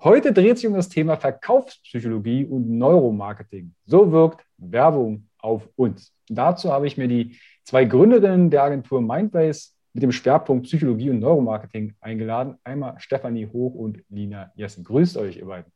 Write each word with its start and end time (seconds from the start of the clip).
Heute 0.00 0.32
dreht 0.32 0.58
sich 0.58 0.68
um 0.68 0.74
das 0.74 0.88
Thema 0.88 1.16
Verkaufspsychologie 1.16 2.44
und 2.44 2.68
Neuromarketing. 2.70 3.74
So 3.84 4.12
wirkt 4.12 4.44
Werbung 4.56 5.28
auf 5.38 5.68
uns. 5.74 6.14
dazu 6.28 6.72
habe 6.72 6.86
ich 6.86 6.96
mir 6.96 7.08
die 7.08 7.36
zwei 7.64 7.84
Gründerinnen 7.84 8.48
der 8.48 8.62
Agentur 8.62 9.00
Mindbase 9.00 9.70
mit 9.92 10.04
dem 10.04 10.12
Schwerpunkt 10.12 10.66
Psychologie 10.66 11.10
und 11.10 11.18
Neuromarketing 11.18 11.96
eingeladen. 12.00 12.58
Einmal 12.62 12.94
Stefanie 13.00 13.48
Hoch 13.52 13.74
und 13.74 14.04
Lina 14.08 14.52
Jessen. 14.54 14.84
Grüßt 14.84 15.16
euch, 15.16 15.38
ihr 15.38 15.46
beiden. 15.46 15.72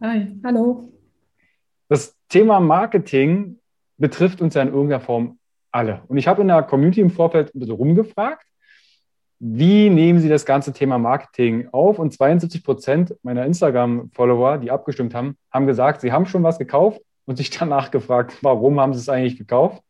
Hi, 0.00 0.36
hallo. 0.42 0.92
Das 1.88 2.16
Thema 2.28 2.58
Marketing 2.58 3.60
betrifft 3.98 4.40
uns 4.40 4.54
ja 4.54 4.62
in 4.62 4.68
irgendeiner 4.68 5.00
Form 5.00 5.38
alle. 5.70 6.02
Und 6.08 6.18
ich 6.18 6.26
habe 6.26 6.42
in 6.42 6.48
der 6.48 6.64
Community 6.64 7.00
im 7.00 7.10
Vorfeld 7.10 7.54
ein 7.54 7.60
bisschen 7.60 7.76
rumgefragt, 7.76 8.49
wie 9.42 9.88
nehmen 9.88 10.20
Sie 10.20 10.28
das 10.28 10.44
ganze 10.44 10.74
Thema 10.74 10.98
Marketing 10.98 11.68
auf? 11.72 11.98
Und 11.98 12.12
72 12.12 12.62
Prozent 12.62 13.16
meiner 13.22 13.46
Instagram-Follower, 13.46 14.58
die 14.58 14.70
abgestimmt 14.70 15.14
haben, 15.14 15.36
haben 15.50 15.66
gesagt, 15.66 16.02
sie 16.02 16.12
haben 16.12 16.26
schon 16.26 16.42
was 16.42 16.58
gekauft 16.58 17.00
und 17.24 17.36
sich 17.36 17.48
danach 17.58 17.90
gefragt, 17.90 18.36
warum 18.42 18.78
haben 18.78 18.92
sie 18.92 19.00
es 19.00 19.08
eigentlich 19.08 19.38
gekauft? 19.38 19.82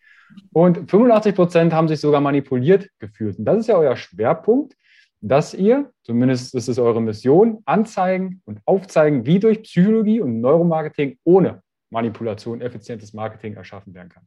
Und 0.52 0.88
85 0.88 1.34
Prozent 1.34 1.72
haben 1.72 1.88
sich 1.88 1.98
sogar 1.98 2.20
manipuliert 2.20 2.88
gefühlt. 3.00 3.40
Und 3.40 3.44
das 3.44 3.58
ist 3.58 3.66
ja 3.66 3.76
euer 3.76 3.96
Schwerpunkt, 3.96 4.76
dass 5.20 5.52
ihr, 5.52 5.90
zumindest 6.04 6.54
ist 6.54 6.68
es 6.68 6.78
eure 6.78 7.02
Mission, 7.02 7.58
anzeigen 7.64 8.42
und 8.44 8.60
aufzeigen, 8.64 9.26
wie 9.26 9.40
durch 9.40 9.64
Psychologie 9.64 10.20
und 10.20 10.40
Neuromarketing 10.40 11.18
ohne 11.24 11.60
Manipulation 11.90 12.60
effizientes 12.60 13.12
Marketing 13.12 13.54
erschaffen 13.54 13.92
werden 13.94 14.10
kann. 14.10 14.22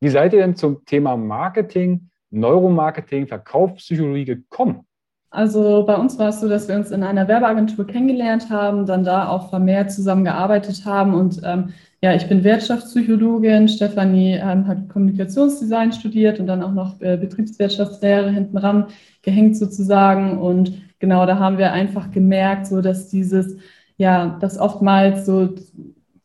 Wie 0.00 0.08
seid 0.08 0.32
ihr 0.32 0.38
denn 0.38 0.54
zum 0.54 0.84
Thema 0.84 1.16
Marketing, 1.16 2.10
Neuromarketing, 2.30 3.26
Verkaufspsychologie 3.26 4.24
gekommen? 4.24 4.84
Also 5.30 5.84
bei 5.86 5.96
uns 5.96 6.18
war 6.18 6.30
es 6.30 6.40
so, 6.40 6.48
dass 6.48 6.68
wir 6.68 6.76
uns 6.76 6.90
in 6.90 7.02
einer 7.02 7.28
Werbeagentur 7.28 7.86
kennengelernt 7.86 8.48
haben, 8.48 8.86
dann 8.86 9.04
da 9.04 9.28
auch 9.28 9.50
vermehrt 9.50 9.92
zusammengearbeitet 9.92 10.86
haben. 10.86 11.12
Und 11.12 11.42
ähm, 11.44 11.74
ja, 12.00 12.14
ich 12.14 12.28
bin 12.28 12.44
Wirtschaftspsychologin, 12.44 13.68
Stefanie 13.68 14.40
ähm, 14.42 14.66
hat 14.66 14.88
Kommunikationsdesign 14.88 15.92
studiert 15.92 16.40
und 16.40 16.46
dann 16.46 16.62
auch 16.62 16.72
noch 16.72 17.00
äh, 17.02 17.18
Betriebswirtschaftslehre 17.18 18.30
hinten 18.30 18.56
ran 18.56 18.86
gehängt 19.20 19.58
sozusagen. 19.58 20.38
Und 20.38 20.80
genau 20.98 21.26
da 21.26 21.38
haben 21.38 21.58
wir 21.58 21.72
einfach 21.72 22.10
gemerkt, 22.10 22.66
so 22.66 22.80
dass 22.80 23.08
dieses, 23.08 23.58
ja, 23.98 24.38
dass 24.40 24.58
oftmals 24.58 25.26
so 25.26 25.50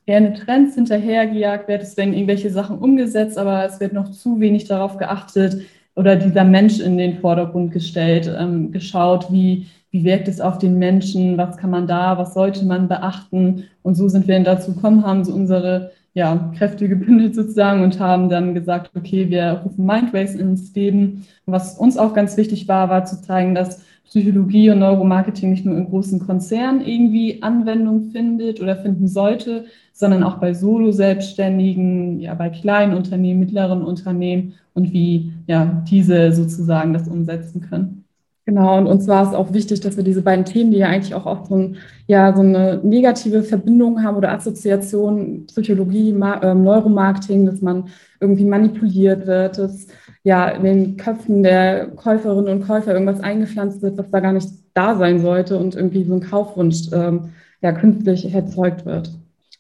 gerne 0.06 0.34
Trends 0.34 0.76
hinterhergejagt 0.76 1.68
wird. 1.68 1.82
Es 1.82 1.98
werden 1.98 2.14
irgendwelche 2.14 2.52
Sachen 2.52 2.78
umgesetzt, 2.78 3.38
aber 3.38 3.66
es 3.66 3.82
wird 3.82 3.92
noch 3.92 4.12
zu 4.12 4.40
wenig 4.40 4.66
darauf 4.66 4.98
geachtet 4.98 5.66
oder 5.96 6.16
dieser 6.16 6.44
Mensch 6.44 6.80
in 6.80 6.98
den 6.98 7.20
Vordergrund 7.20 7.72
gestellt, 7.72 8.34
ähm, 8.38 8.72
geschaut, 8.72 9.32
wie, 9.32 9.68
wie 9.92 10.04
wirkt 10.04 10.28
es 10.28 10.42
auf 10.42 10.58
den 10.58 10.80
Menschen, 10.80 11.38
was 11.38 11.58
kann 11.58 11.70
man 11.70 11.88
da, 11.88 12.18
was 12.18 12.34
sollte 12.34 12.66
man 12.66 12.88
beachten. 12.88 13.66
Und 13.84 13.96
so 13.96 14.08
sind 14.10 14.28
wir 14.28 14.36
dann 14.36 14.44
dazu 14.44 14.74
gekommen, 14.74 15.06
haben 15.06 15.24
so 15.24 15.34
unsere 15.34 15.92
ja, 16.14 16.52
Kräfte 16.58 16.88
gebündelt 16.90 17.36
sozusagen 17.36 17.84
und 17.84 18.00
haben 18.00 18.30
dann 18.30 18.54
gesagt, 18.54 18.92
okay, 18.96 19.30
wir 19.30 19.62
rufen 19.64 19.86
Mindways 19.86 20.36
ins 20.36 20.74
Leben. 20.74 21.26
Und 21.46 21.54
was 21.54 21.78
uns 21.78 21.98
auch 21.98 22.14
ganz 22.14 22.38
wichtig 22.38 22.68
war, 22.68 22.90
war 22.90 23.06
zu 23.06 23.22
zeigen, 23.22 23.54
dass 23.54 23.84
Psychologie 24.06 24.70
und 24.70 24.80
Neuromarketing 24.80 25.50
nicht 25.52 25.66
nur 25.66 25.78
in 25.78 25.90
großen 25.90 26.20
Konzernen 26.20 26.82
irgendwie 26.86 27.42
Anwendung 27.42 28.12
findet 28.12 28.62
oder 28.62 28.76
finden 28.76 29.08
sollte, 29.08 29.66
sondern 29.94 30.24
auch 30.24 30.38
bei 30.38 30.54
Solo-Selbstständigen, 30.54 32.20
ja, 32.20 32.34
bei 32.34 32.50
kleinen 32.50 32.94
Unternehmen, 32.96 33.40
mittleren 33.40 33.82
Unternehmen 33.82 34.54
und 34.74 34.94
wie 34.94 35.34
ja, 35.48 35.84
diese 35.90 36.32
sozusagen 36.32 36.94
das 36.94 37.08
umsetzen 37.08 37.62
können. 37.62 38.04
Genau, 38.46 38.78
und 38.78 38.88
uns 38.88 39.08
war 39.08 39.26
es 39.26 39.34
auch 39.34 39.54
wichtig, 39.54 39.80
dass 39.80 39.96
wir 39.96 40.04
diese 40.04 40.22
beiden 40.22 40.44
Themen, 40.44 40.72
die 40.72 40.80
ja 40.80 40.88
eigentlich 40.88 41.16
auch 41.16 41.26
oft 41.26 41.48
so, 41.48 41.56
ein, 41.56 41.78
ja, 42.08 42.36
so 42.36 42.42
eine 42.42 42.82
negative 42.84 43.42
Verbindung 43.42 44.04
haben 44.04 44.18
oder 44.18 44.34
Assoziation, 44.34 45.46
Psychologie, 45.48 46.10
äh, 46.10 46.54
Neuromarketing, 46.54 47.46
dass 47.46 47.62
man 47.62 47.86
irgendwie 48.20 48.44
manipuliert 48.44 49.26
wird, 49.28 49.58
dass 49.58 49.88
ja 50.24 50.48
in 50.50 50.64
den 50.64 50.98
Köpfen 50.98 51.44
der 51.44 51.88
Käuferinnen 51.90 52.48
und 52.48 52.68
Käufer 52.68 52.94
irgendwas 52.94 53.20
eingepflanzt 53.20 53.82
wird, 53.82 53.98
was 53.98 54.10
da 54.10 54.20
gar 54.20 54.34
nicht 54.34 54.50
da 54.74 54.96
sein 54.96 55.20
sollte 55.20 55.58
und 55.58 55.76
irgendwie 55.76 56.04
so 56.04 56.14
ein 56.14 56.22
Kaufwunsch 56.22 56.92
ähm, 56.94 57.30
ja, 57.62 57.72
künstlich 57.72 58.34
erzeugt 58.34 58.86
wird. 58.86 59.12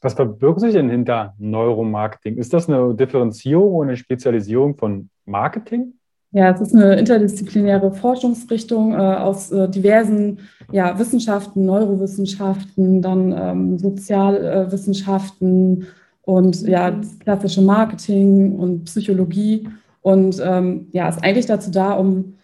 Was 0.01 0.16
verbirgt 0.16 0.59
sich 0.59 0.74
denn 0.74 0.90
hinter 0.90 1.34
Neuromarketing? 1.38 2.38
Ist 2.38 2.53
das 2.53 2.68
eine 2.68 2.94
Differenzierung 2.94 3.74
oder 3.74 3.90
eine 3.90 3.97
Spezialisierung 3.97 4.75
von 4.75 5.09
Marketing? 5.25 5.94
Ja, 6.31 6.50
es 6.50 6.62
ist 6.62 6.75
eine 6.75 6.95
interdisziplinäre 6.95 7.91
Forschungsrichtung 7.91 8.94
äh, 8.94 8.97
aus 8.97 9.51
äh, 9.51 9.69
diversen 9.69 10.40
ja, 10.72 10.97
Wissenschaften, 10.97 11.66
Neurowissenschaften, 11.66 13.01
dann 13.01 13.31
ähm, 13.31 13.78
Sozialwissenschaften 13.78 15.85
und 16.24 16.62
ja, 16.63 17.00
klassische 17.19 17.62
Marketing 17.62 18.57
und 18.57 18.85
Psychologie. 18.85 19.68
Und 20.03 20.40
ähm, 20.46 20.90
ja, 20.91 21.09
ist 21.09 21.24
eigentlich 21.24 21.47
dazu 21.47 21.72
da, 21.72 21.94
um 21.94 22.36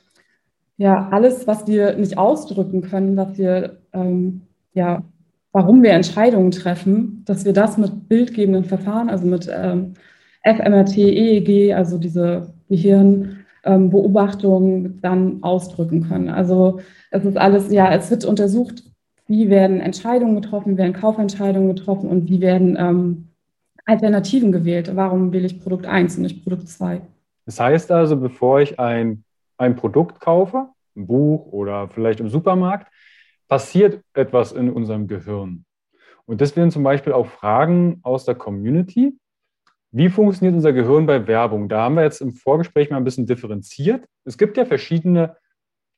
ja 0.78 1.10
alles, 1.12 1.46
was 1.46 1.68
wir 1.68 1.96
nicht 1.98 2.18
ausdrücken 2.18 2.82
können, 2.82 3.18
was 3.18 3.38
wir 3.38 3.78
ähm, 3.94 4.42
ja 4.74 5.04
warum 5.52 5.84
wir 5.84 5.92
Entscheidungen 5.92 6.52
treffen, 6.52 7.24
dass 7.26 7.44
wir 7.46 7.54
das 7.54 7.78
mit 7.78 8.08
bildgebenden 8.08 8.66
Verfahren, 8.66 9.10
also 9.10 9.26
mit 9.26 9.50
ähm, 9.52 9.96
fMRT, 10.44 10.96
EEG, 10.98 11.74
also 11.74 11.98
diese 11.98 12.54
Gehirnbeobachtungen, 12.70 14.86
ähm, 14.86 15.00
dann 15.02 15.44
ausdrücken 15.44 16.08
können. 16.08 16.30
Also 16.30 16.80
es 17.12 17.26
ist 17.26 17.38
alles, 17.38 17.72
ja, 17.72 17.92
es 17.94 18.10
wird 18.12 18.26
untersucht, 18.26 18.84
wie 19.28 19.50
werden 19.50 19.80
Entscheidungen 19.80 20.36
getroffen, 20.36 20.78
werden 20.78 20.94
Kaufentscheidungen 20.94 21.76
getroffen 21.76 22.10
und 22.10 22.30
wie 22.30 22.42
werden 22.42 22.78
ähm, 22.80 23.30
Alternativen 23.86 24.52
gewählt. 24.52 24.92
Warum 24.96 25.34
wähle 25.34 25.48
ich 25.48 25.62
Produkt 25.62 25.88
1 25.88 26.18
und 26.18 26.24
nicht 26.24 26.44
Produkt 26.44 26.68
2? 26.68 27.02
Das 27.50 27.60
heißt 27.60 27.92
also, 27.92 28.16
bevor 28.16 28.62
ich 28.62 28.80
ein, 28.80 29.24
ein 29.58 29.76
Produkt 29.76 30.20
kaufe, 30.20 30.68
ein 30.96 31.08
Buch 31.08 31.52
oder 31.52 31.88
vielleicht 31.88 32.20
im 32.20 32.30
Supermarkt, 32.30 32.94
passiert 33.48 34.04
etwas 34.14 34.52
in 34.52 34.70
unserem 34.70 35.08
Gehirn. 35.08 35.66
Und 36.28 36.42
deswegen 36.42 36.70
zum 36.70 36.84
Beispiel 36.84 37.12
auch 37.12 37.26
Fragen 37.26 38.02
aus 38.04 38.24
der 38.24 38.36
Community. 38.36 39.18
Wie 39.90 40.10
funktioniert 40.10 40.54
unser 40.54 40.74
Gehirn 40.74 41.08
bei 41.08 41.26
Werbung? 41.26 41.68
Da 41.70 41.82
haben 41.82 41.96
wir 41.96 42.04
jetzt 42.04 42.22
im 42.22 42.34
Vorgespräch 42.34 42.92
mal 42.92 42.98
ein 42.98 43.04
bisschen 43.04 43.26
differenziert. 43.26 44.06
Es 44.26 44.38
gibt 44.38 44.56
ja 44.56 44.66
verschiedene 44.66 45.36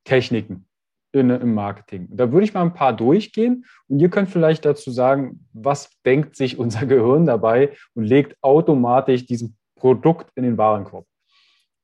Techniken. 0.05 0.67
in, 1.11 1.31
im 1.31 1.53
Marketing. 1.53 2.07
Da 2.11 2.31
würde 2.31 2.45
ich 2.45 2.53
mal 2.53 2.61
ein 2.61 2.73
paar 2.73 2.95
durchgehen 2.95 3.65
und 3.89 3.99
ihr 3.99 4.07
könnt 4.09 4.29
vielleicht 4.29 4.63
dazu 4.63 4.89
sagen, 4.89 5.49
was 5.51 5.89
denkt 6.05 6.37
sich 6.37 6.57
unser 6.57 6.85
Gehirn 6.93 7.25
dabei 7.25 7.75
und 7.93 8.05
legt 8.05 8.41
automatisch 8.41 9.25
diesen 9.25 9.57
Produkt 9.75 10.31
in 10.35 10.43
den 10.43 10.57
Warenkorb. 10.57 11.05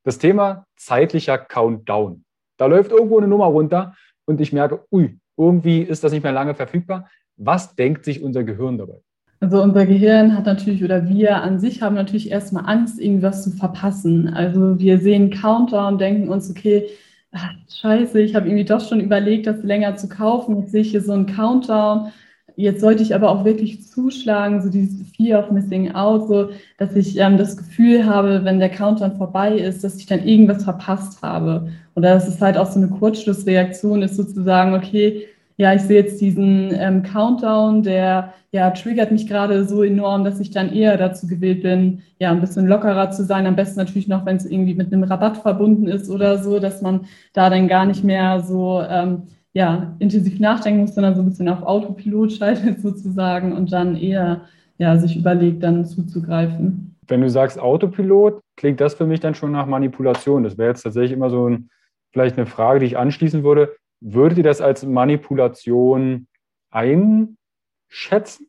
Das 0.07 0.19
Thema 0.19 0.65
zeitlicher 0.77 1.37
Countdown. 1.37 2.23
Da 2.55 2.67
läuft 2.67 2.91
irgendwo 2.91 3.17
eine 3.17 3.27
Nummer 3.27 3.47
runter 3.47 3.93
und 4.23 4.39
ich 4.39 4.53
merke, 4.53 4.79
ui, 4.89 5.19
irgendwie 5.35 5.81
ist 5.81 6.01
das 6.01 6.13
nicht 6.13 6.23
mehr 6.23 6.31
lange 6.31 6.55
verfügbar. 6.55 7.09
Was 7.35 7.75
denkt 7.75 8.05
sich 8.05 8.23
unser 8.23 8.45
Gehirn 8.45 8.77
dabei? 8.77 9.01
Also 9.41 9.61
unser 9.61 9.85
Gehirn 9.85 10.33
hat 10.33 10.45
natürlich 10.45 10.81
oder 10.81 11.09
wir 11.09 11.43
an 11.43 11.59
sich 11.59 11.81
haben 11.81 11.95
natürlich 11.95 12.31
erstmal 12.31 12.63
Angst, 12.67 13.01
irgendwas 13.01 13.43
zu 13.43 13.51
verpassen. 13.51 14.29
Also 14.29 14.79
wir 14.79 14.99
sehen 14.99 15.29
Countdown, 15.29 15.97
denken 15.97 16.29
uns, 16.29 16.49
okay, 16.49 16.87
ach, 17.33 17.51
scheiße, 17.69 18.21
ich 18.21 18.33
habe 18.33 18.47
irgendwie 18.47 18.63
doch 18.63 18.79
schon 18.79 19.01
überlegt, 19.01 19.45
das 19.45 19.61
länger 19.61 19.97
zu 19.97 20.07
kaufen. 20.07 20.61
Jetzt 20.61 20.71
sehe 20.71 20.83
ich 20.83 20.91
hier 20.91 21.01
so 21.01 21.11
einen 21.11 21.25
Countdown. 21.25 22.13
Jetzt 22.59 22.81
sollte 22.81 23.03
ich 23.03 23.13
aber 23.13 23.29
auch 23.29 23.45
wirklich 23.45 23.87
zuschlagen, 23.87 24.63
so 24.63 24.69
dieses 24.69 25.11
Fear 25.15 25.39
of 25.39 25.51
Missing 25.51 25.91
Out, 25.91 26.27
so 26.27 26.49
dass 26.79 26.95
ich 26.95 27.15
ähm, 27.19 27.37
das 27.37 27.55
Gefühl 27.55 28.03
habe, 28.07 28.43
wenn 28.45 28.57
der 28.57 28.69
Countdown 28.69 29.15
vorbei 29.15 29.55
ist, 29.59 29.83
dass 29.83 29.97
ich 29.97 30.07
dann 30.07 30.27
irgendwas 30.27 30.63
verpasst 30.63 31.21
habe. 31.21 31.69
Oder 31.93 32.15
dass 32.15 32.27
es 32.27 32.41
halt 32.41 32.57
auch 32.57 32.65
so 32.65 32.79
eine 32.79 32.87
Kurzschlussreaktion 32.87 34.01
ist, 34.01 34.15
sozusagen, 34.15 34.73
okay, 34.73 35.27
ja, 35.57 35.75
ich 35.75 35.83
sehe 35.83 36.01
jetzt 36.01 36.19
diesen 36.19 36.71
ähm, 36.73 37.03
Countdown, 37.03 37.83
der 37.83 38.33
ja 38.51 38.71
triggert 38.71 39.11
mich 39.11 39.27
gerade 39.27 39.65
so 39.65 39.83
enorm, 39.83 40.23
dass 40.23 40.39
ich 40.39 40.49
dann 40.49 40.73
eher 40.73 40.97
dazu 40.97 41.27
gewillt 41.27 41.61
bin, 41.61 42.01
ja, 42.19 42.31
ein 42.31 42.41
bisschen 42.41 42.65
lockerer 42.67 43.11
zu 43.11 43.23
sein. 43.23 43.45
Am 43.45 43.55
besten 43.55 43.77
natürlich 43.77 44.07
noch, 44.07 44.25
wenn 44.25 44.37
es 44.37 44.45
irgendwie 44.47 44.73
mit 44.73 44.91
einem 44.91 45.03
Rabatt 45.03 45.37
verbunden 45.37 45.87
ist 45.87 46.09
oder 46.09 46.39
so, 46.39 46.59
dass 46.59 46.81
man 46.81 47.01
da 47.33 47.51
dann 47.51 47.67
gar 47.67 47.85
nicht 47.85 48.03
mehr 48.03 48.41
so 48.41 48.81
ähm, 48.81 49.23
ja, 49.57 49.95
intensiv 49.97 50.39
nachdenken 50.39 50.81
muss, 50.81 50.93
sondern 50.93 51.15
so 51.15 51.21
ein 51.21 51.29
bisschen 51.29 51.49
auf 51.49 51.63
Autopilot 51.63 52.33
schaltet 52.33 52.81
sozusagen 52.81 53.53
und 53.53 53.71
dann 53.71 53.95
eher 53.95 54.41
ja, 54.77 54.97
sich 54.97 55.17
überlegt, 55.17 55.63
dann 55.63 55.85
zuzugreifen. 55.85 56.95
Wenn 57.07 57.21
du 57.21 57.29
sagst 57.29 57.59
Autopilot, 57.59 58.41
klingt 58.55 58.79
das 58.79 58.93
für 58.93 59.07
mich 59.07 59.19
dann 59.19 59.33
schon 59.33 59.51
nach 59.51 59.65
Manipulation. 59.65 60.43
Das 60.43 60.57
wäre 60.57 60.69
jetzt 60.69 60.83
tatsächlich 60.83 61.13
immer 61.13 61.29
so 61.29 61.49
ein, 61.49 61.69
vielleicht 62.11 62.37
eine 62.37 62.45
Frage, 62.45 62.81
die 62.81 62.85
ich 62.85 62.97
anschließen 62.97 63.43
würde 63.43 63.71
Würdet 63.99 64.37
ihr 64.37 64.43
das 64.43 64.61
als 64.61 64.85
Manipulation 64.85 66.27
einschätzen? 66.69 68.47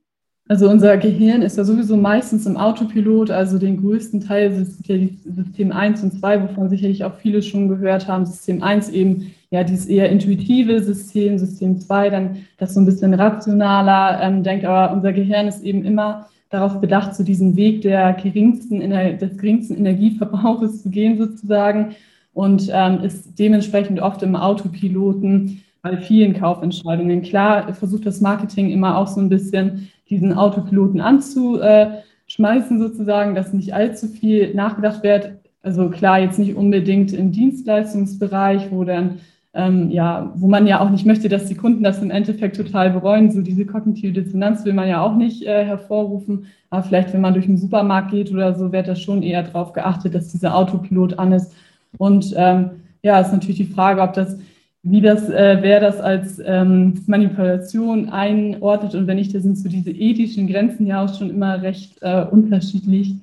Also 0.51 0.69
unser 0.69 0.97
Gehirn 0.97 1.43
ist 1.43 1.59
ja 1.59 1.65
sowieso 1.65 1.97
meistens 1.97 2.47
im 2.47 2.57
Autopilot, 2.57 3.31
also 3.31 3.59
den 3.59 3.81
größten 3.81 4.21
Teil 4.21 4.51
ist 4.53 4.87
ja 4.87 4.97
System 5.25 5.73
1 5.73 6.03
und 6.03 6.19
2, 6.19 6.43
wovon 6.43 6.71
sicherlich 6.71 7.05
auch 7.05 7.15
viele 7.17 7.43
schon 7.43 7.69
gehört 7.69 8.09
haben. 8.09 8.25
System 8.25 8.63
1 8.63 8.89
eben 8.91 9.35
ja 9.51 9.65
dieses 9.65 9.87
eher 9.87 10.11
intuitive 10.11 10.83
System, 10.83 11.39
System 11.39 11.79
2 11.81 12.11
dann 12.11 12.37
das 12.59 12.75
so 12.75 12.81
ein 12.81 12.87
bisschen 12.87 13.15
rationaler 13.15 14.21
ähm, 14.23 14.43
denkt, 14.43 14.65
aber 14.65 14.93
unser 14.93 15.13
Gehirn 15.13 15.49
ist 15.49 15.63
eben 15.63 15.85
immer 15.85 16.29
darauf 16.51 16.81
bedacht, 16.81 17.15
zu 17.15 17.25
diesem 17.25 17.57
Weg 17.57 17.83
der 17.83 18.15
geringsten, 18.15 18.81
des 19.19 19.37
geringsten 19.37 19.77
Energieverbrauches 19.77 20.83
zu 20.83 20.91
gehen 20.91 21.19
sozusagen 21.19 21.95
und 22.33 22.71
ähm, 22.73 23.01
ist 23.03 23.39
dementsprechend 23.39 24.01
oft 24.01 24.23
im 24.23 24.37
Autopiloten 24.37 25.63
bei 25.83 25.97
vielen 25.97 26.35
Kaufentscheidungen. 26.35 27.23
Klar 27.23 27.73
versucht 27.75 28.07
das 28.07 28.21
Marketing 28.21 28.71
immer 28.71 28.97
auch 28.97 29.07
so 29.09 29.21
ein 29.21 29.29
bisschen 29.29 29.89
diesen 30.09 30.33
Autopiloten 30.33 31.01
anzuschmeißen 31.01 32.79
sozusagen, 32.79 33.35
dass 33.35 33.53
nicht 33.53 33.75
allzu 33.75 34.09
viel 34.09 34.55
nachgedacht 34.55 35.03
wird. 35.03 35.33
Also 35.63 35.91
klar, 35.91 36.21
jetzt 36.21 36.39
nicht 36.39 36.55
unbedingt 36.55 37.13
im 37.13 37.33
Dienstleistungsbereich, 37.33 38.71
wo 38.71 38.85
dann 38.85 39.21
ähm, 39.55 39.91
ja, 39.91 40.33
wo 40.37 40.47
man 40.47 40.67
ja 40.67 40.81
auch 40.81 40.91
nicht 40.91 41.07
möchte, 41.07 41.29
dass 41.29 41.47
die 41.47 41.55
Kunden 41.55 41.83
das 41.83 42.03
im 42.03 42.11
Endeffekt 42.11 42.57
total 42.57 42.91
bereuen. 42.91 43.31
So 43.31 43.41
diese 43.41 43.67
kognitive 43.67 44.13
Dissonanz 44.13 44.65
will 44.65 44.75
man 44.75 44.89
ja 44.89 45.01
auch 45.01 45.17
nicht 45.17 45.43
äh, 45.45 45.65
hervorrufen. 45.65 46.47
Aber 46.71 46.83
vielleicht, 46.83 47.13
wenn 47.13 47.23
man 47.23 47.35
durch 47.35 47.47
den 47.47 47.57
Supermarkt 47.57 48.11
geht 48.11 48.31
oder 48.31 48.55
so, 48.55 48.73
wird 48.73 48.89
da 48.89 48.95
schon 48.95 49.23
eher 49.23 49.43
darauf 49.43 49.73
geachtet, 49.73 50.15
dass 50.15 50.33
dieser 50.33 50.55
Autopilot 50.55 51.19
an 51.19 51.33
ist 51.33 51.53
und 51.97 52.35
ähm, 52.37 52.71
ja, 53.03 53.21
ist 53.21 53.33
natürlich 53.33 53.57
die 53.57 53.73
Frage, 53.73 54.03
ob 54.03 54.13
das, 54.13 54.39
wie 54.83 55.01
das, 55.01 55.29
äh, 55.31 55.59
wer 55.61 55.81
das 55.81 56.01
als 56.01 56.41
ähm, 56.45 57.03
Manipulation 57.07 58.11
einordnet. 58.11 58.95
Und 58.95 59.07
wenn 59.07 59.17
nicht, 59.17 59.35
da 59.35 59.41
sind 59.41 59.57
so 59.57 59.69
diese 59.69 59.91
ethischen 59.91 60.47
Grenzen 60.47 60.87
ja 60.87 61.05
auch 61.05 61.15
schon 61.15 61.31
immer 61.31 61.63
recht 61.63 61.99
äh, 62.03 62.25
unterschiedlich 62.25 63.15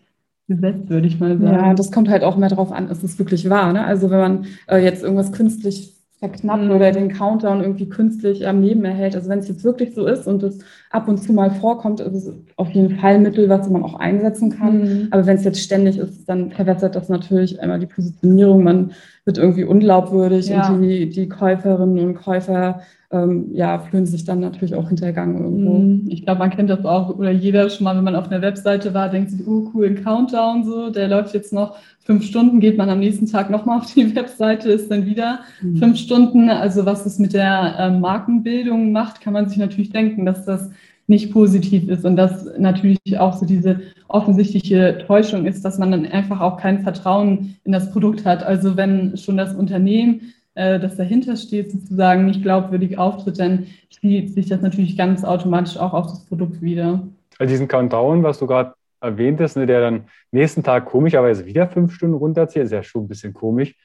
gesetzt, 0.47 0.89
würde 0.89 1.07
ich 1.07 1.19
mal 1.19 1.37
sagen. 1.37 1.53
Ja, 1.53 1.73
das 1.73 1.91
kommt 1.91 2.09
halt 2.09 2.23
auch 2.23 2.37
mehr 2.37 2.49
darauf 2.49 2.71
an, 2.71 2.89
ist 2.89 3.03
es 3.03 3.17
wirklich 3.17 3.49
wahr. 3.49 3.73
Ne? 3.73 3.83
Also 3.83 4.09
wenn 4.09 4.19
man 4.19 4.45
äh, 4.67 4.77
jetzt 4.77 5.03
irgendwas 5.03 5.31
künstlich 5.31 5.94
verknappen 6.25 6.67
mhm. 6.67 6.75
oder 6.75 6.91
den 6.91 7.09
Countdown 7.09 7.61
irgendwie 7.61 7.87
künstlich 7.87 8.47
am 8.47 8.61
Leben 8.61 8.83
erhält. 8.83 9.15
Also 9.15 9.29
wenn 9.29 9.39
es 9.39 9.47
jetzt 9.47 9.63
wirklich 9.63 9.93
so 9.93 10.05
ist 10.07 10.27
und 10.27 10.41
es 10.43 10.59
ab 10.89 11.07
und 11.07 11.17
zu 11.17 11.33
mal 11.33 11.51
vorkommt, 11.51 11.99
ist 11.99 12.13
es 12.13 12.33
auf 12.55 12.69
jeden 12.71 12.97
Fall 12.97 13.15
ein 13.15 13.21
Mittel, 13.21 13.47
was 13.49 13.69
man 13.69 13.83
auch 13.83 13.99
einsetzen 13.99 14.49
kann. 14.57 14.81
Mhm. 14.81 15.07
Aber 15.11 15.25
wenn 15.25 15.37
es 15.37 15.43
jetzt 15.43 15.61
ständig 15.61 15.97
ist, 15.97 16.27
dann 16.27 16.51
verwässert 16.51 16.95
das 16.95 17.09
natürlich 17.09 17.61
einmal 17.61 17.79
die 17.79 17.85
Positionierung. 17.85 18.63
Man 18.63 18.91
wird 19.25 19.37
irgendwie 19.37 19.63
unglaubwürdig 19.63 20.49
ja. 20.49 20.69
und 20.69 20.81
die, 20.81 21.09
die 21.09 21.29
Käuferinnen 21.29 21.99
und 21.99 22.15
Käufer 22.15 22.81
ähm, 23.11 23.49
ja, 23.53 23.79
fühlen 23.79 24.05
sich 24.05 24.23
dann 24.23 24.39
natürlich 24.39 24.75
auch 24.75 24.87
hintergangen 24.87 25.41
irgendwo. 25.41 25.77
Mhm. 25.77 26.05
Ich 26.09 26.23
glaube, 26.23 26.39
man 26.39 26.49
kennt 26.49 26.69
das 26.69 26.83
auch, 26.85 27.17
oder 27.17 27.31
jeder 27.31 27.69
schon 27.69 27.83
mal, 27.83 27.95
wenn 27.95 28.03
man 28.03 28.15
auf 28.15 28.31
einer 28.31 28.41
Webseite 28.41 28.93
war, 28.93 29.09
denkt 29.09 29.31
sich, 29.31 29.47
oh 29.47 29.69
cool, 29.73 29.87
ein 29.87 30.03
Countdown 30.03 30.63
so, 30.63 30.89
der 30.89 31.07
läuft 31.07 31.33
jetzt 31.33 31.53
noch 31.53 31.77
fünf 31.99 32.23
Stunden, 32.23 32.59
geht 32.59 32.77
man 32.77 32.89
am 32.89 32.99
nächsten 32.99 33.27
Tag 33.27 33.49
nochmal 33.49 33.79
auf 33.79 33.93
die 33.93 34.15
Webseite, 34.15 34.69
ist 34.71 34.89
dann 34.89 35.05
wieder 35.05 35.39
mhm. 35.61 35.77
fünf 35.77 35.97
Stunden. 35.97 36.49
Also 36.49 36.85
was 36.85 37.05
es 37.05 37.19
mit 37.19 37.33
der 37.33 37.75
äh, 37.77 37.91
Markenbildung 37.91 38.91
macht, 38.91 39.21
kann 39.21 39.33
man 39.33 39.49
sich 39.49 39.57
natürlich 39.57 39.91
denken, 39.91 40.25
dass 40.25 40.45
das 40.45 40.71
nicht 41.07 41.31
positiv 41.31 41.87
ist 41.87 42.03
und 42.03 42.15
dass 42.15 42.47
natürlich 42.57 42.99
auch 43.19 43.33
so 43.37 43.45
diese 43.45 43.81
offensichtliche 44.07 44.97
Täuschung 45.05 45.45
ist, 45.45 45.63
dass 45.63 45.77
man 45.77 45.91
dann 45.91 46.05
einfach 46.07 46.41
auch 46.41 46.57
kein 46.57 46.81
Vertrauen 46.81 47.57
in 47.63 47.71
das 47.71 47.91
Produkt 47.91 48.25
hat. 48.25 48.43
Also 48.43 48.75
wenn 48.75 49.15
schon 49.15 49.37
das 49.37 49.53
Unternehmen 49.53 50.33
äh, 50.55 50.79
das 50.79 50.95
dahinter 50.95 51.35
steht, 51.35 51.71
sozusagen 51.71 52.25
nicht 52.25 52.41
glaubwürdig 52.41 52.97
auftritt, 52.97 53.39
dann 53.39 53.67
spielt 53.89 54.33
sich 54.33 54.47
das 54.47 54.61
natürlich 54.61 54.97
ganz 54.97 55.23
automatisch 55.23 55.77
auch 55.77 55.93
auf 55.93 56.07
das 56.07 56.25
Produkt 56.25 56.61
wieder. 56.61 57.07
Also 57.37 57.51
diesen 57.51 57.67
Countdown, 57.67 58.23
was 58.23 58.39
du 58.39 58.47
gerade 58.47 58.73
erwähntest, 59.01 59.57
ne, 59.57 59.65
der 59.65 59.81
dann 59.81 60.05
nächsten 60.31 60.63
Tag 60.63 60.85
komischerweise 60.85 61.45
wieder 61.45 61.67
fünf 61.67 61.93
Stunden 61.93 62.15
runterzählt, 62.15 62.65
ist 62.65 62.71
ja 62.71 62.83
schon 62.83 63.03
ein 63.03 63.07
bisschen 63.07 63.33
komisch. 63.33 63.75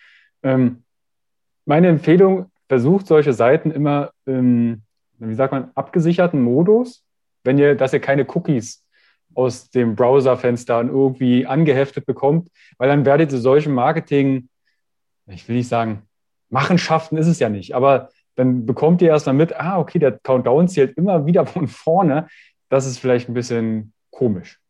Ähm, 0.43 0.83
meine 1.67 1.89
Empfehlung, 1.89 2.47
versucht 2.71 3.09
solche 3.09 3.33
Seiten 3.33 3.73
immer 3.73 4.13
im, 4.27 4.83
wie 5.19 5.35
sagt 5.35 5.53
man, 5.53 5.73
abgesicherten 5.75 6.41
Modus, 6.41 7.05
wenn 7.43 7.59
ihr, 7.59 7.75
dass 7.75 7.93
ihr 7.93 7.99
keine 7.99 8.25
Cookies 8.29 8.87
aus 9.35 9.71
dem 9.71 9.97
Browserfenster 9.97 10.81
irgendwie 10.83 11.47
angeheftet 11.47 12.07
bekommt, 12.07 12.49
weil 12.79 12.89
dann 12.89 13.05
werdet 13.05 13.33
ihr 13.33 13.39
solchen 13.39 13.75
Marketing, 13.75 14.49
ich 15.27 15.49
will 15.49 15.57
nicht 15.57 15.67
sagen, 15.67 16.03
Machenschaften 16.51 17.17
ist 17.17 17.27
es 17.27 17.39
ja 17.39 17.49
nicht, 17.49 17.75
aber 17.75 18.11
dann 18.37 18.67
bekommt 18.67 19.03
ihr 19.03 19.09
erst 19.09 19.27
mal 19.27 19.33
mit, 19.33 19.59
ah, 19.59 19.79
okay, 19.79 19.99
der 19.99 20.19
Countdown 20.19 20.69
zählt 20.69 20.97
immer 20.97 21.27
wieder 21.27 21.47
von 21.47 21.69
vorne. 21.69 22.27
Das 22.69 22.87
ist 22.87 22.99
vielleicht 22.99 23.29
ein 23.29 23.35
bisschen 23.35 23.93
komisch. 24.11 24.61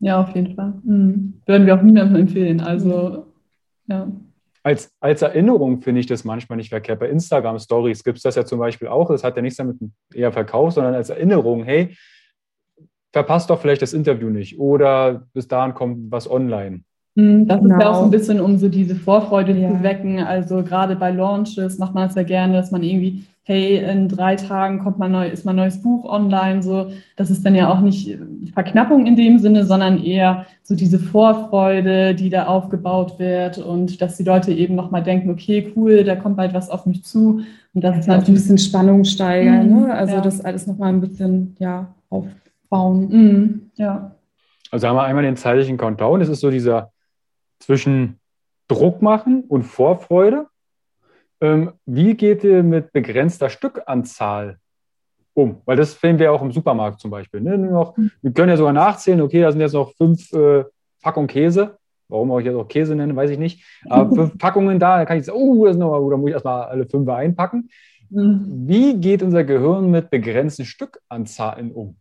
Ja, 0.00 0.20
auf 0.20 0.34
jeden 0.34 0.54
Fall. 0.54 0.74
Mhm. 0.84 1.40
Würden 1.46 1.66
wir 1.66 1.74
auch 1.74 1.82
niemandem 1.82 2.22
empfehlen. 2.22 2.60
Also, 2.60 3.26
ja. 3.86 4.10
Als, 4.62 4.92
als 5.00 5.22
Erinnerung 5.22 5.82
finde 5.82 6.00
ich 6.00 6.06
das 6.06 6.24
manchmal 6.24 6.56
nicht 6.56 6.68
verkehrt. 6.68 7.00
Bei 7.00 7.08
Instagram 7.08 7.58
Stories 7.58 8.04
gibt 8.04 8.18
es 8.18 8.22
das 8.22 8.34
ja 8.36 8.44
zum 8.44 8.58
Beispiel 8.58 8.88
auch. 8.88 9.08
Das 9.08 9.24
hat 9.24 9.36
ja 9.36 9.42
nichts 9.42 9.56
damit 9.56 9.76
eher 10.12 10.32
Verkauf, 10.32 10.72
sondern 10.74 10.94
als 10.94 11.10
Erinnerung, 11.10 11.64
hey, 11.64 11.96
verpasst 13.12 13.50
doch 13.50 13.60
vielleicht 13.60 13.82
das 13.82 13.92
Interview 13.92 14.28
nicht 14.30 14.58
oder 14.58 15.26
bis 15.32 15.48
dahin 15.48 15.74
kommt 15.74 16.10
was 16.10 16.30
online. 16.30 16.82
Mhm, 17.18 17.48
das 17.48 17.60
genau. 17.60 17.74
ist 17.74 17.82
ja 17.82 17.90
auch 17.90 17.94
so 17.94 17.98
ein 18.04 18.10
genau. 18.10 18.18
bisschen, 18.18 18.40
um 18.40 18.58
so 18.58 18.68
diese 18.68 18.94
Vorfreude 18.94 19.52
ja. 19.52 19.68
zu 19.68 19.82
wecken. 19.82 20.20
Also 20.20 20.62
gerade 20.62 20.94
bei 20.94 21.10
Launches 21.10 21.78
macht 21.78 21.92
man 21.92 22.08
es 22.08 22.14
ja 22.14 22.22
gerne, 22.22 22.52
dass 22.52 22.70
man 22.70 22.84
irgendwie, 22.84 23.24
hey, 23.42 23.78
in 23.78 24.08
drei 24.08 24.36
Tagen 24.36 24.78
kommt 24.78 25.00
man 25.00 25.10
neu, 25.10 25.26
ist 25.26 25.44
mein 25.44 25.56
neues 25.56 25.82
Buch 25.82 26.04
online. 26.04 26.62
So, 26.62 26.92
das 27.16 27.30
ist 27.30 27.44
dann 27.44 27.56
ja 27.56 27.72
auch 27.72 27.80
nicht 27.80 28.16
Verknappung 28.54 29.06
in 29.06 29.16
dem 29.16 29.40
Sinne, 29.40 29.64
sondern 29.64 30.00
eher 30.00 30.46
so 30.62 30.76
diese 30.76 31.00
Vorfreude, 31.00 32.14
die 32.14 32.30
da 32.30 32.46
aufgebaut 32.46 33.18
wird 33.18 33.58
und 33.58 34.00
dass 34.00 34.16
die 34.16 34.22
Leute 34.24 34.52
eben 34.52 34.76
nochmal 34.76 35.02
denken, 35.02 35.28
okay, 35.30 35.72
cool, 35.74 36.04
da 36.04 36.14
kommt 36.14 36.36
bald 36.36 36.54
was 36.54 36.70
auf 36.70 36.86
mich 36.86 37.02
zu. 37.02 37.40
Und 37.74 37.82
das, 37.82 37.96
das 37.96 38.06
ist 38.06 38.12
halt 38.12 38.28
ein 38.28 38.34
bisschen 38.34 38.58
Spannung 38.58 39.02
steigern. 39.02 39.68
Mhm, 39.68 39.86
ne? 39.86 39.92
Also 39.92 40.14
ja. 40.14 40.20
das 40.20 40.44
alles 40.44 40.68
nochmal 40.68 40.90
ein 40.90 41.00
bisschen 41.00 41.56
ja, 41.58 41.92
aufbauen. 42.10 43.08
Mhm, 43.10 43.62
ja. 43.74 44.12
Also 44.70 44.86
haben 44.86 44.94
wir 44.94 45.02
einmal 45.02 45.24
den 45.24 45.36
zeitlichen 45.36 45.78
Countdown. 45.78 46.20
Das 46.20 46.28
ist 46.28 46.40
so 46.40 46.50
dieser 46.50 46.92
zwischen 47.58 48.18
Druck 48.68 49.02
machen 49.02 49.44
und 49.48 49.64
Vorfreude. 49.64 50.46
Ähm, 51.40 51.72
wie 51.86 52.14
geht 52.14 52.44
ihr 52.44 52.62
mit 52.62 52.92
begrenzter 52.92 53.48
Stückanzahl 53.48 54.58
um? 55.34 55.62
Weil 55.64 55.76
das 55.76 55.94
finden 55.94 56.18
wir 56.18 56.32
auch 56.32 56.42
im 56.42 56.52
Supermarkt 56.52 57.00
zum 57.00 57.10
Beispiel. 57.10 57.40
Ne? 57.40 57.56
Noch, 57.56 57.96
mhm. 57.96 58.10
wir 58.22 58.32
können 58.32 58.50
ja 58.50 58.56
sogar 58.56 58.72
nachzählen, 58.72 59.20
okay, 59.20 59.40
da 59.40 59.52
sind 59.52 59.60
jetzt 59.60 59.74
noch 59.74 59.94
fünf 59.94 60.32
äh, 60.32 60.64
Packungen 61.02 61.28
Käse. 61.28 61.78
Warum 62.08 62.30
auch 62.30 62.38
ich 62.38 62.46
jetzt 62.46 62.56
auch 62.56 62.68
Käse 62.68 62.94
nenne, 62.94 63.14
weiß 63.14 63.30
ich 63.30 63.38
nicht. 63.38 63.64
Aber 63.88 64.14
fünf 64.14 64.38
Packungen 64.38 64.78
da, 64.78 64.98
da 64.98 65.04
kann 65.04 65.18
ich 65.18 65.26
sagen, 65.26 65.38
oh, 65.38 65.64
das 65.64 65.76
ist 65.76 65.80
noch, 65.80 66.10
da 66.10 66.16
muss 66.16 66.28
ich 66.28 66.34
erstmal 66.34 66.64
alle 66.64 66.86
fünf 66.86 67.08
einpacken. 67.08 67.70
Mhm. 68.10 68.64
Wie 68.66 68.98
geht 68.98 69.22
unser 69.22 69.44
Gehirn 69.44 69.90
mit 69.90 70.10
begrenzten 70.10 70.64
Stückanzahlen 70.64 71.72
um? 71.72 71.96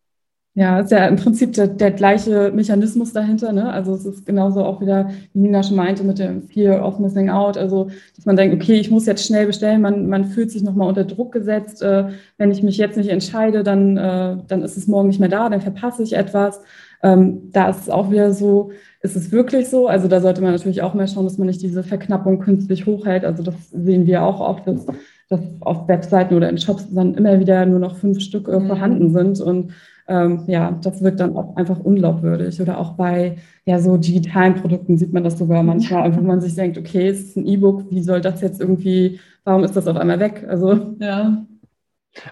Ja, 0.58 0.80
ist 0.80 0.90
ja 0.90 1.06
im 1.06 1.18
Prinzip 1.18 1.54
der, 1.54 1.68
der 1.68 1.92
gleiche 1.92 2.52
Mechanismus 2.52 3.14
dahinter. 3.14 3.54
Ne? 3.54 3.72
Also 3.72 3.94
es 3.94 4.08
ist 4.08 4.26
genauso 4.26 4.66
auch 4.66 4.82
wieder, 4.82 5.12
wie 5.34 5.42
Nina 5.42 5.62
schon 5.62 5.76
meinte, 5.78 6.04
mit 6.04 6.18
dem 6.18 6.42
Fear 6.42 6.84
of 6.84 6.98
Missing 6.98 7.30
Out. 7.30 7.60
Also 7.60 7.92
dass 8.16 8.26
man 8.26 8.38
denkt, 8.38 8.56
okay, 8.56 8.74
ich 8.80 8.90
muss 8.90 9.06
jetzt 9.06 9.24
schnell 9.24 9.46
bestellen. 9.46 9.82
Man, 9.82 10.10
man 10.10 10.26
fühlt 10.26 10.50
sich 10.50 10.64
nochmal 10.64 10.90
unter 10.90 11.04
Druck 11.04 11.32
gesetzt. 11.32 11.84
Äh, 11.84 12.06
wenn 12.40 12.50
ich 12.50 12.64
mich 12.64 12.78
jetzt 12.78 12.98
nicht 12.98 13.12
entscheide, 13.12 13.62
dann, 13.62 13.98
äh, 13.98 14.38
dann 14.48 14.64
ist 14.64 14.78
es 14.78 14.88
morgen 14.88 15.10
nicht 15.10 15.20
mehr 15.20 15.30
da, 15.30 15.48
dann 15.48 15.62
verpasse 15.62 16.02
ich 16.02 16.14
etwas. 16.14 16.60
Ähm, 17.04 17.52
da 17.52 17.70
ist 17.70 17.82
es 17.82 17.90
auch 17.92 18.10
wieder 18.10 18.34
so, 18.34 18.72
ist 19.02 19.16
es 19.16 19.32
wirklich 19.32 19.70
so? 19.70 19.88
Also 19.88 20.08
da 20.08 20.22
sollte 20.22 20.42
man 20.42 20.54
natürlich 20.54 20.82
auch 20.82 20.96
mehr 20.96 21.06
schauen, 21.06 21.26
dass 21.26 21.38
man 21.38 21.46
nicht 21.46 21.62
diese 21.62 21.84
Verknappung 21.84 22.40
künstlich 22.40 22.88
hochhält. 22.88 23.26
Also 23.26 23.44
das 23.44 23.54
sehen 23.70 24.08
wir 24.08 24.24
auch 24.24 24.40
oft, 24.40 24.66
dass, 24.66 24.88
dass 25.30 25.42
auf 25.60 25.88
Webseiten 25.88 26.34
oder 26.34 26.50
in 26.50 26.58
Shops 26.58 26.88
dann 26.92 27.14
immer 27.14 27.40
wieder 27.40 27.64
nur 27.68 27.78
noch 27.78 27.98
fünf 27.98 28.22
Stück 28.22 28.48
äh, 28.48 28.60
vorhanden 28.60 29.12
sind 29.12 29.40
und 29.40 29.72
ähm, 30.08 30.44
ja, 30.48 30.72
das 30.82 31.02
wirkt 31.04 31.20
dann 31.20 31.36
auch 31.36 31.56
einfach 31.56 31.80
unglaubwürdig. 31.80 32.62
Oder 32.62 32.78
auch 32.78 32.94
bei 32.94 33.38
ja, 33.66 33.80
so 33.80 33.98
digitalen 33.98 34.56
Produkten 34.56 34.98
sieht 34.98 35.14
man 35.14 35.24
das 35.24 35.38
sogar 35.38 35.64
manchmal, 35.64 36.16
wo 36.16 36.22
man 36.22 36.42
sich 36.42 36.56
denkt, 36.56 36.78
okay, 36.78 37.10
es 37.10 37.20
ist 37.20 37.38
ein 37.38 37.46
E-Book, 37.46 37.86
wie 37.90 38.02
soll 38.02 38.22
das 38.22 38.42
jetzt 38.42 38.62
irgendwie, 38.62 39.20
warum 39.44 39.64
ist 39.64 39.76
das 39.76 39.88
auf 39.88 39.98
einmal 39.98 40.20
weg? 40.20 40.46
Also, 40.48 40.96
ja. 41.00 41.46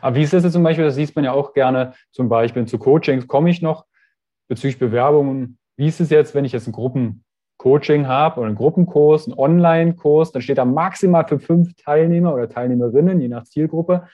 Aber 0.01 0.15
wie 0.15 0.23
ist 0.23 0.33
das 0.33 0.43
jetzt 0.43 0.53
zum 0.53 0.63
Beispiel, 0.63 0.85
das 0.85 0.95
sieht 0.95 1.15
man 1.15 1.25
ja 1.25 1.33
auch 1.33 1.53
gerne, 1.53 1.93
zum 2.11 2.29
Beispiel 2.29 2.65
zu 2.65 2.77
Coachings 2.77 3.27
komme 3.27 3.49
ich 3.49 3.61
noch 3.61 3.85
bezüglich 4.47 4.79
Bewerbungen. 4.79 5.57
Wie 5.77 5.87
ist 5.87 5.99
es 5.99 6.09
jetzt, 6.09 6.33
wenn 6.33 6.45
ich 6.45 6.53
jetzt 6.53 6.67
ein 6.67 6.71
Gruppencoaching 6.71 8.07
habe 8.07 8.39
oder 8.39 8.47
einen 8.47 8.55
Gruppenkurs, 8.55 9.27
einen 9.27 9.37
Online-Kurs, 9.37 10.31
dann 10.31 10.41
steht 10.41 10.57
da 10.57 10.65
maximal 10.65 11.27
für 11.27 11.39
fünf 11.39 11.75
Teilnehmer 11.75 12.33
oder 12.33 12.49
Teilnehmerinnen, 12.49 13.19
je 13.19 13.27
nach 13.27 13.43
Zielgruppe. 13.43 14.07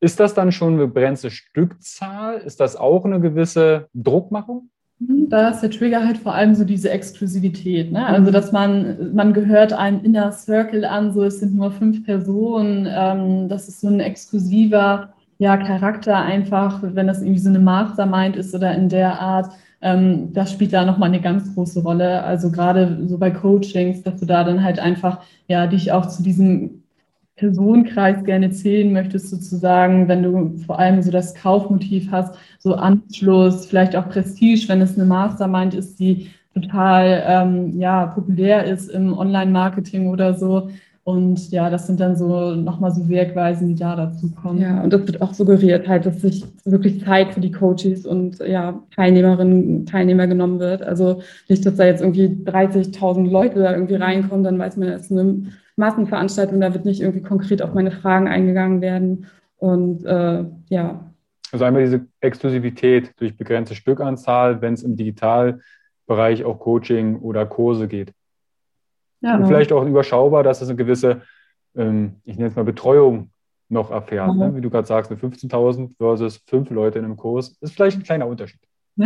Ist 0.00 0.20
das 0.20 0.34
dann 0.34 0.52
schon 0.52 0.74
eine 0.74 0.86
begrenzte 0.86 1.30
Stückzahl? 1.30 2.38
Ist 2.38 2.60
das 2.60 2.76
auch 2.76 3.04
eine 3.04 3.20
gewisse 3.20 3.88
Druckmachung? 3.94 4.70
Mhm, 5.00 5.28
da 5.28 5.50
ist 5.50 5.60
der 5.60 5.70
Trigger 5.70 6.04
halt 6.04 6.18
vor 6.18 6.34
allem 6.34 6.54
so 6.54 6.64
diese 6.64 6.90
Exklusivität. 6.90 7.92
Ne? 7.92 8.04
Also, 8.06 8.28
mhm. 8.28 8.32
dass 8.32 8.52
man, 8.52 9.14
man 9.14 9.32
gehört 9.32 9.72
einem 9.72 10.04
Inner 10.04 10.32
Circle 10.32 10.84
an, 10.84 11.12
so 11.12 11.24
es 11.24 11.40
sind 11.40 11.54
nur 11.54 11.72
fünf 11.72 12.04
Personen. 12.04 12.86
Ähm, 12.88 13.48
das 13.48 13.68
ist 13.68 13.80
so 13.80 13.88
ein 13.88 14.00
exklusiver 14.00 15.12
ja, 15.38 15.56
Charakter 15.56 16.16
einfach, 16.16 16.80
wenn 16.82 17.06
das 17.06 17.22
irgendwie 17.22 17.40
so 17.40 17.48
eine 17.48 17.60
Mastermind 17.60 18.36
ist 18.36 18.54
oder 18.54 18.74
in 18.74 18.88
der 18.88 19.20
Art. 19.20 19.52
Ähm, 19.80 20.32
das 20.32 20.52
spielt 20.52 20.72
da 20.72 20.84
nochmal 20.84 21.08
eine 21.08 21.20
ganz 21.20 21.54
große 21.54 21.82
Rolle. 21.82 22.24
Also 22.24 22.50
gerade 22.50 22.98
so 23.06 23.18
bei 23.18 23.30
Coachings, 23.30 24.02
dass 24.02 24.18
du 24.18 24.26
da 24.26 24.42
dann 24.42 24.64
halt 24.64 24.80
einfach 24.80 25.20
ja 25.46 25.66
dich 25.68 25.92
auch 25.92 26.06
zu 26.06 26.22
diesem 26.22 26.82
Personenkreis 27.38 28.24
gerne 28.24 28.50
zählen 28.50 28.92
möchtest, 28.92 29.30
sozusagen, 29.30 30.08
wenn 30.08 30.22
du 30.22 30.58
vor 30.66 30.78
allem 30.78 31.00
so 31.02 31.10
das 31.10 31.34
Kaufmotiv 31.34 32.10
hast, 32.10 32.34
so 32.58 32.74
Anschluss, 32.74 33.66
vielleicht 33.66 33.96
auch 33.96 34.08
Prestige, 34.08 34.68
wenn 34.68 34.80
es 34.80 34.96
eine 34.96 35.06
Mastermind 35.06 35.74
ist, 35.74 35.98
die 36.00 36.30
total 36.52 37.22
ähm, 37.26 37.78
ja, 37.78 38.06
populär 38.06 38.64
ist 38.64 38.90
im 38.90 39.16
Online-Marketing 39.16 40.08
oder 40.08 40.34
so. 40.34 40.68
Und 41.04 41.50
ja, 41.52 41.70
das 41.70 41.86
sind 41.86 42.00
dann 42.00 42.16
so 42.16 42.54
nochmal 42.54 42.90
so 42.90 43.08
Wirkweisen, 43.08 43.68
die 43.68 43.76
da 43.76 43.96
dazu 43.96 44.30
kommen. 44.30 44.60
Ja, 44.60 44.82
und 44.82 44.92
das 44.92 45.06
wird 45.06 45.22
auch 45.22 45.32
suggeriert 45.32 45.88
halt, 45.88 46.04
dass 46.04 46.20
sich 46.20 46.44
wirklich 46.66 47.02
Zeit 47.02 47.32
für 47.32 47.40
die 47.40 47.50
Coaches 47.50 48.04
und 48.04 48.40
ja, 48.40 48.82
Teilnehmerinnen, 48.94 49.86
Teilnehmer 49.86 50.26
genommen 50.26 50.58
wird. 50.58 50.82
Also 50.82 51.22
nicht, 51.48 51.64
dass 51.64 51.76
da 51.76 51.86
jetzt 51.86 52.02
irgendwie 52.02 52.26
30.000 52.44 53.30
Leute 53.30 53.60
da 53.60 53.72
irgendwie 53.72 53.94
reinkommen, 53.94 54.44
dann 54.44 54.58
weiß 54.58 54.76
man, 54.76 54.88
es 54.88 55.04
ist 55.04 55.12
eine 55.12 55.44
Massenveranstaltung, 55.78 56.60
da 56.60 56.74
wird 56.74 56.84
nicht 56.84 57.00
irgendwie 57.00 57.22
konkret 57.22 57.62
auf 57.62 57.74
meine 57.74 57.90
Fragen 57.90 58.28
eingegangen 58.28 58.80
werden. 58.80 59.26
Und 59.56 60.04
äh, 60.04 60.44
ja. 60.68 61.12
Also 61.52 61.64
einmal 61.64 61.84
diese 61.84 62.06
Exklusivität 62.20 63.12
durch 63.18 63.36
begrenzte 63.36 63.74
Stückanzahl, 63.74 64.60
wenn 64.60 64.74
es 64.74 64.82
im 64.82 64.96
Digitalbereich 64.96 66.44
auch 66.44 66.58
Coaching 66.58 67.20
oder 67.20 67.46
Kurse 67.46 67.88
geht. 67.88 68.12
Ja, 69.20 69.32
und 69.32 69.38
genau. 69.38 69.48
vielleicht 69.48 69.72
auch 69.72 69.84
überschaubar, 69.84 70.42
dass 70.42 70.60
es 70.60 70.68
eine 70.68 70.76
gewisse, 70.76 71.22
ähm, 71.74 72.16
ich 72.24 72.36
nenne 72.36 72.50
es 72.50 72.56
mal 72.56 72.64
Betreuung 72.64 73.30
noch 73.68 73.90
erfährt. 73.90 74.32
Mhm. 74.32 74.38
Ne? 74.38 74.56
Wie 74.56 74.60
du 74.60 74.70
gerade 74.70 74.86
sagst, 74.86 75.10
eine 75.10 75.20
15.000 75.20 75.96
versus 75.96 76.42
fünf 76.46 76.70
Leute 76.70 76.98
in 76.98 77.04
einem 77.04 77.16
Kurs, 77.16 77.56
ist 77.60 77.74
vielleicht 77.74 77.98
ein 77.98 78.04
kleiner 78.04 78.26
Unterschied. 78.26 78.60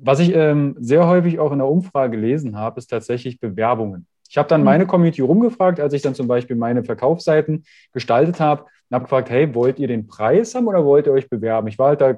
Was 0.00 0.20
ich 0.20 0.32
ähm, 0.32 0.76
sehr 0.78 1.08
häufig 1.08 1.40
auch 1.40 1.50
in 1.50 1.58
der 1.58 1.66
Umfrage 1.66 2.12
gelesen 2.12 2.56
habe, 2.56 2.78
ist 2.78 2.86
tatsächlich 2.86 3.40
Bewerbungen. 3.40 4.06
Ich 4.28 4.38
habe 4.38 4.48
dann 4.48 4.60
mhm. 4.60 4.66
meine 4.66 4.86
Community 4.86 5.22
rumgefragt, 5.22 5.80
als 5.80 5.92
ich 5.92 6.02
dann 6.02 6.14
zum 6.14 6.28
Beispiel 6.28 6.56
meine 6.56 6.84
Verkaufsseiten 6.84 7.64
gestaltet 7.92 8.40
habe 8.40 8.62
und 8.62 8.94
habe 8.94 9.04
gefragt, 9.04 9.30
hey, 9.30 9.54
wollt 9.54 9.78
ihr 9.78 9.88
den 9.88 10.06
Preis 10.06 10.54
haben 10.54 10.66
oder 10.66 10.84
wollt 10.84 11.06
ihr 11.06 11.12
euch 11.12 11.28
bewerben? 11.28 11.68
Ich 11.68 11.78
war 11.78 11.88
halt 11.88 12.00
da 12.00 12.16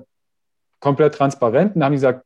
komplett 0.81 1.15
transparent 1.15 1.77
und 1.77 1.85
haben 1.85 1.93
gesagt, 1.93 2.25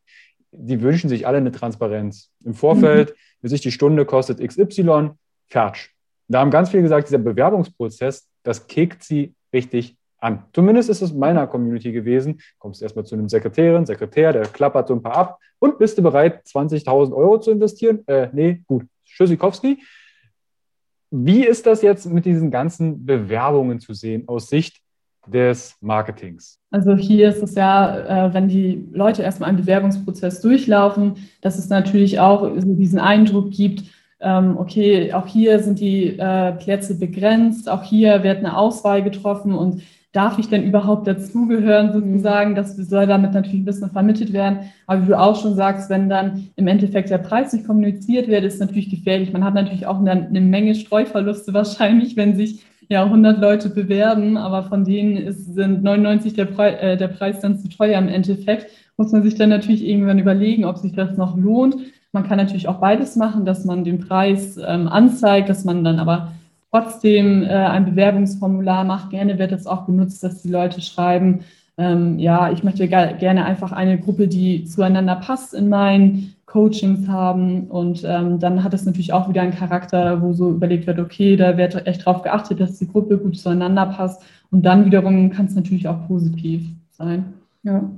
die 0.53 0.81
wünschen 0.81 1.09
sich 1.09 1.27
alle 1.27 1.39
eine 1.39 1.53
Transparenz. 1.53 2.31
Im 2.45 2.55
Vorfeld, 2.55 3.11
mhm. 3.11 3.15
wie 3.43 3.49
sich 3.49 3.61
die 3.61 3.73
Stunde 3.73 4.05
kostet 4.05 4.41
XY, 4.41 5.11
fertig. 5.49 5.91
Da 6.29 6.41
haben 6.41 6.51
ganz 6.51 6.71
viele 6.71 6.83
gesagt, 6.83 7.09
dieser 7.09 7.19
Bewerbungsprozess, 7.19 8.29
das 8.43 8.67
kickt 8.67 9.03
sie 9.03 9.35
richtig 9.53 9.97
an. 10.25 10.45
Zumindest 10.53 10.91
ist 10.91 11.03
es 11.03 11.13
in 11.13 11.19
meiner 11.19 11.47
Community 11.47 11.93
gewesen. 11.93 12.41
Kommst 12.59 12.83
erstmal 12.83 13.05
zu 13.05 13.15
einem 13.15 13.29
Sekretärin, 13.29 13.87
Sekretär, 13.87 14.33
der 14.33 14.43
klappert 14.43 14.89
so 14.89 14.95
ein 14.95 15.03
paar 15.03 15.17
ab 15.17 15.39
und 15.59 15.79
bist 15.79 15.99
du 15.99 16.03
bereit, 16.03 16.43
20.000 16.47 17.15
Euro 17.15 17.39
zu 17.39 17.51
investieren? 17.51 18.03
Äh, 18.07 18.29
nee, 18.33 18.63
gut, 18.67 18.87
Tschüssikowski. 19.05 19.79
Wie 21.11 21.47
ist 21.47 21.67
das 21.67 21.83
jetzt 21.83 22.07
mit 22.07 22.25
diesen 22.25 22.51
ganzen 22.51 23.07
Bewerbungen 23.07 23.79
zu 23.79 23.95
sehen 23.95 24.25
aus 24.27 24.49
Sicht 24.49 24.81
des 25.27 25.77
Marketings? 25.81 26.59
Also 26.71 26.97
hier 26.97 27.29
ist 27.29 27.43
es 27.43 27.55
ja, 27.55 28.27
äh, 28.27 28.35
wenn 28.35 28.49
die 28.49 28.89
Leute 28.93 29.23
erstmal 29.23 29.51
einen 29.51 29.59
Bewerbungsprozess 29.59 30.41
durchlaufen, 30.41 31.17
dass 31.41 31.59
es 31.59 31.69
natürlich 31.69 32.19
auch 32.19 32.51
diesen 32.57 32.99
Eindruck 32.99 33.51
gibt, 33.51 33.85
ähm, 34.21 34.57
okay, 34.57 35.13
auch 35.13 35.27
hier 35.27 35.61
sind 35.61 35.79
die 35.81 36.19
äh, 36.19 36.53
Plätze 36.53 36.99
begrenzt, 36.99 37.69
auch 37.69 37.83
hier 37.83 38.23
wird 38.23 38.39
eine 38.39 38.57
Auswahl 38.57 39.03
getroffen 39.03 39.55
und 39.55 39.83
darf 40.15 40.39
ich 40.39 40.49
denn 40.49 40.63
überhaupt 40.63 41.09
dazugehören, 41.09 41.93
sozusagen? 41.93 42.55
Das 42.55 42.77
soll 42.77 43.07
damit 43.07 43.35
natürlich 43.35 43.61
ein 43.61 43.65
bisschen 43.65 43.91
vermittelt 43.91 44.33
werden. 44.33 44.61
Aber 44.87 45.03
wie 45.03 45.09
du 45.09 45.19
auch 45.19 45.41
schon 45.41 45.57
sagst, 45.57 45.91
wenn 45.91 46.09
dann 46.09 46.49
im 46.55 46.69
Endeffekt 46.69 47.11
der 47.11 47.19
Preis 47.19 47.53
nicht 47.53 47.67
kommuniziert 47.67 48.29
wird, 48.29 48.45
ist 48.45 48.61
natürlich 48.61 48.89
gefährlich. 48.89 49.33
Man 49.33 49.45
hat 49.45 49.55
natürlich 49.55 49.87
auch 49.87 49.99
eine, 49.99 50.13
eine 50.13 50.41
Menge 50.41 50.77
Streuverluste 50.77 51.53
wahrscheinlich, 51.53 52.17
wenn 52.17 52.37
sich 52.37 52.65
ja 52.89 53.03
100 53.03 53.41
Leute 53.41 53.71
bewerben, 53.71 54.37
aber 54.37 54.63
von 54.63 54.85
denen 54.85 55.17
ist, 55.17 55.53
sind 55.53 55.83
99 55.83 56.35
der, 56.35 56.45
Pre 56.45 56.79
äh, 56.79 56.97
der 56.97 57.09
Preis 57.09 57.41
dann 57.41 57.59
zu 57.59 57.69
teuer 57.69 57.99
im 57.99 58.09
Endeffekt. 58.09 58.67
Muss 58.97 59.11
man 59.11 59.25
sich 59.25 59.35
dann 59.35 59.49
natürlich 59.49 59.85
irgendwann 59.85 60.21
überlegen, 60.21 60.65
ob 60.65 60.79
sich 60.79 60.93
das 60.93 61.17
noch 61.17 61.37
lohnt. 61.37 61.77
Man 62.13 62.23
kann 62.23 62.39
natürlich 62.39 62.69
auch 62.69 62.79
beides 62.79 63.17
machen, 63.17 63.45
dass 63.45 63.65
man 63.65 63.83
den 63.83 63.99
Preis 63.99 64.61
ähm, 64.65 64.87
anzeigt, 64.87 65.49
dass 65.49 65.65
man 65.65 65.83
dann 65.83 65.99
aber 65.99 66.31
trotzdem 66.75 67.45
äh, 67.45 67.47
ein 67.47 67.85
Bewerbungsformular 67.85 68.83
macht. 68.83 69.11
Gerne 69.11 69.39
wird 69.39 69.53
das 69.53 69.67
auch 69.67 69.87
benutzt, 69.87 70.25
dass 70.25 70.43
die 70.43 70.49
Leute 70.51 70.81
schreiben, 70.81 71.45
ähm, 71.77 72.19
ja, 72.19 72.53
ich 72.53 72.63
möchte 72.63 72.87
gerne 72.89 73.45
einfach 73.45 73.73
eine 73.73 73.99
Gruppe, 73.99 74.29
die 74.29 74.65
zueinander 74.65 75.17
passt 75.17 75.55
in 75.55 75.69
meinen 75.69 76.35
Coachings 76.47 77.09
haben. 77.09 77.69
Und 77.69 78.03
ähm, 78.05 78.41
dann 78.41 78.63
hat 78.65 78.75
es 78.75 78.87
natürlich 78.87 79.13
auch 79.13 79.29
wieder 79.29 79.43
einen 79.43 79.55
Charakter, 79.55 80.21
wo 80.21 80.33
so 80.33 80.51
überlegt 80.51 80.87
wird, 80.87 80.99
okay, 80.99 81.37
da 81.37 81.57
wird 81.57 81.87
echt 81.87 82.07
darauf 82.07 82.23
geachtet, 82.23 82.61
dass 82.61 82.79
die 82.79 82.89
Gruppe 82.89 83.19
gut 83.19 83.37
zueinander 83.37 83.87
passt. 83.87 84.25
Und 84.51 84.65
dann 84.65 84.85
wiederum 84.85 85.31
kann 85.31 85.47
es 85.47 85.55
natürlich 85.55 85.87
auch 85.89 86.07
positiv 86.09 86.63
sein. 86.91 87.35
Ja. 87.63 87.89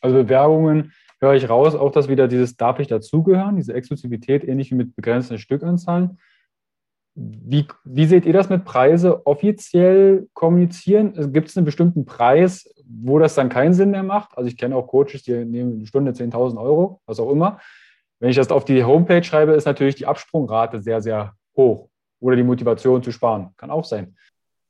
Also 0.00 0.16
Bewerbungen 0.16 0.92
höre 1.20 1.34
ich 1.34 1.48
raus, 1.48 1.74
auch 1.74 1.92
dass 1.92 2.08
wieder 2.08 2.26
dieses 2.26 2.56
darf 2.56 2.80
ich 2.80 2.88
dazugehören, 2.88 3.56
diese 3.56 3.74
Exklusivität, 3.74 4.42
ähnlich 4.42 4.70
wie 4.72 4.76
mit 4.76 4.96
begrenzten 4.96 5.38
Stückanzahlen. 5.38 6.18
Wie, 7.14 7.66
wie 7.84 8.06
seht 8.06 8.24
ihr 8.24 8.32
das 8.32 8.48
mit 8.48 8.64
Preise 8.64 9.26
offiziell 9.26 10.28
kommunizieren? 10.32 11.12
Also 11.14 11.30
Gibt 11.30 11.48
es 11.48 11.56
einen 11.56 11.66
bestimmten 11.66 12.06
Preis, 12.06 12.72
wo 12.86 13.18
das 13.18 13.34
dann 13.34 13.50
keinen 13.50 13.74
Sinn 13.74 13.90
mehr 13.90 14.02
macht? 14.02 14.36
Also 14.36 14.48
ich 14.48 14.56
kenne 14.56 14.76
auch 14.76 14.86
Coaches, 14.86 15.22
die 15.22 15.44
nehmen 15.44 15.74
eine 15.74 15.86
Stunde 15.86 16.12
10.000 16.12 16.58
Euro, 16.60 17.02
was 17.06 17.20
auch 17.20 17.30
immer. 17.30 17.60
Wenn 18.18 18.30
ich 18.30 18.36
das 18.36 18.50
auf 18.50 18.64
die 18.64 18.84
Homepage 18.84 19.22
schreibe, 19.22 19.52
ist 19.52 19.66
natürlich 19.66 19.96
die 19.96 20.06
Absprungrate 20.06 20.80
sehr, 20.80 21.02
sehr 21.02 21.34
hoch. 21.56 21.88
Oder 22.20 22.36
die 22.36 22.44
Motivation 22.44 23.02
zu 23.02 23.10
sparen. 23.10 23.50
Kann 23.56 23.70
auch 23.70 23.84
sein. 23.84 24.16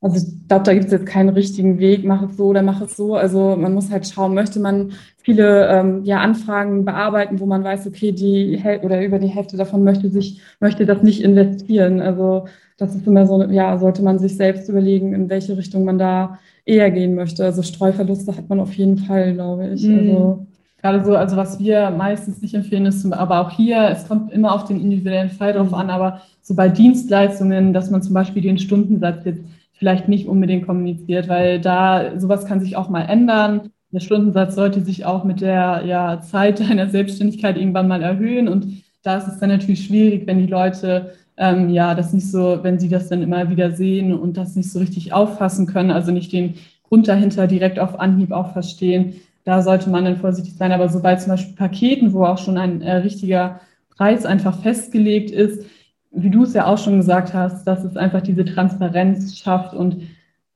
Also 0.02 0.16
ich 0.16 0.48
glaube, 0.48 0.64
da 0.64 0.74
gibt 0.74 0.86
es 0.86 0.92
jetzt 0.92 1.06
keinen 1.06 1.28
richtigen 1.28 1.78
Weg, 1.78 2.04
mach 2.04 2.22
es 2.22 2.36
so 2.36 2.46
oder 2.46 2.62
mach 2.62 2.80
es 2.80 2.96
so. 2.96 3.14
Also 3.14 3.56
man 3.56 3.72
muss 3.72 3.90
halt 3.90 4.06
schauen, 4.06 4.34
möchte 4.34 4.58
man 4.58 4.90
viele 5.18 5.68
ähm, 5.68 6.02
ja, 6.02 6.18
Anfragen 6.18 6.84
bearbeiten, 6.84 7.38
wo 7.38 7.46
man 7.46 7.62
weiß, 7.62 7.86
okay, 7.86 8.10
die 8.10 8.58
Häl 8.58 8.80
oder 8.80 9.04
über 9.04 9.20
die 9.20 9.28
Hälfte 9.28 9.56
davon 9.56 9.84
möchte 9.84 10.10
sich, 10.10 10.40
möchte 10.58 10.86
das 10.86 11.04
nicht 11.04 11.22
investieren. 11.22 12.00
Also 12.00 12.46
das 12.78 12.96
ist 12.96 13.06
immer 13.06 13.26
so, 13.26 13.44
ja, 13.44 13.78
sollte 13.78 14.02
man 14.02 14.18
sich 14.18 14.36
selbst 14.36 14.68
überlegen, 14.68 15.14
in 15.14 15.30
welche 15.30 15.56
Richtung 15.56 15.84
man 15.84 15.98
da 15.98 16.40
eher 16.64 16.90
gehen 16.90 17.14
möchte. 17.14 17.44
Also 17.44 17.62
Streuverluste 17.62 18.36
hat 18.36 18.48
man 18.48 18.58
auf 18.58 18.74
jeden 18.74 18.98
Fall, 18.98 19.34
glaube 19.34 19.68
ich. 19.68 19.84
Mhm. 19.86 19.98
Also, 19.98 20.46
Gerade 20.82 21.04
so, 21.04 21.14
also 21.14 21.36
was 21.36 21.60
wir 21.60 21.90
meistens 21.90 22.42
nicht 22.42 22.54
empfehlen, 22.54 22.86
ist, 22.86 23.06
aber 23.12 23.40
auch 23.40 23.50
hier, 23.50 23.88
es 23.90 24.08
kommt 24.08 24.32
immer 24.32 24.52
auf 24.52 24.64
den 24.64 24.80
individuellen 24.80 25.30
Fall 25.30 25.52
drauf 25.52 25.72
an, 25.72 25.90
aber 25.90 26.22
so 26.40 26.56
bei 26.56 26.68
Dienstleistungen, 26.68 27.72
dass 27.72 27.88
man 27.92 28.02
zum 28.02 28.14
Beispiel 28.14 28.42
den 28.42 28.58
Stundensatz 28.58 29.24
jetzt 29.24 29.42
vielleicht 29.82 30.06
nicht 30.06 30.28
unbedingt 30.28 30.64
kommuniziert, 30.64 31.28
weil 31.28 31.60
da 31.60 32.16
sowas 32.16 32.46
kann 32.46 32.60
sich 32.60 32.76
auch 32.76 32.88
mal 32.88 33.02
ändern. 33.02 33.70
Der 33.90 33.98
Stundensatz 33.98 34.54
sollte 34.54 34.80
sich 34.80 35.04
auch 35.04 35.24
mit 35.24 35.40
der 35.40 35.82
ja, 35.84 36.20
Zeit 36.20 36.60
deiner 36.60 36.88
Selbstständigkeit 36.88 37.56
irgendwann 37.56 37.88
mal 37.88 38.00
erhöhen. 38.00 38.46
Und 38.46 38.84
da 39.02 39.16
ist 39.16 39.26
es 39.26 39.40
dann 39.40 39.48
natürlich 39.48 39.84
schwierig, 39.86 40.24
wenn 40.28 40.38
die 40.38 40.46
Leute 40.46 41.14
ähm, 41.36 41.68
ja 41.68 41.96
das 41.96 42.12
nicht 42.12 42.30
so, 42.30 42.60
wenn 42.62 42.78
sie 42.78 42.88
das 42.88 43.08
dann 43.08 43.22
immer 43.22 43.50
wieder 43.50 43.72
sehen 43.72 44.14
und 44.14 44.36
das 44.36 44.54
nicht 44.54 44.70
so 44.70 44.78
richtig 44.78 45.12
auffassen 45.12 45.66
können, 45.66 45.90
also 45.90 46.12
nicht 46.12 46.32
den 46.32 46.54
Grund 46.84 47.08
dahinter 47.08 47.48
direkt 47.48 47.80
auf 47.80 47.98
Anhieb 47.98 48.30
auch 48.30 48.52
verstehen. 48.52 49.14
Da 49.42 49.62
sollte 49.62 49.90
man 49.90 50.04
dann 50.04 50.16
vorsichtig 50.18 50.54
sein. 50.54 50.70
Aber 50.70 50.90
sobald 50.90 51.20
zum 51.20 51.30
Beispiel 51.32 51.56
Paketen, 51.56 52.12
wo 52.12 52.24
auch 52.24 52.38
schon 52.38 52.56
ein 52.56 52.82
äh, 52.82 52.98
richtiger 52.98 53.58
Preis 53.96 54.26
einfach 54.26 54.62
festgelegt 54.62 55.32
ist, 55.32 55.66
wie 56.14 56.30
du 56.30 56.42
es 56.42 56.54
ja 56.54 56.66
auch 56.66 56.78
schon 56.78 56.98
gesagt 56.98 57.32
hast, 57.34 57.64
dass 57.64 57.84
es 57.84 57.96
einfach 57.96 58.20
diese 58.20 58.44
Transparenz 58.44 59.38
schafft. 59.38 59.74
Und 59.74 60.02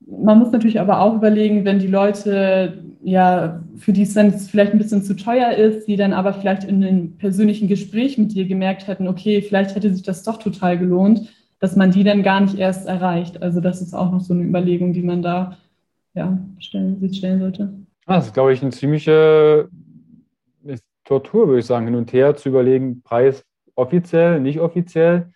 man 0.07 0.39
muss 0.39 0.53
natürlich 0.53 0.81
aber 0.81 1.01
auch 1.01 1.15
überlegen, 1.15 1.65
wenn 1.65 1.79
die 1.79 1.87
Leute, 1.87 2.85
ja, 3.03 3.63
für 3.77 3.93
die 3.93 4.03
es 4.03 4.15
vielleicht 4.49 4.73
ein 4.73 4.79
bisschen 4.79 5.03
zu 5.03 5.17
teuer 5.17 5.53
ist, 5.53 5.87
die 5.87 5.97
dann 5.97 6.13
aber 6.13 6.35
vielleicht 6.35 6.65
in 6.65 6.85
einem 6.85 7.17
persönlichen 7.17 7.69
Gespräch 7.69 8.19
mit 8.19 8.35
dir 8.35 8.47
gemerkt 8.47 8.87
hätten, 8.87 9.09
okay, 9.09 9.43
vielleicht 9.43 9.75
hätte 9.75 9.93
sich 9.93 10.03
das 10.03 10.23
doch 10.23 10.39
total 10.39 10.79
gelohnt, 10.79 11.33
dass 11.59 11.75
man 11.75 11.91
die 11.91 12.05
dann 12.05 12.23
gar 12.23 12.41
nicht 12.41 12.59
erst 12.59 12.87
erreicht. 12.87 13.43
Also 13.43 13.61
das 13.61 13.81
ist 13.81 13.95
auch 13.95 14.13
noch 14.13 14.21
so 14.21 14.35
eine 14.35 14.45
Überlegung, 14.45 14.93
die 14.93 15.03
man 15.03 15.23
da 15.23 15.57
ja, 16.15 16.39
stellen, 16.59 17.13
stellen 17.13 17.41
sollte. 17.41 17.73
Ah, 18.07 18.17
das 18.17 18.27
ist, 18.27 18.35
glaube 18.35 18.53
ich, 18.53 18.63
eine 18.63 18.73
ziemliche 18.73 19.69
Tortur, 21.05 21.49
würde 21.49 21.61
ich 21.61 21.67
sagen, 21.67 21.87
hin 21.87 21.95
und 21.95 22.13
her 22.13 22.37
zu 22.37 22.49
überlegen, 22.49 23.03
Preis 23.03 23.45
offiziell, 23.75 24.41
nicht 24.41 24.61
offiziell 24.61 25.33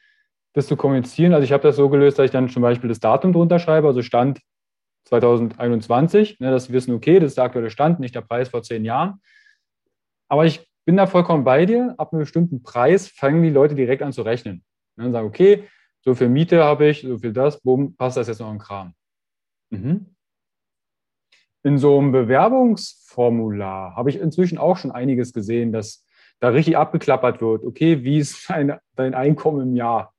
das 0.52 0.66
zu 0.66 0.76
kommunizieren. 0.76 1.32
Also 1.32 1.44
ich 1.44 1.52
habe 1.52 1.62
das 1.62 1.76
so 1.76 1.88
gelöst, 1.88 2.18
dass 2.18 2.26
ich 2.26 2.30
dann 2.30 2.48
zum 2.48 2.62
Beispiel 2.62 2.88
das 2.88 3.00
Datum 3.00 3.32
drunter 3.32 3.58
schreibe, 3.58 3.86
also 3.86 4.02
Stand 4.02 4.40
2021, 5.04 6.40
ne, 6.40 6.50
dass 6.50 6.66
sie 6.66 6.72
wissen, 6.72 6.94
okay, 6.94 7.20
das 7.20 7.32
ist 7.32 7.38
der 7.38 7.44
aktuelle 7.44 7.70
Stand, 7.70 8.00
nicht 8.00 8.14
der 8.14 8.20
Preis 8.20 8.48
vor 8.48 8.62
zehn 8.62 8.84
Jahren. 8.84 9.20
Aber 10.28 10.46
ich 10.46 10.66
bin 10.84 10.96
da 10.96 11.06
vollkommen 11.06 11.44
bei 11.44 11.66
dir. 11.66 11.94
Ab 11.98 12.12
einem 12.12 12.20
bestimmten 12.20 12.62
Preis 12.62 13.08
fangen 13.08 13.42
die 13.42 13.50
Leute 13.50 13.74
direkt 13.74 14.02
an 14.02 14.12
zu 14.12 14.22
rechnen. 14.22 14.64
Ne, 14.96 15.06
und 15.06 15.12
sagen, 15.12 15.26
okay, 15.26 15.68
so 16.02 16.14
viel 16.14 16.28
Miete 16.28 16.64
habe 16.64 16.88
ich, 16.88 17.02
so 17.02 17.18
viel 17.18 17.32
das, 17.32 17.60
bumm, 17.60 17.96
passt 17.96 18.16
das 18.16 18.28
jetzt 18.28 18.40
noch 18.40 18.50
im 18.50 18.58
Kram. 18.58 18.94
Mhm. 19.70 20.14
In 21.62 21.76
so 21.76 21.98
einem 21.98 22.10
Bewerbungsformular 22.10 23.94
habe 23.94 24.10
ich 24.10 24.18
inzwischen 24.18 24.56
auch 24.56 24.78
schon 24.78 24.90
einiges 24.90 25.32
gesehen, 25.32 25.72
dass 25.72 26.06
da 26.40 26.48
richtig 26.48 26.76
abgeklappert 26.76 27.40
wird. 27.40 27.64
Okay, 27.64 28.02
wie 28.02 28.18
ist 28.18 28.48
dein, 28.48 28.74
dein 28.96 29.14
Einkommen 29.14 29.68
im 29.68 29.76
Jahr? 29.76 30.12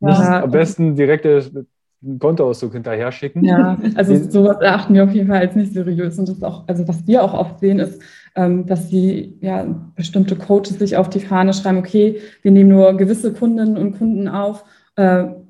Ja. 0.00 0.42
Am 0.42 0.50
besten 0.50 0.94
direkt 0.96 1.26
einen 1.26 2.18
Kontoauszug 2.18 2.72
hinterher 2.72 3.12
schicken. 3.12 3.44
Ja, 3.44 3.78
also 3.94 4.16
sowas 4.30 4.60
erachten 4.60 4.94
wir 4.94 5.04
auf 5.04 5.12
jeden 5.12 5.28
Fall 5.28 5.40
als 5.40 5.54
nicht 5.54 5.72
seriös. 5.72 6.18
Und 6.18 6.28
das 6.28 6.42
auch, 6.42 6.66
also 6.66 6.86
was 6.88 7.06
wir 7.06 7.22
auch 7.22 7.34
oft 7.34 7.60
sehen, 7.60 7.78
ist, 7.78 8.00
ähm, 8.34 8.66
dass 8.66 8.88
die 8.88 9.38
ja 9.40 9.66
bestimmte 9.96 10.36
Coaches 10.36 10.78
sich 10.78 10.96
auf 10.96 11.10
die 11.10 11.20
Fahne 11.20 11.52
schreiben, 11.52 11.78
okay, 11.78 12.20
wir 12.42 12.52
nehmen 12.52 12.70
nur 12.70 12.96
gewisse 12.96 13.32
Kundinnen 13.32 13.76
und 13.76 13.98
Kunden 13.98 14.28
auf 14.28 14.64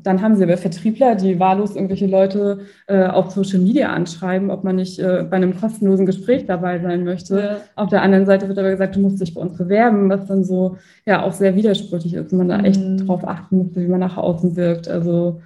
dann 0.02 0.22
haben 0.22 0.36
sie 0.36 0.44
aber 0.44 0.56
Vertriebler, 0.56 1.14
die 1.14 1.38
wahllos 1.38 1.74
irgendwelche 1.74 2.06
Leute 2.06 2.60
äh, 2.86 3.06
auf 3.06 3.30
Social 3.30 3.58
Media 3.58 3.92
anschreiben, 3.92 4.50
ob 4.50 4.64
man 4.64 4.76
nicht 4.76 4.98
äh, 4.98 5.24
bei 5.28 5.36
einem 5.36 5.58
kostenlosen 5.58 6.06
Gespräch 6.06 6.46
dabei 6.46 6.78
sein 6.80 7.04
möchte. 7.04 7.38
Ja. 7.38 7.56
Auf 7.76 7.88
der 7.88 8.02
anderen 8.02 8.26
Seite 8.26 8.48
wird 8.48 8.58
aber 8.58 8.70
gesagt, 8.70 8.96
du 8.96 9.00
musst 9.00 9.20
dich 9.20 9.34
bei 9.34 9.40
uns 9.40 9.56
bewerben, 9.56 10.08
was 10.08 10.26
dann 10.26 10.44
so 10.44 10.76
ja 11.06 11.22
auch 11.22 11.32
sehr 11.32 11.56
widersprüchlich 11.56 12.14
ist 12.14 12.32
man 12.32 12.48
da 12.48 12.60
echt 12.60 12.80
mhm. 12.80 13.06
drauf 13.06 13.26
achten 13.26 13.58
muss, 13.58 13.76
wie 13.76 13.88
man 13.88 14.00
nach 14.00 14.16
außen 14.16 14.56
wirkt. 14.56 14.88
Also 14.88 15.40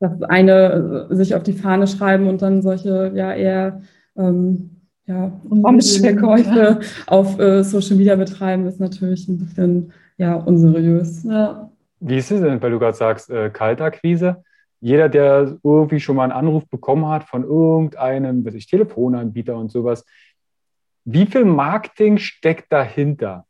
das 0.00 0.22
eine 0.22 1.06
sich 1.10 1.34
auf 1.34 1.42
die 1.42 1.52
Fahne 1.52 1.86
schreiben 1.86 2.28
und 2.28 2.42
dann 2.42 2.62
solche 2.62 3.12
ja 3.14 3.32
eher 3.32 3.80
ähm, 4.16 4.70
ja, 5.06 5.32
Verkäufe 6.00 6.80
auf 7.06 7.38
äh, 7.40 7.64
Social 7.64 7.96
Media 7.96 8.14
betreiben, 8.14 8.66
ist 8.66 8.78
natürlich 8.78 9.26
ein 9.26 9.38
bisschen 9.38 9.92
ja 10.18 10.34
unseriös. 10.34 11.24
Ja. 11.24 11.67
Wie 12.00 12.16
ist 12.16 12.30
es 12.30 12.40
denn, 12.40 12.62
weil 12.62 12.70
du 12.70 12.78
gerade 12.78 12.96
sagst, 12.96 13.30
äh, 13.30 13.50
Kaltakquise? 13.50 14.42
Jeder, 14.80 15.08
der 15.08 15.58
irgendwie 15.64 15.98
schon 15.98 16.16
mal 16.16 16.24
einen 16.24 16.32
Anruf 16.32 16.68
bekommen 16.68 17.08
hat 17.08 17.24
von 17.24 17.42
irgendeinem, 17.42 18.44
weiß 18.44 18.54
ich, 18.54 18.66
Telefonanbieter 18.66 19.56
und 19.56 19.72
sowas, 19.72 20.04
wie 21.04 21.26
viel 21.26 21.44
Marketing 21.44 22.18
steckt 22.18 22.72
dahinter? 22.72 23.46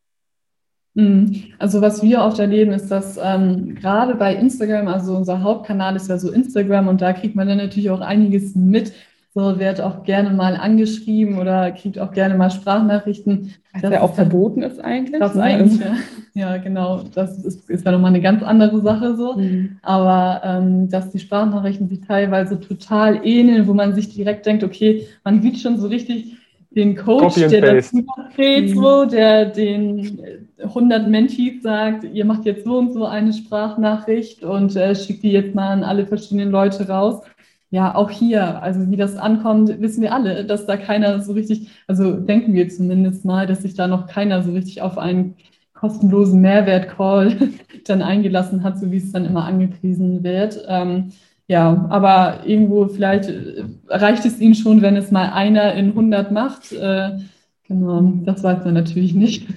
Mhm. 0.94 1.44
Also 1.58 1.80
was 1.80 2.02
wir 2.02 2.20
oft 2.22 2.38
erleben, 2.38 2.72
ist, 2.72 2.90
dass 2.90 3.18
ähm, 3.22 3.74
gerade 3.74 4.14
bei 4.14 4.34
Instagram, 4.34 4.88
also 4.88 5.16
unser 5.16 5.42
Hauptkanal 5.42 5.96
ist 5.96 6.08
ja 6.08 6.18
so 6.18 6.32
Instagram 6.32 6.88
und 6.88 7.02
da 7.02 7.12
kriegt 7.12 7.36
man 7.36 7.46
dann 7.46 7.58
natürlich 7.58 7.90
auch 7.90 8.00
einiges 8.00 8.54
mit, 8.54 8.92
so 9.34 9.58
wird 9.58 9.80
auch 9.80 10.02
gerne 10.02 10.30
mal 10.30 10.56
angeschrieben 10.56 11.38
oder 11.38 11.70
kriegt 11.70 11.98
auch 11.98 12.12
gerne 12.12 12.34
mal 12.34 12.50
Sprachnachrichten. 12.50 13.54
Was 13.72 13.92
ja 13.92 14.00
auch 14.00 14.14
verboten 14.14 14.62
ist 14.62 14.80
eigentlich. 14.80 15.20
Das 15.20 15.34
ne? 15.34 15.42
eigentlich, 15.42 15.80
ja. 15.80 15.94
Ja, 16.38 16.56
genau. 16.58 17.02
Das 17.14 17.38
ist, 17.44 17.68
ist 17.68 17.84
ja 17.84 17.92
nochmal 17.92 18.10
eine 18.10 18.20
ganz 18.20 18.42
andere 18.42 18.80
Sache 18.80 19.16
so. 19.16 19.34
Mhm. 19.34 19.78
Aber 19.82 20.40
ähm, 20.44 20.88
dass 20.88 21.10
die 21.10 21.18
Sprachnachrichten 21.18 21.88
sich 21.88 22.00
teilweise 22.02 22.60
total 22.60 23.20
ähneln, 23.26 23.66
wo 23.66 23.74
man 23.74 23.94
sich 23.94 24.14
direkt 24.14 24.46
denkt, 24.46 24.64
okay, 24.64 25.06
man 25.24 25.42
sieht 25.42 25.58
schon 25.58 25.78
so 25.78 25.88
richtig 25.88 26.36
den 26.70 26.96
Coach, 26.96 27.34
der 27.34 27.74
das 27.74 27.92
überträgt, 27.92 28.76
mhm. 28.76 28.80
so, 28.80 29.04
der 29.06 29.46
den 29.46 30.20
100 30.62 31.08
Mentees 31.08 31.62
sagt, 31.62 32.04
ihr 32.04 32.24
macht 32.24 32.44
jetzt 32.44 32.64
so 32.64 32.78
und 32.78 32.92
so 32.92 33.06
eine 33.06 33.32
Sprachnachricht 33.32 34.44
und 34.44 34.76
äh, 34.76 34.94
schickt 34.94 35.22
die 35.22 35.32
jetzt 35.32 35.54
mal 35.54 35.70
an 35.70 35.82
alle 35.82 36.06
verschiedenen 36.06 36.50
Leute 36.50 36.86
raus 36.88 37.22
ja, 37.70 37.94
auch 37.94 38.10
hier, 38.10 38.62
also 38.62 38.90
wie 38.90 38.96
das 38.96 39.16
ankommt, 39.16 39.80
wissen 39.80 40.02
wir 40.02 40.14
alle, 40.14 40.44
dass 40.44 40.64
da 40.64 40.78
keiner 40.78 41.20
so 41.20 41.32
richtig, 41.32 41.68
also 41.86 42.12
denken 42.12 42.54
wir 42.54 42.68
zumindest 42.70 43.26
mal, 43.26 43.46
dass 43.46 43.62
sich 43.62 43.74
da 43.74 43.86
noch 43.86 44.06
keiner 44.06 44.42
so 44.42 44.52
richtig 44.52 44.80
auf 44.80 44.96
einen 44.96 45.34
kostenlosen 45.78 46.40
Mehrwert-Call 46.40 47.36
dann 47.86 48.02
eingelassen 48.02 48.64
hat, 48.64 48.78
so 48.78 48.90
wie 48.90 48.96
es 48.96 49.12
dann 49.12 49.24
immer 49.24 49.44
angepriesen 49.44 50.24
wird. 50.24 50.64
Ähm, 50.66 51.12
ja, 51.46 51.86
aber 51.88 52.40
irgendwo 52.44 52.88
vielleicht 52.88 53.30
äh, 53.30 53.64
reicht 53.88 54.24
es 54.24 54.40
ihnen 54.40 54.54
schon, 54.54 54.82
wenn 54.82 54.96
es 54.96 55.10
mal 55.10 55.30
einer 55.32 55.74
in 55.74 55.90
100 55.90 56.32
macht. 56.32 56.72
Äh, 56.72 57.18
genau, 57.66 58.12
das 58.24 58.42
weiß 58.42 58.64
man 58.64 58.74
natürlich 58.74 59.14
nicht. 59.14 59.48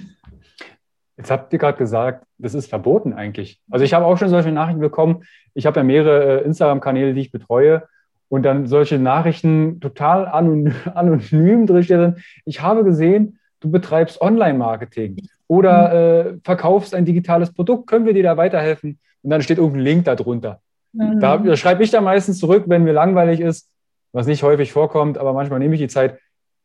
Jetzt 1.16 1.30
habt 1.30 1.52
ihr 1.52 1.58
gerade 1.58 1.76
gesagt, 1.76 2.24
das 2.38 2.54
ist 2.54 2.68
verboten 2.68 3.12
eigentlich. 3.12 3.60
Also 3.70 3.84
ich 3.84 3.92
habe 3.92 4.06
auch 4.06 4.16
schon 4.16 4.28
solche 4.28 4.52
Nachrichten 4.52 4.80
bekommen. 4.80 5.24
Ich 5.54 5.66
habe 5.66 5.80
ja 5.80 5.84
mehrere 5.84 6.40
äh, 6.40 6.44
Instagram-Kanäle, 6.44 7.14
die 7.14 7.20
ich 7.20 7.32
betreue 7.32 7.82
und 8.28 8.44
dann 8.44 8.66
solche 8.66 8.98
Nachrichten 8.98 9.80
total 9.80 10.26
anonym, 10.32 10.74
anonym 10.94 11.66
drinstehen. 11.66 12.22
Ich 12.44 12.62
habe 12.62 12.84
gesehen, 12.84 13.38
du 13.60 13.70
betreibst 13.70 14.20
Online-Marketing 14.20 15.16
oder 15.52 15.88
mhm. 15.88 16.36
äh, 16.36 16.40
verkaufst 16.44 16.94
ein 16.94 17.04
digitales 17.04 17.52
Produkt, 17.52 17.86
können 17.86 18.06
wir 18.06 18.14
dir 18.14 18.22
da 18.22 18.38
weiterhelfen? 18.38 18.98
Und 19.22 19.30
dann 19.30 19.42
steht 19.42 19.58
irgendein 19.58 19.82
Link 19.82 20.04
darunter. 20.06 20.60
Mhm. 20.94 21.20
Da, 21.20 21.36
da 21.36 21.56
schreibe 21.56 21.84
ich 21.84 21.90
da 21.90 22.00
meistens 22.00 22.38
zurück, 22.38 22.64
wenn 22.68 22.84
mir 22.84 22.94
langweilig 22.94 23.40
ist, 23.40 23.68
was 24.12 24.26
nicht 24.26 24.42
häufig 24.42 24.72
vorkommt, 24.72 25.18
aber 25.18 25.34
manchmal 25.34 25.58
nehme 25.58 25.74
ich 25.74 25.80
die 25.82 25.88
Zeit, 25.88 26.18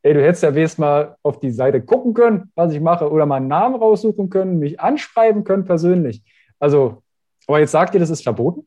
ey, 0.04 0.14
du 0.14 0.24
hättest 0.24 0.44
ja 0.44 0.56
wenigstens 0.56 0.80
mal 0.80 1.18
auf 1.22 1.42
die 1.42 1.52
Seite 1.52 1.82
gucken 1.82 2.14
können, 2.14 2.50
was 2.56 2.72
ich 2.72 2.80
mache, 2.80 3.12
oder 3.12 3.26
mal 3.26 3.36
einen 3.36 3.50
Namen 3.50 3.76
raussuchen 3.76 4.30
können, 4.30 4.58
mich 4.58 4.80
anschreiben 4.80 5.44
können 5.44 5.66
persönlich. 5.66 6.24
Also, 6.58 7.04
aber 7.46 7.60
jetzt 7.60 7.72
sagt 7.72 7.94
ihr, 7.94 8.00
das 8.00 8.10
ist 8.10 8.24
verboten? 8.24 8.66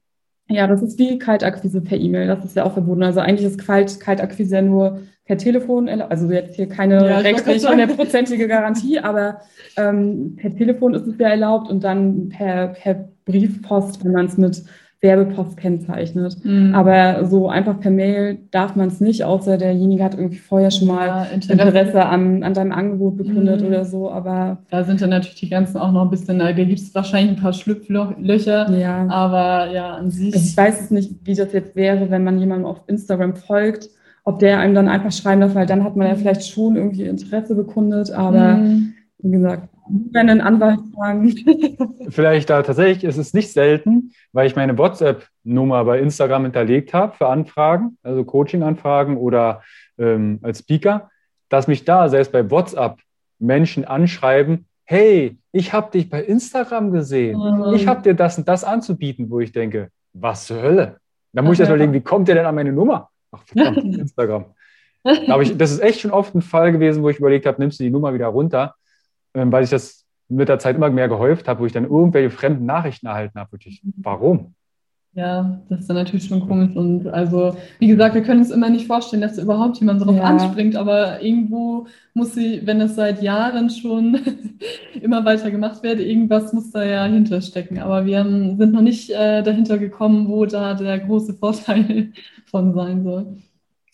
Ja, 0.48 0.66
das 0.66 0.83
ist 0.83 0.98
wie 0.98 1.18
Kaltakquise 1.18 1.80
per 1.80 1.96
E-Mail. 1.96 2.26
Das 2.26 2.44
ist 2.44 2.56
ja 2.56 2.64
auch 2.64 2.72
verboten. 2.74 3.04
Also 3.04 3.20
eigentlich 3.20 3.46
ist 3.46 3.64
Kalt, 3.64 4.00
Kaltakquise 4.00 4.56
ja 4.56 4.62
nur 4.62 5.00
per 5.31 5.38
Telefon, 5.38 5.88
also 5.88 6.29
jetzt 6.29 6.57
hier 6.57 6.66
keine 6.66 7.09
ja, 7.09 7.19
rechtlich 7.19 7.64
hundertprozentige 7.64 8.49
Garantie, 8.49 8.99
aber 8.99 9.43
ähm, 9.77 10.35
per 10.35 10.53
Telefon 10.53 10.93
ist 10.93 11.07
es 11.07 11.19
ja 11.19 11.29
erlaubt 11.29 11.71
und 11.71 11.85
dann 11.85 12.31
per, 12.31 12.66
per 12.66 13.09
Briefpost, 13.27 14.05
wenn 14.05 14.11
man 14.11 14.27
es 14.27 14.37
mit 14.38 14.64
Werbepost 15.01 15.57
kennzeichnet. 15.57 16.37
Mhm. 16.43 16.75
Aber 16.75 17.25
so 17.27 17.49
einfach 17.49 17.79
per 17.79 17.93
Mail 17.93 18.38
darf 18.51 18.75
man 18.75 18.88
es 18.88 19.01
nicht, 19.01 19.23
außer 19.23 19.57
derjenige 19.57 20.03
hat 20.03 20.14
irgendwie 20.14 20.38
vorher 20.38 20.73
schon 20.73 20.88
mal 20.88 21.07
ja, 21.07 21.23
Interesse, 21.33 21.62
Interesse 21.62 22.07
an, 22.07 22.43
an 22.43 22.53
deinem 22.53 22.73
Angebot 22.73 23.16
bekundet 23.16 23.61
mhm. 23.61 23.69
oder 23.69 23.85
so. 23.85 24.11
Aber 24.11 24.59
da 24.69 24.83
sind 24.83 25.01
dann 25.01 25.11
natürlich 25.11 25.38
die 25.38 25.49
ganzen 25.49 25.77
auch 25.77 25.93
noch 25.93 26.03
ein 26.03 26.11
bisschen, 26.11 26.40
da 26.40 26.51
gibt 26.51 26.81
es 26.81 26.93
wahrscheinlich 26.93 27.37
ein 27.37 27.40
paar 27.40 27.53
Schlupflöcher. 27.53 28.69
Ja. 28.77 29.07
Aber 29.09 29.71
ja, 29.71 29.95
an 29.95 30.11
sich. 30.11 30.35
Ich 30.35 30.57
weiß 30.57 30.81
es 30.81 30.90
nicht, 30.90 31.12
wie 31.23 31.37
das 31.37 31.53
jetzt 31.53 31.77
wäre, 31.77 32.11
wenn 32.11 32.25
man 32.25 32.37
jemandem 32.40 32.66
auf 32.66 32.81
Instagram 32.88 33.37
folgt 33.37 33.90
ob 34.24 34.38
der 34.38 34.59
einem 34.59 34.74
dann 34.74 34.88
einfach 34.88 35.12
schreiben 35.12 35.40
darf, 35.40 35.54
weil 35.54 35.66
dann 35.66 35.85
hat 35.85 35.96
man 35.96 36.09
ja 36.09 36.14
vielleicht 36.14 36.46
schon 36.46 36.76
irgendwie 36.76 37.04
Interesse 37.04 37.54
bekundet, 37.54 38.11
aber 38.11 38.56
mhm. 38.56 38.94
wie 39.18 39.30
gesagt, 39.30 39.68
einen 40.14 40.40
Anwalt 40.40 40.80
fragen. 40.94 41.35
Vielleicht 42.11 42.50
da 42.50 42.62
tatsächlich 42.62 43.04
ist 43.04 43.16
es 43.16 43.35
nicht 43.35 43.52
selten, 43.52 44.12
weil 44.33 44.46
ich 44.46 44.56
meine 44.56 44.78
WhatsApp-Nummer 44.78 45.85
bei 45.85 45.98
Instagram 46.00 46.44
hinterlegt 46.44 46.94
habe 46.94 47.16
für 47.16 47.26
Anfragen, 47.28 47.98
also 48.02 48.24
Coaching-Anfragen 48.24 49.16
oder 49.16 49.62
ähm, 49.98 50.38
als 50.42 50.61
Speaker, 50.61 51.11
dass 51.48 51.66
mich 51.66 51.85
da 51.85 52.09
selbst 52.09 52.33
bei 52.33 52.50
WhatsApp 52.50 52.98
Menschen 53.38 53.85
anschreiben, 53.85 54.66
hey, 54.85 55.38
ich 55.52 55.72
habe 55.72 55.90
dich 55.92 56.11
bei 56.11 56.22
Instagram 56.22 56.92
gesehen, 56.92 57.38
mhm. 57.38 57.74
ich 57.74 57.87
habe 57.87 58.02
dir 58.02 58.14
das 58.14 58.38
und 58.38 58.48
das 58.48 58.64
anzubieten, 58.64 59.30
wo 59.30 59.40
ich 59.40 59.52
denke, 59.52 59.90
was 60.12 60.46
zur 60.46 60.62
Hölle? 60.62 60.96
Da 61.33 61.42
muss 61.42 61.54
ich 61.54 61.61
erst 61.61 61.70
überlegen, 61.70 61.92
wie 61.92 62.00
kommt 62.00 62.28
der 62.28 62.35
denn 62.35 62.46
an 62.46 62.54
meine 62.54 62.72
Nummer? 62.72 63.09
Ach, 63.33 63.43
verdammt, 63.45 63.79
Instagram. 63.99 64.47
Da 65.03 65.40
ich, 65.40 65.57
das 65.57 65.71
ist 65.71 65.81
echt 65.81 66.01
schon 66.01 66.11
oft 66.11 66.35
ein 66.35 66.43
Fall 66.43 66.73
gewesen, 66.73 67.03
wo 67.03 67.09
ich 67.09 67.19
überlegt 67.19 67.47
habe, 67.47 67.61
nimmst 67.61 67.81
du 67.81 67.85
die 67.85 67.90
Nummer 67.90 68.12
wieder 68.12 68.27
runter, 68.27 68.75
ähm, 69.35 69.51
weil 69.51 69.64
sich 69.64 69.71
das 69.71 70.05
mit 70.29 70.49
der 70.49 70.59
Zeit 70.59 70.77
immer 70.77 70.90
mehr 70.90 71.09
gehäuft 71.09 71.49
hat, 71.49 71.59
wo 71.59 71.66
ich 71.66 71.73
dann 71.73 71.85
irgendwelche 71.85 72.31
fremden 72.31 72.66
Nachrichten 72.66 73.07
erhalten 73.07 73.38
habe. 73.38 73.53
Wirklich, 73.53 73.83
warum? 73.97 74.55
Ja, 75.12 75.61
das 75.68 75.81
ist 75.81 75.90
dann 75.90 75.96
natürlich 75.96 76.27
schon 76.27 76.46
komisch. 76.46 76.77
Und 76.77 77.09
also, 77.09 77.57
wie 77.81 77.88
gesagt, 77.88 78.14
wir 78.14 78.23
können 78.23 78.40
uns 78.40 78.53
immer 78.53 78.70
nicht 78.70 78.87
vorstellen, 78.87 79.23
dass 79.23 79.38
überhaupt 79.38 79.79
jemand 79.79 80.01
darauf 80.01 80.16
ja. 80.16 80.23
anspringt, 80.23 80.77
aber 80.77 81.20
irgendwo 81.20 81.87
muss 82.14 82.35
sie, 82.35 82.64
wenn 82.64 82.81
es 82.81 82.94
seit 82.94 83.20
Jahren 83.20 83.70
schon 83.70 84.20
immer 85.03 85.25
weiter 85.25 85.51
gemacht 85.51 85.83
wird, 85.83 85.99
irgendwas 85.99 86.53
muss 86.53 86.70
da 86.70 86.85
ja 86.85 87.05
hinterstecken. 87.07 87.81
Aber 87.81 88.07
wir 88.07 88.20
haben, 88.20 88.57
sind 88.57 88.73
noch 88.73 88.83
nicht 88.83 89.11
äh, 89.11 89.42
dahinter 89.42 89.79
gekommen, 89.79 90.29
wo 90.29 90.46
da 90.46 90.75
der 90.75 91.01
große 91.01 91.35
Vorteil 91.35 92.12
von 92.46 92.73
sein 92.75 93.03
soll. 93.03 93.37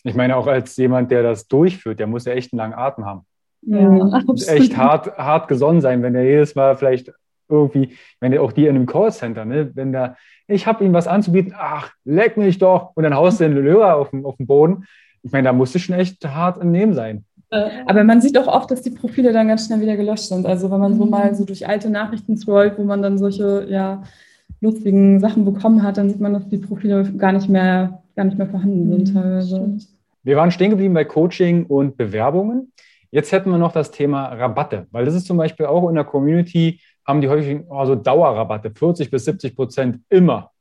Ich 0.03 0.15
meine, 0.15 0.37
auch 0.37 0.47
als 0.47 0.77
jemand, 0.77 1.09
der 1.09 1.23
das 1.23 1.47
durchführt, 1.47 1.99
der 1.99 2.07
muss 2.07 2.25
ja 2.25 2.33
echt 2.33 2.53
einen 2.53 2.59
langen 2.59 2.75
Atem 2.75 3.05
haben. 3.05 3.21
Ja, 3.63 4.21
echt 4.47 4.77
hart, 4.77 5.17
hart 5.17 5.47
gesonnen 5.47 5.81
sein, 5.81 6.03
wenn 6.03 6.13
er 6.13 6.23
jedes 6.23 6.53
Mal 6.53 6.77
vielleicht 6.77 7.11
irgendwie, 7.49 7.97
wenn 8.19 8.33
er 8.33 8.41
auch 8.41 8.51
die 8.51 8.65
in 8.65 8.75
einem 8.75 8.85
Callcenter, 8.85 9.45
ne, 9.45 9.71
wenn 9.73 9.91
da 9.91 10.15
ich 10.47 10.65
habe 10.65 10.85
ihm 10.85 10.93
was 10.93 11.07
anzubieten, 11.07 11.53
ach, 11.57 11.91
leck 12.05 12.37
mich 12.37 12.57
doch, 12.57 12.91
und 12.95 13.03
dann 13.03 13.15
haust 13.15 13.39
du 13.39 13.43
den 13.43 13.57
Lörer 13.57 13.97
auf 13.97 14.11
den, 14.11 14.25
auf 14.25 14.37
den 14.37 14.47
Boden. 14.47 14.85
Ich 15.23 15.31
meine, 15.31 15.45
da 15.45 15.53
musst 15.53 15.75
du 15.75 15.79
schon 15.79 15.95
echt 15.95 16.25
hart 16.25 16.61
im 16.61 16.71
Nehmen 16.71 16.93
sein. 16.93 17.25
Aber 17.85 18.03
man 18.03 18.21
sieht 18.21 18.37
auch 18.37 18.47
oft, 18.47 18.71
dass 18.71 18.81
die 18.81 18.89
Profile 18.89 19.31
dann 19.31 19.47
ganz 19.47 19.65
schnell 19.65 19.79
wieder 19.79 19.95
gelöscht 19.95 20.25
sind. 20.25 20.45
Also 20.45 20.69
wenn 20.69 20.79
man 20.79 20.97
so 20.97 21.05
mhm. 21.05 21.11
mal 21.11 21.35
so 21.35 21.45
durch 21.45 21.67
alte 21.67 21.89
Nachrichten 21.89 22.37
scrollt, 22.37 22.77
wo 22.77 22.83
man 22.83 23.01
dann 23.01 23.17
solche 23.17 23.67
ja, 23.69 24.03
lustigen 24.59 25.19
Sachen 25.19 25.45
bekommen 25.45 25.83
hat, 25.83 25.97
dann 25.97 26.09
sieht 26.09 26.19
man, 26.19 26.33
dass 26.33 26.47
die 26.49 26.57
Profile 26.57 27.09
gar 27.13 27.31
nicht 27.31 27.47
mehr, 27.47 28.01
gar 28.15 28.25
nicht 28.25 28.37
mehr 28.37 28.47
vorhanden 28.47 28.89
sind 28.91 29.13
mhm, 29.13 29.13
teilweise. 29.13 29.77
Wir 30.23 30.35
waren 30.35 30.51
stehen 30.51 30.71
geblieben 30.71 30.93
bei 30.93 31.05
Coaching 31.05 31.65
und 31.67 31.95
Bewerbungen. 31.95 32.73
Jetzt 33.11 33.31
hätten 33.31 33.49
wir 33.49 33.57
noch 33.57 33.71
das 33.71 33.91
Thema 33.91 34.25
Rabatte, 34.25 34.87
weil 34.91 35.05
das 35.05 35.15
ist 35.15 35.25
zum 35.25 35.37
Beispiel 35.37 35.67
auch 35.67 35.87
in 35.87 35.95
der 35.95 36.03
Community 36.03 36.81
haben 37.07 37.21
die 37.21 37.29
häufig 37.29 37.61
also 37.69 37.95
Dauerrabatte, 37.95 38.69
40 38.69 39.09
bis 39.09 39.25
70 39.25 39.55
Prozent 39.55 39.99
immer. 40.09 40.51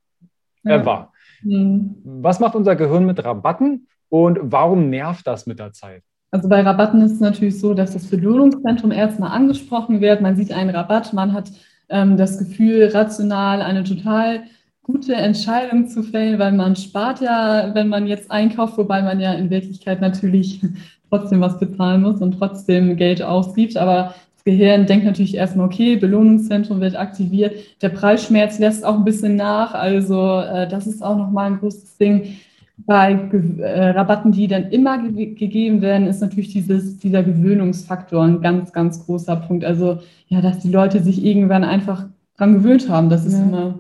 Ever. 0.65 1.13
Mhm. 1.43 1.97
Was 2.05 2.41
macht 2.41 2.55
unser 2.55 2.77
Gehirn 2.77 3.05
mit 3.05 3.23
Rabatten 3.25 3.89
und 4.09 4.39
warum 4.43 4.89
nervt 4.91 5.27
das 5.27 5.47
mit 5.47 5.59
der 5.59 5.73
Zeit? 5.73 6.03
Also 6.31 6.49
bei 6.49 6.61
Rabatten 6.61 7.03
ist 7.03 7.13
es 7.13 7.21
natürlich 7.21 7.61
so, 7.61 7.75
dass 7.75 7.93
das 7.93 8.07
Belohnungszentrum 8.09 8.91
erstmal 8.93 9.31
angesprochen 9.31 10.01
wird. 10.01 10.21
Man 10.21 10.37
sieht 10.37 10.53
einen 10.53 10.71
Rabatt, 10.71 11.13
man 11.13 11.33
hat 11.33 11.51
ähm, 11.89 12.17
das 12.17 12.39
Gefühl, 12.39 12.91
rational 12.93 13.63
eine 13.63 13.85
total 13.85 14.43
gute 14.83 15.15
Entscheidung 15.15 15.89
zu 15.89 16.03
fällen, 16.03 16.39
weil 16.39 16.53
man 16.53 16.77
spart 16.77 17.21
ja, 17.21 17.75
wenn 17.75 17.89
man 17.89 18.07
jetzt 18.07 18.31
einkauft, 18.31 18.77
wobei 18.79 19.03
man 19.03 19.19
ja 19.19 19.33
in 19.35 19.51
Wirklichkeit 19.51 20.01
natürlich 20.01 20.63
trotzdem 21.11 21.41
was 21.41 21.59
bezahlen 21.59 22.03
muss 22.03 22.21
und 22.21 22.39
trotzdem 22.39 22.97
Geld 22.97 23.23
ausgibt. 23.23 23.77
Aber 23.77 24.15
Gehirn 24.47 24.87
denkt 24.87 25.05
natürlich 25.05 25.35
erstmal, 25.35 25.67
okay, 25.67 25.97
Belohnungszentrum 25.97 26.81
wird 26.81 26.95
aktiviert, 26.95 27.53
der 27.83 27.89
Preisschmerz 27.89 28.61
lässt 28.61 28.85
auch 28.85 28.95
ein 28.95 29.05
bisschen 29.05 29.35
nach, 29.35 29.75
also 29.75 30.39
äh, 30.39 30.69
das 30.69 30.87
ist 30.87 31.03
auch 31.03 31.17
nochmal 31.17 31.51
ein 31.51 31.59
großes 31.59 31.97
Ding. 31.97 32.37
Bei 32.79 33.11
äh, 33.11 33.89
Rabatten, 33.91 34.31
die 34.31 34.47
dann 34.47 34.71
immer 34.71 35.03
ge 35.03 35.35
gegeben 35.35 35.83
werden, 35.83 36.07
ist 36.07 36.21
natürlich 36.21 36.53
dieses, 36.53 36.97
dieser 36.99 37.25
Gewöhnungsfaktor 37.25 38.23
ein 38.23 38.41
ganz, 38.41 38.73
ganz 38.73 39.05
großer 39.05 39.35
Punkt. 39.35 39.65
Also 39.65 39.99
ja, 40.29 40.41
dass 40.41 40.61
die 40.61 40.71
Leute 40.71 41.03
sich 41.03 41.25
irgendwann 41.25 41.65
einfach 41.65 42.07
dran 42.37 42.53
gewöhnt 42.53 42.89
haben, 42.89 43.11
das 43.11 43.27
ist 43.27 43.33
ja. 43.33 43.43
immer 43.43 43.75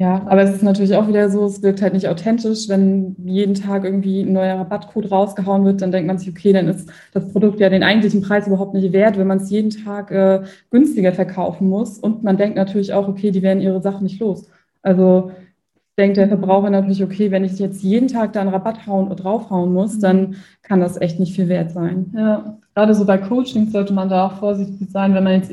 ja, 0.00 0.26
aber 0.28 0.40
es 0.42 0.50
ist 0.50 0.62
natürlich 0.62 0.94
auch 0.94 1.08
wieder 1.08 1.28
so, 1.28 1.44
es 1.44 1.62
wirkt 1.62 1.82
halt 1.82 1.92
nicht 1.92 2.08
authentisch, 2.08 2.70
wenn 2.70 3.16
jeden 3.22 3.54
Tag 3.54 3.84
irgendwie 3.84 4.22
ein 4.22 4.32
neuer 4.32 4.58
Rabattcode 4.58 5.10
rausgehauen 5.10 5.66
wird, 5.66 5.82
dann 5.82 5.92
denkt 5.92 6.06
man 6.06 6.16
sich, 6.16 6.30
okay, 6.30 6.54
dann 6.54 6.68
ist 6.68 6.88
das 7.12 7.30
Produkt 7.30 7.60
ja 7.60 7.68
den 7.68 7.82
eigentlichen 7.82 8.22
Preis 8.22 8.46
überhaupt 8.46 8.72
nicht 8.72 8.94
wert, 8.94 9.18
wenn 9.18 9.26
man 9.26 9.36
es 9.40 9.50
jeden 9.50 9.68
Tag 9.68 10.10
äh, 10.10 10.42
günstiger 10.70 11.12
verkaufen 11.12 11.68
muss. 11.68 11.98
Und 11.98 12.22
man 12.24 12.38
denkt 12.38 12.56
natürlich 12.56 12.94
auch, 12.94 13.08
okay, 13.08 13.30
die 13.30 13.42
werden 13.42 13.60
ihre 13.60 13.82
Sachen 13.82 14.04
nicht 14.04 14.20
los. 14.20 14.48
Also 14.80 15.32
denkt 15.98 16.16
der 16.16 16.28
Verbraucher 16.28 16.70
natürlich, 16.70 17.04
okay, 17.04 17.30
wenn 17.30 17.44
ich 17.44 17.58
jetzt 17.58 17.82
jeden 17.82 18.08
Tag 18.08 18.32
da 18.32 18.40
einen 18.40 18.50
Rabatt 18.50 18.86
hauen 18.86 19.06
oder 19.06 19.16
draufhauen 19.16 19.70
muss, 19.72 19.98
dann 19.98 20.36
kann 20.62 20.80
das 20.80 20.98
echt 20.98 21.20
nicht 21.20 21.34
viel 21.34 21.48
wert 21.48 21.72
sein. 21.72 22.14
Ja, 22.16 22.59
gerade 22.80 22.94
so 22.94 23.04
bei 23.04 23.18
Coaching 23.18 23.68
sollte 23.68 23.92
man 23.92 24.08
da 24.08 24.26
auch 24.26 24.38
vorsichtig 24.38 24.88
sein, 24.90 25.12
wenn 25.12 25.24
man 25.24 25.34
jetzt 25.34 25.52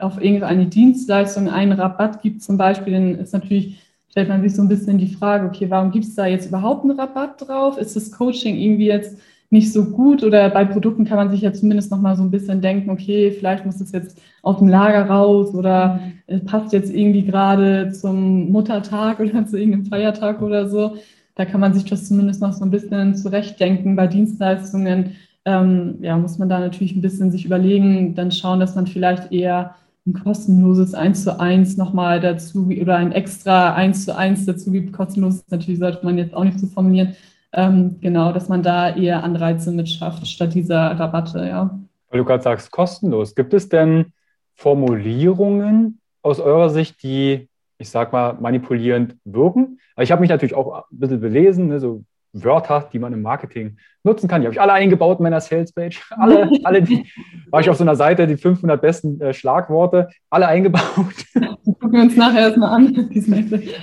auf 0.00 0.22
irgendeine 0.22 0.64
Dienstleistung 0.64 1.50
einen 1.50 1.72
Rabatt 1.72 2.22
gibt 2.22 2.42
zum 2.42 2.56
Beispiel, 2.56 2.94
dann 2.94 3.16
ist 3.16 3.34
natürlich, 3.34 3.82
stellt 4.08 4.30
man 4.30 4.40
sich 4.40 4.54
so 4.54 4.62
ein 4.62 4.68
bisschen 4.68 4.96
die 4.96 5.12
Frage, 5.12 5.46
okay, 5.46 5.68
warum 5.68 5.90
gibt 5.90 6.06
es 6.06 6.14
da 6.14 6.24
jetzt 6.24 6.48
überhaupt 6.48 6.84
einen 6.84 6.98
Rabatt 6.98 7.46
drauf? 7.46 7.76
Ist 7.76 7.96
das 7.96 8.12
Coaching 8.12 8.56
irgendwie 8.56 8.86
jetzt 8.86 9.18
nicht 9.50 9.74
so 9.74 9.84
gut 9.90 10.24
oder 10.24 10.48
bei 10.48 10.64
Produkten 10.64 11.04
kann 11.04 11.18
man 11.18 11.30
sich 11.30 11.42
ja 11.42 11.52
zumindest 11.52 11.90
noch 11.90 12.00
mal 12.00 12.16
so 12.16 12.22
ein 12.22 12.30
bisschen 12.30 12.62
denken, 12.62 12.88
okay, 12.88 13.30
vielleicht 13.30 13.66
muss 13.66 13.80
es 13.82 13.92
jetzt 13.92 14.18
aus 14.42 14.58
dem 14.58 14.68
Lager 14.68 15.04
raus 15.04 15.54
oder 15.54 16.00
es 16.26 16.42
passt 16.46 16.72
jetzt 16.72 16.90
irgendwie 16.90 17.24
gerade 17.24 17.92
zum 17.92 18.50
Muttertag 18.50 19.20
oder 19.20 19.44
zu 19.44 19.58
irgendeinem 19.58 19.84
Feiertag 19.84 20.40
oder 20.40 20.66
so. 20.66 20.96
Da 21.34 21.44
kann 21.44 21.60
man 21.60 21.74
sich 21.74 21.84
das 21.84 22.08
zumindest 22.08 22.40
noch 22.40 22.54
so 22.54 22.64
ein 22.64 22.70
bisschen 22.70 23.16
zurechtdenken. 23.16 23.96
Bei 23.96 24.06
Dienstleistungen 24.06 25.12
ähm, 25.44 25.96
ja, 26.00 26.16
muss 26.16 26.38
man 26.38 26.48
da 26.48 26.60
natürlich 26.60 26.94
ein 26.94 27.00
bisschen 27.00 27.30
sich 27.30 27.44
überlegen, 27.44 28.14
dann 28.14 28.30
schauen, 28.30 28.60
dass 28.60 28.74
man 28.74 28.86
vielleicht 28.86 29.32
eher 29.32 29.74
ein 30.06 30.14
kostenloses 30.14 30.94
1 30.94 31.24
zu 31.24 31.38
1 31.38 31.76
nochmal 31.76 32.20
dazu 32.20 32.66
oder 32.66 32.96
ein 32.96 33.12
extra 33.12 33.74
1 33.74 34.06
zu 34.06 34.16
1 34.16 34.46
dazu 34.46 34.70
gibt. 34.70 34.92
Kostenlos 34.92 35.44
natürlich 35.48 35.78
sollte 35.78 36.04
man 36.04 36.18
jetzt 36.18 36.34
auch 36.34 36.44
nicht 36.44 36.58
so 36.58 36.66
formulieren, 36.66 37.14
ähm, 37.52 37.96
genau, 38.00 38.32
dass 38.32 38.48
man 38.48 38.62
da 38.62 38.94
eher 38.94 39.22
Anreize 39.22 39.70
mit 39.72 39.88
schafft, 39.88 40.26
statt 40.26 40.54
dieser 40.54 40.98
Rabatte, 40.98 41.46
ja. 41.46 41.78
Weil 42.10 42.20
du 42.20 42.24
gerade 42.24 42.42
sagst, 42.42 42.70
kostenlos. 42.70 43.34
Gibt 43.34 43.54
es 43.54 43.68
denn 43.68 44.12
Formulierungen 44.54 46.00
aus 46.22 46.40
eurer 46.40 46.70
Sicht, 46.70 47.02
die, 47.02 47.48
ich 47.78 47.90
sag 47.90 48.12
mal, 48.12 48.34
manipulierend 48.34 49.16
wirken? 49.24 49.78
Ich 49.98 50.10
habe 50.10 50.20
mich 50.20 50.30
natürlich 50.30 50.54
auch 50.54 50.84
ein 50.90 50.98
bisschen 50.98 51.20
belesen, 51.20 51.68
ne, 51.68 51.80
so 51.80 52.04
Wörter, 52.32 52.88
die 52.92 52.98
man 52.98 53.12
im 53.12 53.22
Marketing 53.22 53.78
nutzen 54.04 54.28
kann. 54.28 54.40
Die 54.40 54.46
habe 54.46 54.54
ich 54.54 54.60
alle 54.60 54.72
eingebaut 54.72 55.18
in 55.18 55.24
meiner 55.24 55.40
Salespage. 55.40 56.00
Alle, 56.10 56.50
alle 56.64 56.82
die, 56.82 57.06
war 57.50 57.60
ich 57.60 57.70
auf 57.70 57.76
so 57.76 57.84
einer 57.84 57.96
Seite, 57.96 58.26
die 58.26 58.36
500 58.36 58.80
besten 58.80 59.20
äh, 59.20 59.32
Schlagworte, 59.32 60.08
alle 60.30 60.46
eingebaut. 60.46 61.14
Gucken 61.64 61.92
wir 61.92 62.02
uns 62.02 62.16
nachher 62.16 62.40
erstmal 62.40 62.70
an. 62.70 63.10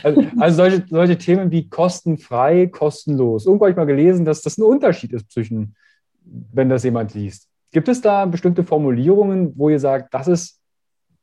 also, 0.03 0.23
also 0.39 0.55
solche, 0.55 0.85
solche 0.89 1.17
Themen 1.17 1.51
wie 1.51 1.69
kostenfrei, 1.69 2.67
kostenlos. 2.67 3.45
Irgendwo 3.45 3.65
habe 3.65 3.71
ich 3.71 3.77
mal 3.77 3.85
gelesen, 3.85 4.25
dass 4.25 4.41
das 4.41 4.57
ein 4.57 4.63
Unterschied 4.63 5.13
ist 5.13 5.31
zwischen, 5.31 5.75
wenn 6.23 6.69
das 6.69 6.83
jemand 6.83 7.13
liest. 7.13 7.49
Gibt 7.71 7.87
es 7.87 8.01
da 8.01 8.25
bestimmte 8.25 8.63
Formulierungen, 8.63 9.53
wo 9.55 9.69
ihr 9.69 9.79
sagt, 9.79 10.13
das 10.13 10.27
ist 10.27 10.61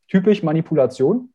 typisch 0.07 0.43
Manipulation? 0.43 1.29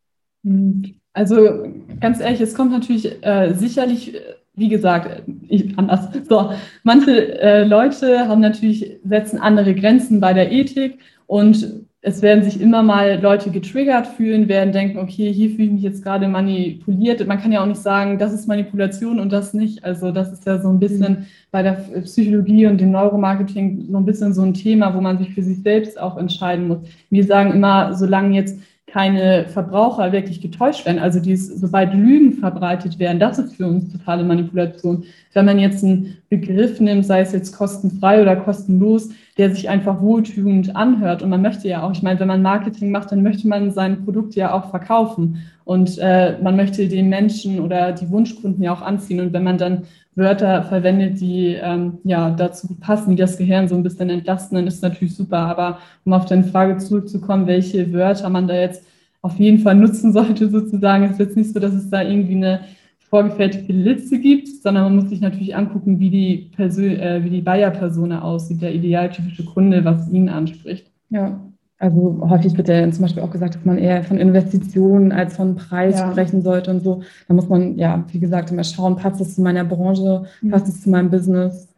Also 1.13 1.67
ganz 2.01 2.21
ehrlich, 2.21 2.41
es 2.41 2.55
kommt 2.55 2.71
natürlich 2.71 3.25
äh, 3.25 3.53
sicherlich 3.55 4.15
wie 4.59 4.69
gesagt, 4.69 5.23
ich 5.49 5.79
anders. 5.79 6.09
So, 6.29 6.51
manche 6.83 7.41
äh, 7.41 7.65
Leute 7.65 8.29
haben 8.29 8.41
natürlich, 8.41 8.99
setzen 9.05 9.39
andere 9.39 9.75
Grenzen 9.75 10.21
bei 10.21 10.33
der 10.33 10.53
Ethik 10.53 10.99
und 11.27 11.87
es 12.01 12.23
werden 12.23 12.45
sich 12.45 12.61
immer 12.61 12.83
mal 12.83 13.21
Leute 13.21 13.51
getriggert 13.51 14.07
fühlen, 14.07 14.49
werden 14.49 14.73
denken, 14.73 14.99
okay, 14.99 15.33
hier 15.33 15.51
fühle 15.51 15.65
ich 15.65 15.73
mich 15.73 15.83
jetzt 15.83 16.05
gerade 16.05 16.29
manipuliert. 16.29 17.27
Man 17.27 17.41
kann 17.41 17.51
ja 17.51 17.61
auch 17.61 17.67
nicht 17.67 17.83
sagen, 17.83 18.19
das 18.19 18.33
ist 18.33 18.47
Manipulation 18.47 19.19
und 19.19 19.33
das 19.33 19.53
nicht. 19.53 19.85
Also 19.85 20.13
das 20.13 20.33
ist 20.33 20.47
ja 20.47 20.59
so 20.59 20.69
ein 20.69 20.79
bisschen 20.79 21.27
bei 21.51 21.63
der 21.63 21.73
Psychologie 22.05 22.67
und 22.67 22.81
dem 22.81 22.93
Neuromarketing 22.93 23.89
so 23.91 23.97
ein 23.97 24.05
bisschen 24.05 24.33
so 24.33 24.43
ein 24.43 24.55
Thema, 24.55 24.95
wo 24.95 25.01
man 25.01 25.19
sich 25.19 25.35
für 25.35 25.43
sich 25.43 25.61
selbst 25.63 26.01
auch 26.01 26.17
entscheiden 26.17 26.69
muss. 26.69 26.79
Wir 27.11 27.25
sagen 27.25 27.53
immer, 27.53 27.93
solange 27.95 28.37
jetzt 28.37 28.59
keine 28.91 29.45
Verbraucher 29.47 30.13
wirklich 30.13 30.41
getäuscht 30.41 30.87
werden, 30.87 30.99
also 30.99 31.21
dies, 31.21 31.49
sobald 31.61 31.93
Lügen 31.93 32.33
verbreitet 32.33 32.99
werden, 32.99 33.21
das 33.21 33.39
ist 33.39 33.57
für 33.57 33.67
uns 33.67 33.93
totale 33.93 34.25
Manipulation. 34.25 35.05
Wenn 35.35 35.45
man 35.45 35.59
jetzt 35.59 35.85
einen 35.85 36.17
Begriff 36.31 36.81
nimmt, 36.81 37.05
sei 37.05 37.21
es 37.21 37.33
jetzt 37.33 37.57
kostenfrei 37.57 38.23
oder 38.23 38.37
kostenlos, 38.37 39.11
der 39.37 39.55
sich 39.55 39.69
einfach 39.69 40.01
wohltuend 40.01 40.75
anhört. 40.75 41.23
Und 41.23 41.31
man 41.31 41.43
möchte 41.43 41.69
ja 41.69 41.83
auch, 41.83 41.93
ich 41.93 42.03
meine, 42.03 42.19
wenn 42.19 42.29
man 42.29 42.43
Marketing 42.43 42.91
macht, 42.91 43.13
dann 43.13 43.23
möchte 43.23 43.47
man 43.47 43.71
sein 43.71 44.05
Produkt 44.05 44.35
ja 44.35 44.53
auch 44.53 44.71
verkaufen. 44.71 45.43
Und 45.65 45.99
äh, 45.99 46.39
man 46.43 46.57
möchte 46.57 46.89
den 46.89 47.11
Menschen 47.11 47.61
oder 47.61 47.93
die 47.93 48.11
Wunschkunden 48.11 48.63
ja 48.63 48.73
auch 48.73 48.83
anziehen. 48.83 49.21
Und 49.21 49.33
wenn 49.35 49.45
man 49.45 49.59
dann 49.59 49.83
Wörter 50.19 50.65
verwendet, 50.65 51.21
die 51.21 51.55
ähm, 51.55 51.99
ja 52.05 52.31
dazu 52.31 52.77
passen, 52.79 53.13
die 53.13 53.17
das 53.17 53.39
Gehirn 53.39 53.69
so 53.69 53.77
ein 53.77 53.83
bisschen 53.83 54.11
entlasten, 54.11 54.57
dann 54.57 54.67
ist 54.67 54.83
natürlich 54.83 55.17
super. 55.17 55.39
Aber 55.39 55.79
um 56.05 56.13
auf 56.13 56.27
deine 56.27 56.45
Frage 56.45 56.77
zurückzukommen, 56.79 57.47
welche 57.47 57.93
Wörter 57.93 58.29
man 58.29 58.49
da 58.49 58.55
jetzt 58.55 58.85
auf 59.23 59.39
jeden 59.39 59.61
Fall 59.61 59.77
nutzen 59.77 60.13
sollte, 60.15 60.51
sozusagen, 60.51 61.05
ist 61.05 61.19
jetzt 61.21 61.37
nicht 61.37 61.53
so, 61.53 61.61
dass 61.61 61.73
es 61.73 61.89
da 61.89 62.03
irgendwie 62.03 62.37
eine 62.37 62.61
vorgefertigte 63.09 63.73
Liste 63.73 64.19
gibt, 64.19 64.49
sondern 64.49 64.85
man 64.85 64.97
muss 64.97 65.09
sich 65.09 65.21
natürlich 65.21 65.57
angucken, 65.57 65.99
wie 65.99 66.11
die, 66.11 66.51
Persön 66.55 66.99
äh, 67.01 67.25
wie 67.25 67.31
die 67.31 67.41
Buyer-Persona 67.41 68.21
aussieht, 68.21 68.61
der 68.61 68.75
idealtypische 68.75 69.45
Kunde, 69.45 69.85
was 69.85 70.11
ihn 70.11 70.29
anspricht. 70.29 70.91
Ja. 71.09 71.41
Also 71.81 72.19
häufig 72.29 72.57
wird 72.57 72.69
ja 72.69 72.91
zum 72.91 73.03
Beispiel 73.03 73.23
auch 73.23 73.31
gesagt, 73.31 73.55
dass 73.55 73.65
man 73.65 73.79
eher 73.79 74.03
von 74.03 74.19
Investitionen 74.19 75.13
als 75.13 75.37
von 75.37 75.55
Preis 75.55 75.99
ja. 75.99 76.11
sprechen 76.11 76.43
sollte 76.43 76.73
und 76.73 76.81
so. 76.81 77.03
Da 77.29 77.35
muss 77.35 77.49
man, 77.49 77.79
ja, 77.79 78.05
wie 78.11 78.19
gesagt, 78.19 78.51
immer 78.51 78.65
schauen, 78.65 78.97
passt 78.97 79.21
es 79.21 79.37
zu 79.37 79.43
meiner 79.43 79.65
Branche, 79.65 80.25
mhm. 80.43 80.51
passt 80.51 80.67
es 80.67 80.83
zu 80.83 80.91
meinem 80.91 81.09
Business. 81.09 81.69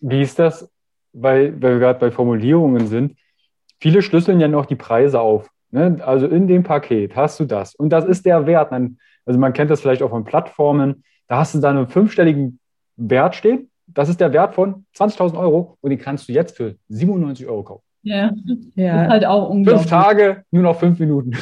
Wie 0.00 0.22
ist 0.22 0.40
das, 0.40 0.68
weil, 1.12 1.52
weil 1.62 1.74
wir 1.74 1.78
gerade 1.78 2.00
bei 2.00 2.10
Formulierungen 2.10 2.88
sind? 2.88 3.16
Viele 3.78 4.02
schlüsseln 4.02 4.40
ja 4.40 4.48
noch 4.48 4.66
die 4.66 4.74
Preise 4.74 5.20
auf. 5.20 5.48
Ne? 5.70 5.98
Also 6.04 6.26
in 6.26 6.48
dem 6.48 6.64
Paket 6.64 7.14
hast 7.14 7.38
du 7.38 7.44
das 7.44 7.76
und 7.76 7.90
das 7.90 8.04
ist 8.04 8.26
der 8.26 8.46
Wert. 8.46 8.72
Also 8.72 9.38
man 9.38 9.52
kennt 9.52 9.70
das 9.70 9.80
vielleicht 9.80 10.02
auch 10.02 10.10
von 10.10 10.24
Plattformen. 10.24 11.04
Da 11.28 11.38
hast 11.38 11.54
du 11.54 11.60
dann 11.60 11.76
einen 11.76 11.88
fünfstelligen 11.88 12.58
Wert 12.96 13.36
stehen. 13.36 13.70
Das 13.86 14.08
ist 14.08 14.20
der 14.20 14.32
Wert 14.32 14.54
von 14.54 14.84
20.000 14.96 15.38
Euro 15.38 15.76
und 15.80 15.90
den 15.90 15.98
kannst 15.98 16.28
du 16.28 16.32
jetzt 16.32 16.56
für 16.56 16.76
97 16.88 17.46
Euro 17.46 17.62
kaufen. 17.62 17.87
Ja, 18.02 18.32
ja. 18.74 19.02
Ist 19.04 19.10
halt 19.10 19.24
auch 19.24 19.50
unglaublich. 19.50 19.88
Fünf 19.88 19.90
Tage, 19.90 20.44
nur 20.50 20.62
noch 20.62 20.78
fünf 20.78 20.98
Minuten. 20.98 21.32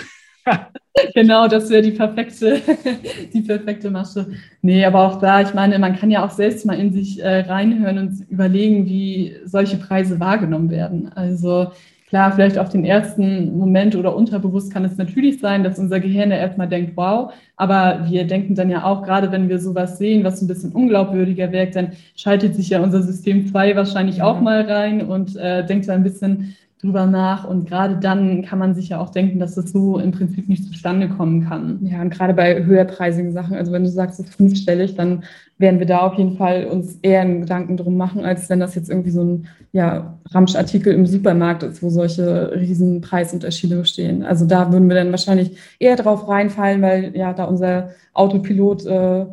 genau, 1.15 1.49
das 1.49 1.71
wäre 1.71 1.83
die 1.83 1.93
perfekte, 1.93 2.61
die 3.33 3.43
perfekte 3.43 3.91
Masche. 3.91 4.27
Nee, 4.63 4.85
aber 4.85 5.01
auch 5.07 5.21
da, 5.21 5.41
ich 5.41 5.55
meine, 5.55 5.79
man 5.79 5.97
kann 5.97 6.11
ja 6.11 6.25
auch 6.25 6.31
selbst 6.31 6.67
mal 6.67 6.79
in 6.79 6.93
sich 6.93 7.23
äh, 7.23 7.41
reinhören 7.41 7.99
und 7.99 8.31
überlegen, 8.31 8.87
wie 8.87 9.37
solche 9.45 9.77
Preise 9.77 10.19
wahrgenommen 10.21 10.71
werden. 10.71 11.13
Also 11.13 11.73
klar, 12.09 12.33
vielleicht 12.33 12.59
auf 12.59 12.69
den 12.69 12.85
ersten 12.85 13.57
Moment 13.57 13.97
oder 13.97 14.15
unterbewusst 14.15 14.73
kann 14.73 14.85
es 14.85 14.97
natürlich 14.97 15.41
sein, 15.41 15.65
dass 15.65 15.79
unser 15.79 16.01
Gehirn 16.01 16.31
ja 16.31 16.37
erstmal 16.37 16.69
denkt, 16.69 16.93
wow, 16.97 17.33
aber 17.57 18.07
wir 18.09 18.27
denken 18.27 18.55
dann 18.55 18.71
ja 18.71 18.85
auch, 18.85 19.03
gerade 19.03 19.33
wenn 19.33 19.49
wir 19.49 19.59
sowas 19.59 19.99
sehen, 19.99 20.25
was 20.25 20.41
ein 20.41 20.47
bisschen 20.47 20.73
unglaubwürdiger 20.73 21.51
wirkt, 21.53 21.77
dann 21.77 21.93
schaltet 22.15 22.55
sich 22.55 22.71
ja 22.71 22.81
unser 22.81 23.03
System 23.03 23.47
2 23.47 23.77
wahrscheinlich 23.77 24.23
auch 24.23 24.41
mal 24.41 24.63
rein 24.63 25.03
und 25.03 25.37
äh, 25.37 25.67
denkt 25.67 25.89
da 25.89 25.95
ein 25.95 26.05
bisschen 26.05 26.57
drüber 26.83 27.07
nach. 27.07 27.49
Und 27.49 27.69
gerade 27.69 27.97
dann 27.97 28.43
kann 28.43 28.59
man 28.59 28.75
sich 28.75 28.91
ja 28.91 29.01
auch 29.01 29.11
denken, 29.11 29.39
dass 29.39 29.55
das 29.55 29.73
so 29.73 29.99
im 29.99 30.13
Prinzip 30.13 30.49
nicht 30.49 30.65
zustande 30.65 31.09
kommen 31.09 31.49
kann. 31.49 31.79
Ja, 31.83 32.03
und 32.03 32.11
gerade 32.11 32.35
bei 32.35 32.65
höherpreisigen 32.65 33.33
Sachen, 33.33 33.57
also 33.57 33.73
wenn 33.73 33.85
du 33.85 33.91
sagst, 33.91 34.21
es 34.21 34.27
ist 34.27 34.35
fünfstellig, 34.35 34.95
dann 34.95 35.25
werden 35.59 35.79
wir 35.79 35.87
da 35.87 36.01
auf 36.01 36.15
jeden 36.19 36.37
Fall 36.37 36.67
uns 36.67 36.99
eher 37.01 37.23
einen 37.23 37.41
Gedanken 37.41 37.79
drum 37.79 37.97
machen, 37.97 38.25
als 38.25 38.51
wenn 38.51 38.61
das 38.61 38.75
jetzt 38.75 38.91
irgendwie 38.91 39.11
so 39.11 39.25
ein 39.25 39.47
ja, 39.73 40.19
Ramschartikel 40.31 40.93
im 40.93 41.07
Supermarkt 41.07 41.63
ist, 41.63 41.83
wo 41.83 41.89
solche 41.89 42.53
riesen 42.55 43.01
Preisunterschiede 43.01 43.77
bestehen. 43.77 44.23
Also 44.23 44.45
da 44.45 44.71
würden 44.71 44.89
wir 44.89 44.97
dann 44.97 45.11
wahrscheinlich 45.11 45.57
eher 45.79 45.97
drauf 45.97 46.29
reinfallen, 46.29 46.83
weil 46.83 47.17
ja 47.17 47.33
da 47.33 47.45
unser 47.45 47.91
Autopilot 48.13 48.85
äh, 48.85 49.27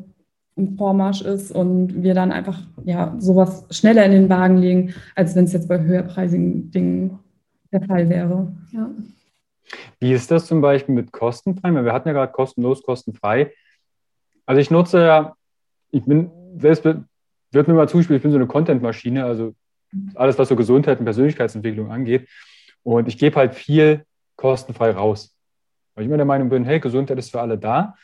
im 0.55 0.77
Vormarsch 0.77 1.21
ist 1.21 1.51
und 1.51 2.03
wir 2.03 2.13
dann 2.13 2.31
einfach 2.31 2.59
ja 2.85 3.15
sowas 3.17 3.65
schneller 3.71 4.05
in 4.05 4.11
den 4.11 4.29
Wagen 4.29 4.57
legen, 4.57 4.93
als 5.15 5.35
wenn 5.35 5.45
es 5.45 5.53
jetzt 5.53 5.67
bei 5.67 5.81
höherpreisigen 5.81 6.71
Dingen 6.71 7.19
der 7.73 7.81
Fall 7.81 8.09
wäre. 8.09 8.51
Ja. 8.71 8.89
Wie 9.99 10.13
ist 10.13 10.29
das 10.31 10.45
zum 10.45 10.61
Beispiel 10.61 10.95
mit 10.95 11.11
kostenfrei? 11.11 11.71
Wir 11.71 11.93
hatten 11.93 12.07
ja 12.07 12.13
gerade 12.13 12.31
kostenlos, 12.31 12.83
kostenfrei. 12.83 13.53
Also 14.45 14.61
ich 14.61 14.69
nutze 14.69 14.99
ja, 14.99 15.35
ich 15.91 16.03
bin, 16.05 16.31
selbst 16.57 16.83
wird 16.83 17.67
mir 17.67 17.73
mal 17.73 17.89
zugespielt, 17.89 18.17
ich 18.17 18.23
bin 18.23 18.31
so 18.31 18.37
eine 18.37 18.47
Content-Maschine, 18.47 19.25
also 19.25 19.53
alles, 20.15 20.37
was 20.39 20.49
so 20.49 20.55
Gesundheit 20.55 20.99
und 20.99 21.05
Persönlichkeitsentwicklung 21.05 21.91
angeht. 21.91 22.27
Und 22.83 23.07
ich 23.07 23.17
gebe 23.17 23.35
halt 23.35 23.53
viel 23.53 24.05
kostenfrei 24.35 24.91
raus. 24.91 25.37
Weil 25.95 26.03
ich 26.03 26.07
immer 26.07 26.17
der 26.17 26.25
Meinung 26.25 26.49
bin, 26.49 26.65
hey, 26.65 26.79
Gesundheit 26.79 27.17
ist 27.19 27.31
für 27.31 27.41
alle 27.41 27.57
da. 27.57 27.95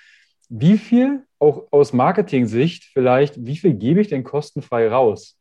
Wie 0.47 0.77
viel, 0.77 1.23
auch 1.39 1.67
aus 1.71 1.93
Marketing-Sicht 1.93 2.85
vielleicht, 2.93 3.45
wie 3.45 3.57
viel 3.57 3.73
gebe 3.73 4.01
ich 4.01 4.09
denn 4.09 4.23
kostenfrei 4.23 4.87
raus? 4.87 5.37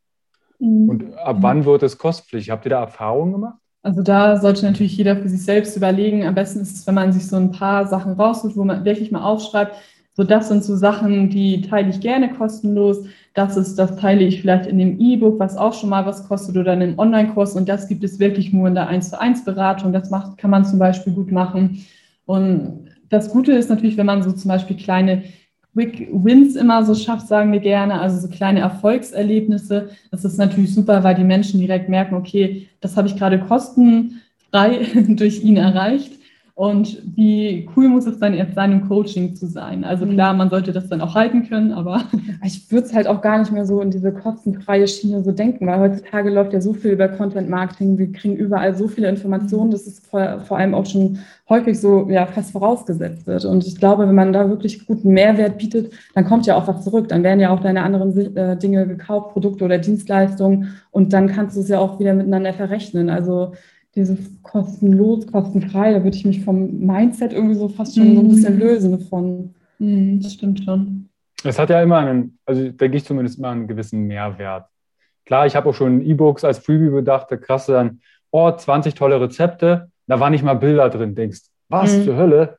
Mhm. 0.59 0.89
Und 0.89 1.13
ab 1.17 1.37
wann 1.41 1.65
wird 1.65 1.83
es 1.83 1.97
kostenpflichtig? 1.97 2.49
Habt 2.49 2.65
ihr 2.65 2.71
da 2.71 2.81
Erfahrungen 2.81 3.33
gemacht? 3.33 3.59
Also 3.81 4.01
da 4.01 4.37
sollte 4.37 4.65
natürlich 4.65 4.97
jeder 4.97 5.15
für 5.15 5.29
sich 5.29 5.43
selbst 5.43 5.77
überlegen. 5.77 6.25
Am 6.25 6.35
besten 6.35 6.59
ist 6.61 6.75
es, 6.75 6.87
wenn 6.87 6.95
man 6.95 7.13
sich 7.13 7.27
so 7.27 7.37
ein 7.37 7.51
paar 7.51 7.87
Sachen 7.87 8.13
raussucht, 8.13 8.57
wo 8.57 8.63
man 8.65 8.83
wirklich 8.83 9.11
mal 9.11 9.23
aufschreibt, 9.23 9.75
so 10.13 10.25
das 10.25 10.49
sind 10.49 10.65
so 10.65 10.75
Sachen, 10.75 11.29
die 11.29 11.61
teile 11.61 11.89
ich 11.89 12.01
gerne 12.01 12.33
kostenlos. 12.33 13.05
Das 13.33 13.55
ist, 13.55 13.79
das 13.79 13.95
teile 13.95 14.25
ich 14.25 14.41
vielleicht 14.41 14.65
in 14.65 14.77
dem 14.77 14.99
E-Book, 14.99 15.39
was 15.39 15.55
auch 15.55 15.73
schon 15.73 15.89
mal 15.89 16.05
was 16.05 16.27
kostet 16.27 16.57
oder 16.57 16.73
in 16.73 16.81
einem 16.81 16.99
Online-Kurs. 16.99 17.55
Und 17.55 17.69
das 17.69 17.87
gibt 17.87 18.03
es 18.03 18.19
wirklich 18.19 18.51
nur 18.51 18.67
in 18.67 18.75
der 18.75 18.89
1 18.89 19.11
zu 19.11 19.19
1 19.21 19.45
Beratung. 19.45 19.93
Das 19.93 20.09
macht, 20.09 20.37
kann 20.37 20.51
man 20.51 20.65
zum 20.65 20.77
Beispiel 20.77 21.13
gut 21.13 21.31
machen. 21.31 21.85
Und 22.25 22.89
das 23.07 23.29
Gute 23.29 23.53
ist 23.53 23.69
natürlich, 23.69 23.95
wenn 23.95 24.05
man 24.05 24.21
so 24.21 24.33
zum 24.33 24.49
Beispiel 24.49 24.75
kleine 24.75 25.23
Quick 25.73 26.09
Wins 26.11 26.55
immer 26.55 26.83
so 26.83 26.95
schafft, 26.95 27.27
sagen 27.27 27.51
wir 27.51 27.59
gerne, 27.59 28.01
also 28.01 28.19
so 28.19 28.27
kleine 28.27 28.59
Erfolgserlebnisse. 28.59 29.89
Das 30.11 30.25
ist 30.25 30.37
natürlich 30.37 30.73
super, 30.73 31.03
weil 31.03 31.15
die 31.15 31.23
Menschen 31.23 31.59
direkt 31.59 31.89
merken, 31.89 32.15
okay, 32.15 32.67
das 32.81 32.97
habe 32.97 33.07
ich 33.07 33.15
gerade 33.15 33.39
kostenfrei 33.39 34.85
durch 35.07 35.43
ihn 35.43 35.57
erreicht. 35.57 36.18
Und 36.59 37.01
wie 37.15 37.69
cool 37.77 37.87
muss 37.87 38.05
es 38.05 38.19
dann 38.19 38.33
jetzt 38.33 38.53
sein, 38.53 38.73
im 38.73 38.89
Coaching 38.89 39.33
zu 39.33 39.47
sein? 39.47 39.85
Also 39.85 40.05
mhm. 40.05 40.15
klar, 40.15 40.33
man 40.33 40.49
sollte 40.49 40.73
das 40.73 40.89
dann 40.89 40.99
auch 40.99 41.15
halten 41.15 41.47
können, 41.47 41.71
aber. 41.71 42.03
Ich 42.43 42.71
würde 42.71 42.87
es 42.87 42.93
halt 42.93 43.07
auch 43.07 43.21
gar 43.21 43.37
nicht 43.37 43.51
mehr 43.51 43.65
so 43.65 43.81
in 43.81 43.91
diese 43.91 44.13
kostenfreie 44.13 44.87
Schiene 44.87 45.23
so 45.23 45.31
denken, 45.31 45.67
weil 45.67 45.79
heutzutage 45.79 46.29
läuft 46.29 46.53
ja 46.53 46.61
so 46.61 46.73
viel 46.73 46.91
über 46.91 47.07
Content 47.09 47.49
Marketing. 47.49 47.97
Wir 47.97 48.11
kriegen 48.11 48.35
überall 48.35 48.75
so 48.75 48.87
viele 48.87 49.09
Informationen, 49.09 49.71
dass 49.71 49.87
es 49.87 49.99
vor, 49.99 50.39
vor 50.41 50.57
allem 50.57 50.73
auch 50.73 50.85
schon 50.85 51.19
häufig 51.49 51.79
so 51.79 52.09
ja, 52.09 52.25
fast 52.25 52.51
vorausgesetzt 52.51 53.27
wird. 53.27 53.45
Und 53.45 53.67
ich 53.67 53.77
glaube, 53.77 54.07
wenn 54.07 54.15
man 54.15 54.33
da 54.33 54.49
wirklich 54.49 54.85
guten 54.85 55.09
Mehrwert 55.09 55.57
bietet, 55.57 55.91
dann 56.15 56.25
kommt 56.25 56.45
ja 56.45 56.55
auch 56.55 56.67
was 56.67 56.83
zurück. 56.83 57.09
Dann 57.09 57.23
werden 57.23 57.39
ja 57.39 57.49
auch 57.51 57.59
deine 57.59 57.83
anderen 57.83 58.35
äh, 58.35 58.57
Dinge 58.57 58.87
gekauft, 58.87 59.33
Produkte 59.33 59.65
oder 59.65 59.77
Dienstleistungen. 59.77 60.75
Und 60.91 61.13
dann 61.13 61.27
kannst 61.27 61.57
du 61.57 61.61
es 61.61 61.69
ja 61.69 61.79
auch 61.79 61.99
wieder 61.99 62.13
miteinander 62.13 62.53
verrechnen. 62.53 63.09
Also 63.09 63.53
dieses 63.99 64.41
kostenlos, 64.43 65.27
kostenfrei, 65.27 65.93
da 65.93 66.03
würde 66.03 66.15
ich 66.15 66.25
mich 66.25 66.43
vom 66.43 66.79
Mindset 66.79 67.33
irgendwie 67.33 67.55
so 67.55 67.67
fast 67.67 67.95
schon 67.95 68.15
so 68.15 68.21
ein 68.21 68.27
bisschen 68.29 68.55
mhm. 68.55 68.59
lösen 68.59 68.99
von. 69.01 69.53
Mhm, 69.77 70.21
das 70.21 70.33
stimmt 70.33 70.63
schon. 70.63 71.09
Es 71.43 71.59
hat 71.59 71.69
ja 71.69 71.81
immer 71.81 71.97
einen, 71.97 72.37
also 72.45 72.69
denke 72.69 72.97
ich 72.97 73.05
zumindest 73.05 73.37
immer 73.37 73.49
einen 73.49 73.67
gewissen 73.67 74.07
Mehrwert. 74.07 74.67
Klar, 75.25 75.45
ich 75.45 75.55
habe 75.55 75.69
auch 75.69 75.73
schon 75.73 76.01
E-Books 76.01 76.43
als 76.43 76.59
Freebie 76.59 76.89
bedacht, 76.89 77.27
da 77.29 77.37
krass 77.37 77.67
dann, 77.67 78.01
oh, 78.31 78.51
20 78.51 78.95
tolle 78.95 79.21
Rezepte, 79.21 79.91
da 80.07 80.19
waren 80.19 80.31
nicht 80.31 80.43
mal 80.43 80.55
Bilder 80.55 80.89
drin, 80.89 81.15
denkst, 81.15 81.41
was 81.69 81.95
mhm. 81.95 82.03
zur 82.03 82.15
Hölle? 82.15 82.57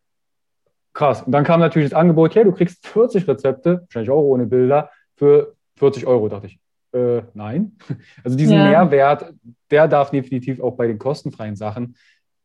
Krass. 0.92 1.22
Und 1.22 1.32
dann 1.32 1.44
kam 1.44 1.60
natürlich 1.60 1.90
das 1.90 1.98
Angebot, 1.98 2.34
hey, 2.34 2.44
du 2.44 2.52
kriegst 2.52 2.86
40 2.86 3.26
Rezepte, 3.26 3.82
wahrscheinlich 3.82 4.10
auch 4.10 4.22
ohne 4.22 4.46
Bilder, 4.46 4.90
für 5.16 5.54
40 5.76 6.06
Euro, 6.06 6.28
dachte 6.28 6.46
ich. 6.46 6.58
Äh, 6.92 7.22
nein. 7.34 7.72
Also 8.24 8.36
diesen 8.36 8.56
ja. 8.56 8.68
Mehrwert, 8.68 9.32
der 9.70 9.88
darf 9.88 10.10
definitiv 10.10 10.60
auch 10.60 10.76
bei 10.76 10.86
den 10.86 10.98
kostenfreien 10.98 11.56
Sachen 11.56 11.96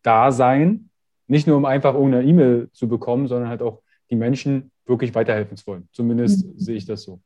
da 0.03 0.31
sein. 0.31 0.89
Nicht 1.27 1.47
nur, 1.47 1.58
um 1.58 1.65
einfach 1.65 1.95
irgendeine 1.95 2.27
E-Mail 2.27 2.69
zu 2.71 2.88
bekommen, 2.88 3.27
sondern 3.27 3.49
halt 3.49 3.62
auch 3.62 3.81
die 4.12 4.15
Menschen 4.15 4.71
wirklich 4.86 5.15
weiterhelfen 5.15 5.58
zu 5.58 5.65
wollen. 5.67 5.89
Zumindest 5.91 6.45
mhm. 6.45 6.60
sehe 6.60 6.75
ich 6.75 6.86
das 6.86 7.03
so. 7.03 7.19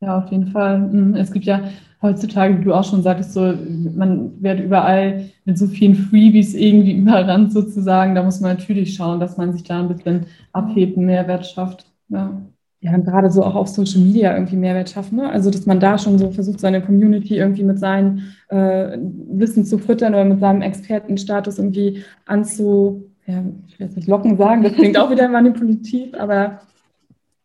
Ja, 0.00 0.18
auf 0.18 0.30
jeden 0.30 0.48
Fall. 0.48 0.78
Mhm. 0.78 1.14
Es 1.14 1.32
gibt 1.32 1.44
ja 1.44 1.62
heutzutage, 2.00 2.58
wie 2.58 2.64
du 2.64 2.72
auch 2.74 2.84
schon 2.84 3.02
sagtest, 3.02 3.32
so, 3.32 3.54
man 3.94 4.40
wird 4.42 4.60
überall 4.60 5.30
mit 5.44 5.58
so 5.58 5.66
vielen 5.66 5.94
Freebies 5.94 6.54
irgendwie 6.54 6.92
überrannt 6.92 7.52
sozusagen. 7.52 8.14
Da 8.14 8.22
muss 8.22 8.40
man 8.40 8.56
natürlich 8.56 8.94
schauen, 8.94 9.20
dass 9.20 9.36
man 9.36 9.52
sich 9.52 9.64
da 9.64 9.80
ein 9.80 9.88
bisschen 9.88 10.26
abhebt, 10.52 10.96
Mehrwert 10.96 11.46
schafft. 11.46 11.86
Ja 12.08 12.40
ja, 12.82 12.96
gerade 12.96 13.30
so 13.30 13.44
auch 13.44 13.54
auf 13.54 13.68
Social 13.68 14.00
Media 14.00 14.34
irgendwie 14.34 14.56
Mehrwert 14.56 14.90
schaffen. 14.90 15.16
Ne? 15.16 15.30
Also, 15.30 15.50
dass 15.50 15.66
man 15.66 15.78
da 15.78 15.98
schon 15.98 16.18
so 16.18 16.32
versucht, 16.32 16.58
seine 16.58 16.82
Community 16.82 17.36
irgendwie 17.36 17.62
mit 17.62 17.78
seinem 17.78 18.24
äh, 18.48 18.98
Wissen 19.30 19.64
zu 19.64 19.78
füttern 19.78 20.14
oder 20.14 20.24
mit 20.24 20.40
seinem 20.40 20.62
Expertenstatus 20.62 21.58
irgendwie 21.58 22.02
anzu, 22.26 23.04
ja, 23.24 23.44
ich 23.68 23.78
will 23.78 23.86
jetzt 23.86 23.96
nicht 23.96 24.08
locken 24.08 24.36
sagen, 24.36 24.64
das 24.64 24.72
klingt 24.72 24.98
auch 24.98 25.10
wieder 25.10 25.28
manipulativ, 25.28 26.12
aber 26.18 26.60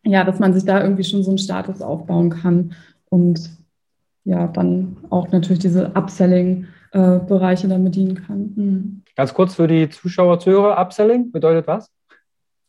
ja, 0.04 0.24
dass 0.24 0.40
man 0.40 0.54
sich 0.56 0.66
da 0.66 0.82
irgendwie 0.82 1.04
schon 1.04 1.22
so 1.22 1.30
einen 1.30 1.38
Status 1.38 1.84
aufbauen 1.84 2.32
kann 2.32 2.74
und 3.10 3.52
ja, 4.24 4.48
dann 4.48 4.98
auch 5.12 5.32
natürlich 5.32 5.60
diese 5.60 5.96
Upselling-Bereiche 5.96 7.68
äh, 7.68 7.70
dann 7.70 7.84
bedienen 7.84 8.16
kann. 8.16 8.54
Mhm. 8.56 9.02
Ganz 9.16 9.36
kurz 9.36 9.54
für 9.54 9.68
die 9.68 9.88
Zuschauer, 9.88 10.40
Zuhörer, 10.40 10.80
Upselling 10.80 11.32
bedeutet 11.32 11.68
was? 11.68 11.92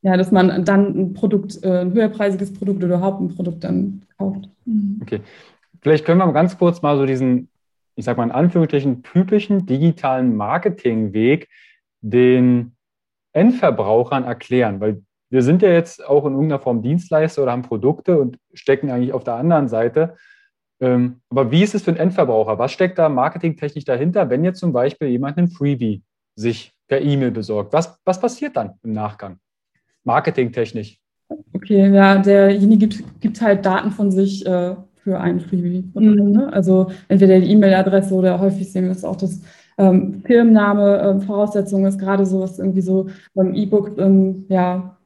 Ja, 0.02 0.16
dass 0.16 0.30
man 0.30 0.64
dann 0.64 0.98
ein 0.98 1.12
Produkt, 1.14 1.62
äh, 1.62 1.80
ein 1.80 1.92
höherpreisiges 1.92 2.54
Produkt 2.54 2.84
oder 2.84 2.96
überhaupt 2.96 3.20
ein 3.20 3.34
Produkt 3.34 3.64
dann 3.64 4.02
kauft. 4.16 4.48
Mhm. 4.64 5.00
Okay. 5.02 5.20
Vielleicht 5.80 6.04
können 6.04 6.18
wir 6.18 6.32
ganz 6.32 6.58
kurz 6.58 6.82
mal 6.82 6.96
so 6.96 7.06
diesen, 7.06 7.48
ich 7.96 8.04
sag 8.04 8.16
mal 8.16 8.24
in 8.24 8.32
Anführungsstrichen, 8.32 9.02
typischen 9.02 9.66
digitalen 9.66 10.36
Marketingweg 10.36 11.48
den 12.00 12.76
Endverbrauchern 13.32 14.24
erklären, 14.24 14.80
weil 14.80 15.02
wir 15.30 15.42
sind 15.42 15.62
ja 15.62 15.70
jetzt 15.70 16.04
auch 16.04 16.24
in 16.24 16.32
irgendeiner 16.32 16.60
Form 16.60 16.82
Dienstleister 16.82 17.42
oder 17.42 17.52
haben 17.52 17.62
Produkte 17.62 18.18
und 18.18 18.38
stecken 18.54 18.90
eigentlich 18.90 19.12
auf 19.12 19.24
der 19.24 19.34
anderen 19.34 19.68
Seite. 19.68 20.16
Ähm, 20.80 21.20
aber 21.28 21.50
wie 21.50 21.62
ist 21.62 21.74
es 21.74 21.82
für 21.82 21.92
den 21.92 22.00
Endverbraucher? 22.00 22.58
Was 22.58 22.72
steckt 22.72 22.98
da 22.98 23.08
marketingtechnisch 23.08 23.84
dahinter, 23.84 24.30
wenn 24.30 24.44
jetzt 24.44 24.60
zum 24.60 24.72
Beispiel 24.72 25.08
jemand 25.08 25.36
einen 25.36 25.48
Freebie 25.48 26.02
sich 26.34 26.72
per 26.86 27.00
E-Mail 27.00 27.30
besorgt? 27.30 27.72
Was, 27.72 27.98
was 28.04 28.20
passiert 28.20 28.56
dann 28.56 28.78
im 28.82 28.92
Nachgang? 28.92 29.38
Marketingtechnisch? 30.04 30.98
Okay, 31.52 31.92
ja, 31.92 32.18
derjenige 32.18 32.88
gibt, 32.88 33.20
gibt 33.20 33.40
halt 33.40 33.66
Daten 33.66 33.90
von 33.90 34.10
sich 34.10 34.46
äh, 34.46 34.74
für 34.96 35.20
einen 35.20 35.40
Freebie. 35.40 35.90
Mhm. 35.94 36.32
Ne? 36.32 36.52
Also 36.52 36.90
entweder 37.08 37.38
die 37.40 37.50
E-Mail-Adresse 37.50 38.14
oder 38.14 38.40
häufig 38.40 38.70
sehen 38.70 38.84
wir 38.84 38.90
das 38.90 39.04
auch, 39.04 39.16
dass 39.16 39.40
ähm, 39.78 40.22
Firmenname 40.26 41.00
ähm, 41.02 41.20
Voraussetzung 41.22 41.86
ist, 41.86 41.98
gerade 41.98 42.26
so 42.26 42.40
was 42.40 42.58
irgendwie 42.58 42.80
so 42.80 43.08
beim 43.34 43.54
E-Book 43.54 43.96
im 43.98 44.46
ja, 44.48 44.96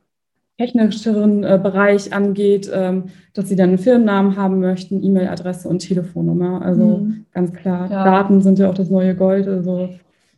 technischeren 0.59 1.45
äh, 1.45 1.61
Bereich 1.63 2.13
angeht, 2.13 2.71
ähm, 2.73 3.05
dass 3.35 3.49
sie 3.49 3.57
dann 3.57 3.71
einen 3.71 3.79
Firmennamen 3.79 4.37
haben 4.37 4.61
möchten, 4.61 5.03
E-Mail-Adresse 5.03 5.69
und 5.69 5.81
Telefonnummer. 5.81 6.63
Also 6.63 6.99
mhm. 6.99 7.27
ganz 7.33 7.53
klar, 7.53 7.91
ja. 7.91 8.05
Daten 8.05 8.43
sind 8.43 8.59
ja 8.59 8.71
auch 8.71 8.75
das 8.75 8.91
neue 8.91 9.15
Gold. 9.15 9.47
Also 9.47 9.91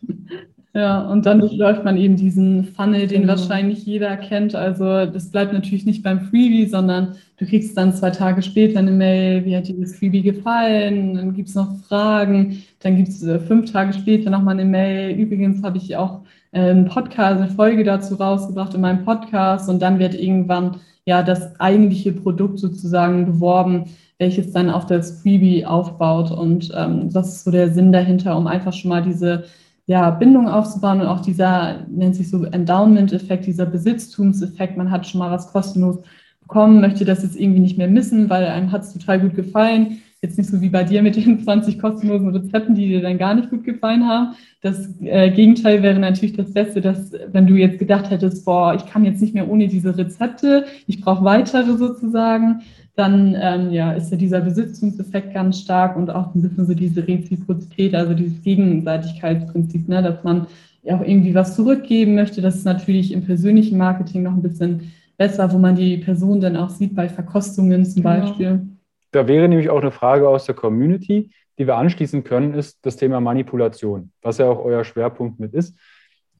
ja, 0.77 1.03
und 1.03 1.25
dann 1.25 1.39
läuft 1.39 1.85
man 1.85 1.97
eben 1.97 2.17
diesen 2.17 2.65
Funnel, 2.65 3.07
den 3.07 3.23
genau. 3.23 3.35
wahrscheinlich 3.35 3.87
jeder 3.87 4.17
kennt. 4.17 4.57
Also 4.57 5.07
das 5.07 5.31
bleibt 5.31 5.53
natürlich 5.53 5.87
nicht 5.87 6.03
beim 6.03 6.23
Freebie, 6.23 6.67
sondern 6.67 7.15
du 7.37 7.47
kriegst 7.47 7.77
dann 7.79 7.93
zwei 7.95 8.11
Tage 8.11 8.43
später 8.43 8.81
eine 8.81 8.91
Mail, 8.91 9.45
wie 9.45 9.57
hat 9.57 9.69
dir 9.69 9.81
das 9.81 9.95
Freebie 9.95 10.23
gefallen? 10.23 11.15
Dann 11.15 11.33
gibt 11.33 11.49
es 11.49 11.55
noch 11.55 11.77
Fragen, 11.87 12.65
dann 12.81 12.97
gibt 12.97 13.11
es 13.11 13.23
äh, 13.23 13.39
fünf 13.39 13.71
Tage 13.71 13.93
später 13.93 14.31
nochmal 14.31 14.55
eine 14.55 14.65
Mail. 14.65 15.17
Übrigens 15.17 15.63
habe 15.63 15.79
ich 15.79 15.97
auch 15.97 16.23
einen 16.51 16.87
Podcast, 16.87 17.41
eine 17.41 17.51
Folge 17.51 17.85
dazu 17.85 18.17
rausgebracht 18.17 18.75
in 18.75 18.81
meinem 18.81 19.05
Podcast 19.05 19.69
und 19.69 19.81
dann 19.81 20.01
wird 20.01 20.15
irgendwann 20.21 20.79
ja 21.05 21.23
das 21.23 21.61
eigentliche 21.61 22.11
Produkt 22.13 22.59
sozusagen 22.59 23.27
beworben, 23.27 23.85
welches 24.19 24.51
dann 24.51 24.71
auf 24.71 24.87
das 24.87 25.23
Freebie 25.23 25.67
aufbaut. 25.67 26.33
Und 26.33 26.73
ähm, 26.77 27.13
das 27.13 27.29
ist 27.29 27.45
so 27.45 27.53
der 27.53 27.71
Sinn 27.71 27.93
dahinter, 27.93 28.37
um 28.37 28.49
einfach 28.49 28.73
schon 28.73 28.89
mal 28.89 29.03
diese 29.03 29.45
ja, 29.87 30.11
Bindung 30.11 30.49
aufzubauen 30.49 31.01
und 31.01 31.07
auch 31.07 31.21
dieser, 31.21 31.87
nennt 31.89 32.17
sich 32.17 32.31
so 32.31 32.45
Endowment-Effekt, 32.45 33.47
dieser 33.47 33.67
Besitztumseffekt. 33.67 34.77
Man 34.77 34.91
hat 34.91 35.07
schon 35.07 35.19
mal 35.19 35.31
was 35.31 35.53
kostenlos 35.53 35.99
bekommen, 36.41 36.81
möchte 36.81 37.05
das 37.05 37.23
jetzt 37.23 37.39
irgendwie 37.39 37.61
nicht 37.61 37.79
mehr 37.79 37.89
missen, 37.89 38.31
weil 38.31 38.47
einem 38.47 38.73
hat 38.73 38.83
es 38.83 38.93
total 38.93 39.21
gut 39.21 39.35
gefallen. 39.35 39.99
Jetzt 40.23 40.39
nicht 40.39 40.49
so 40.49 40.63
wie 40.63 40.71
bei 40.71 40.85
dir 40.85 41.03
mit 41.03 41.17
den 41.17 41.39
20 41.45 41.79
kostenlosen 41.79 42.35
Rezepten, 42.35 42.75
die 42.75 42.89
dir 42.89 43.03
dann 43.03 43.19
gar 43.19 43.35
nicht 43.35 43.51
gut 43.51 43.65
gefallen 43.65 44.09
haben. 44.09 44.35
Das 44.63 44.89
äh, 45.03 45.31
Gegenteil 45.31 45.83
wäre 45.83 45.99
natürlich 45.99 46.35
das 46.35 46.53
Beste, 46.55 46.81
dass 46.81 47.13
wenn 47.33 47.47
du 47.47 47.55
jetzt 47.55 47.79
gedacht 47.79 48.09
hättest, 48.09 48.47
boah, 48.47 48.75
ich 48.75 48.87
kann 48.87 49.05
jetzt 49.05 49.21
nicht 49.21 49.35
mehr 49.35 49.51
ohne 49.51 49.69
diese 49.69 49.97
Rezepte, 49.99 50.65
ich 50.87 51.03
brauche 51.03 51.25
weitere 51.25 51.77
sozusagen, 51.77 52.63
dann 52.97 53.37
ähm, 53.41 53.71
ja, 53.73 53.93
ist 53.93 54.11
ja 54.11 54.17
dieser 54.17 54.41
Besitzungseffekt 54.41 55.35
ganz 55.35 55.61
stark 55.61 55.97
und 55.97 56.11
auch 56.11 56.35
ein 56.35 56.43
bisschen 56.43 56.65
so 56.65 56.75
diese 56.75 57.07
Reziprozität, 57.07 57.95
also 57.95 58.15
dieses 58.15 58.41
Gegenseitigkeitsprinzip, 58.43 59.89
ne, 59.89 60.03
dass 60.03 60.23
man 60.23 60.47
ja 60.83 60.97
auch 60.97 61.01
irgendwie 61.01 61.35
was 61.35 61.57
zurückgeben 61.57 62.15
möchte. 62.15 62.41
Das 62.41 62.55
ist 62.55 62.65
natürlich 62.65 63.13
im 63.13 63.25
persönlichen 63.25 63.79
Marketing 63.79 64.23
noch 64.23 64.33
ein 64.33 64.43
bisschen 64.43 64.93
besser, 65.17 65.53
wo 65.53 65.59
man 65.59 65.75
die 65.75 65.97
Person 65.99 66.41
dann 66.41 66.57
auch 66.57 66.71
sieht 66.71 66.95
bei 66.95 67.09
Verkostungen 67.09 67.85
zum 67.85 68.03
genau. 68.03 68.21
Beispiel. 68.21 68.67
Da 69.11 69.27
wäre 69.27 69.49
nämlich 69.49 69.71
auch 69.71 69.81
eine 69.81 69.91
Frage 69.91 70.29
aus 70.29 70.45
der 70.45 70.55
Community, 70.55 71.31
die 71.59 71.67
wir 71.67 71.77
anschließen 71.77 72.25
können, 72.25 72.55
ist 72.55 72.79
das 72.83 72.97
Thema 72.97 73.21
Manipulation, 73.21 74.11
was 74.23 74.39
ja 74.39 74.47
auch 74.47 74.65
euer 74.65 74.85
Schwerpunkt 74.85 75.39
mit 75.39 75.55
ist. 75.55 75.77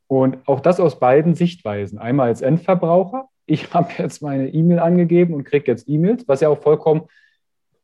Und 0.07 0.39
auch 0.47 0.61
das 0.61 0.81
aus 0.81 0.99
beiden 0.99 1.35
Sichtweisen. 1.35 1.99
Einmal 1.99 2.29
als 2.29 2.43
Endverbraucher, 2.43 3.29
ich 3.47 3.73
habe 3.75 3.91
jetzt 3.99 4.23
meine 4.23 4.49
E-Mail 4.49 4.79
angegeben 4.79 5.35
und 5.35 5.45
kriege 5.45 5.71
jetzt 5.71 5.89
E-Mails, 5.89 6.27
was 6.27 6.41
ja 6.41 6.49
auch 6.49 6.61
vollkommen 6.63 7.03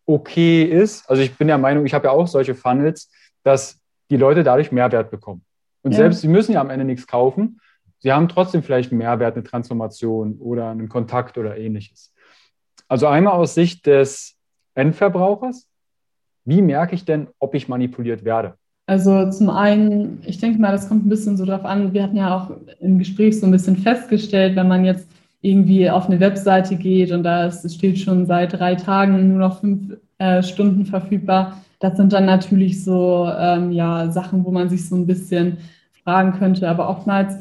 okay 0.06 0.64
ist. 0.64 1.08
Also 1.08 1.22
ich 1.22 1.36
bin 1.36 1.48
der 1.48 1.58
Meinung, 1.58 1.86
ich 1.86 1.94
habe 1.94 2.06
ja 2.06 2.12
auch 2.12 2.26
solche 2.26 2.54
Funnels, 2.54 3.10
dass 3.42 3.80
die 4.10 4.16
Leute 4.16 4.42
dadurch 4.42 4.72
Mehrwert 4.72 5.10
bekommen. 5.10 5.44
Und 5.82 5.92
ja. 5.92 5.98
selbst 5.98 6.20
sie 6.20 6.28
müssen 6.28 6.52
ja 6.52 6.60
am 6.60 6.70
Ende 6.70 6.84
nichts 6.84 7.06
kaufen, 7.06 7.60
sie 8.00 8.12
haben 8.12 8.28
trotzdem 8.28 8.62
vielleicht 8.62 8.90
einen 8.90 8.98
Mehrwert, 8.98 9.36
eine 9.36 9.44
Transformation 9.44 10.36
oder 10.40 10.70
einen 10.70 10.88
Kontakt 10.88 11.38
oder 11.38 11.56
ähnliches. 11.56 12.12
Also 12.88 13.06
einmal 13.06 13.34
aus 13.34 13.54
Sicht 13.54 13.86
des 13.86 14.36
Endverbrauchers, 14.74 15.68
wie 16.44 16.62
merke 16.62 16.94
ich 16.94 17.04
denn, 17.04 17.28
ob 17.38 17.54
ich 17.54 17.68
manipuliert 17.68 18.24
werde? 18.24 18.54
Also 18.86 19.30
zum 19.30 19.50
einen, 19.50 20.20
ich 20.26 20.38
denke 20.38 20.60
mal, 20.60 20.72
das 20.72 20.88
kommt 20.88 21.06
ein 21.06 21.08
bisschen 21.08 21.36
so 21.36 21.44
drauf 21.44 21.64
an, 21.64 21.92
wir 21.92 22.02
hatten 22.02 22.16
ja 22.16 22.36
auch 22.36 22.50
im 22.80 22.98
Gespräch 22.98 23.38
so 23.38 23.46
ein 23.46 23.52
bisschen 23.52 23.76
festgestellt, 23.76 24.56
wenn 24.56 24.66
man 24.66 24.84
jetzt 24.84 25.06
irgendwie 25.42 25.88
auf 25.88 26.07
eine 26.07 26.20
Webseite 26.20 26.76
geht 26.76 27.12
und 27.12 27.22
da 27.22 27.50
steht 27.50 27.98
schon 27.98 28.26
seit 28.26 28.59
drei 28.59 28.74
Tagen 28.74 29.29
nur 29.29 29.38
noch 29.38 29.61
fünf 29.61 29.96
äh, 30.18 30.42
Stunden 30.42 30.85
verfügbar. 30.85 31.62
Das 31.79 31.96
sind 31.96 32.12
dann 32.12 32.26
natürlich 32.26 32.85
so 32.85 33.26
ähm, 33.38 33.72
ja, 33.72 34.11
Sachen, 34.11 34.44
wo 34.44 34.50
man 34.50 34.68
sich 34.68 34.87
so 34.87 34.96
ein 34.96 35.07
bisschen 35.07 35.57
fragen 36.05 36.33
könnte. 36.33 36.68
Aber 36.68 36.90
oftmals 36.90 37.37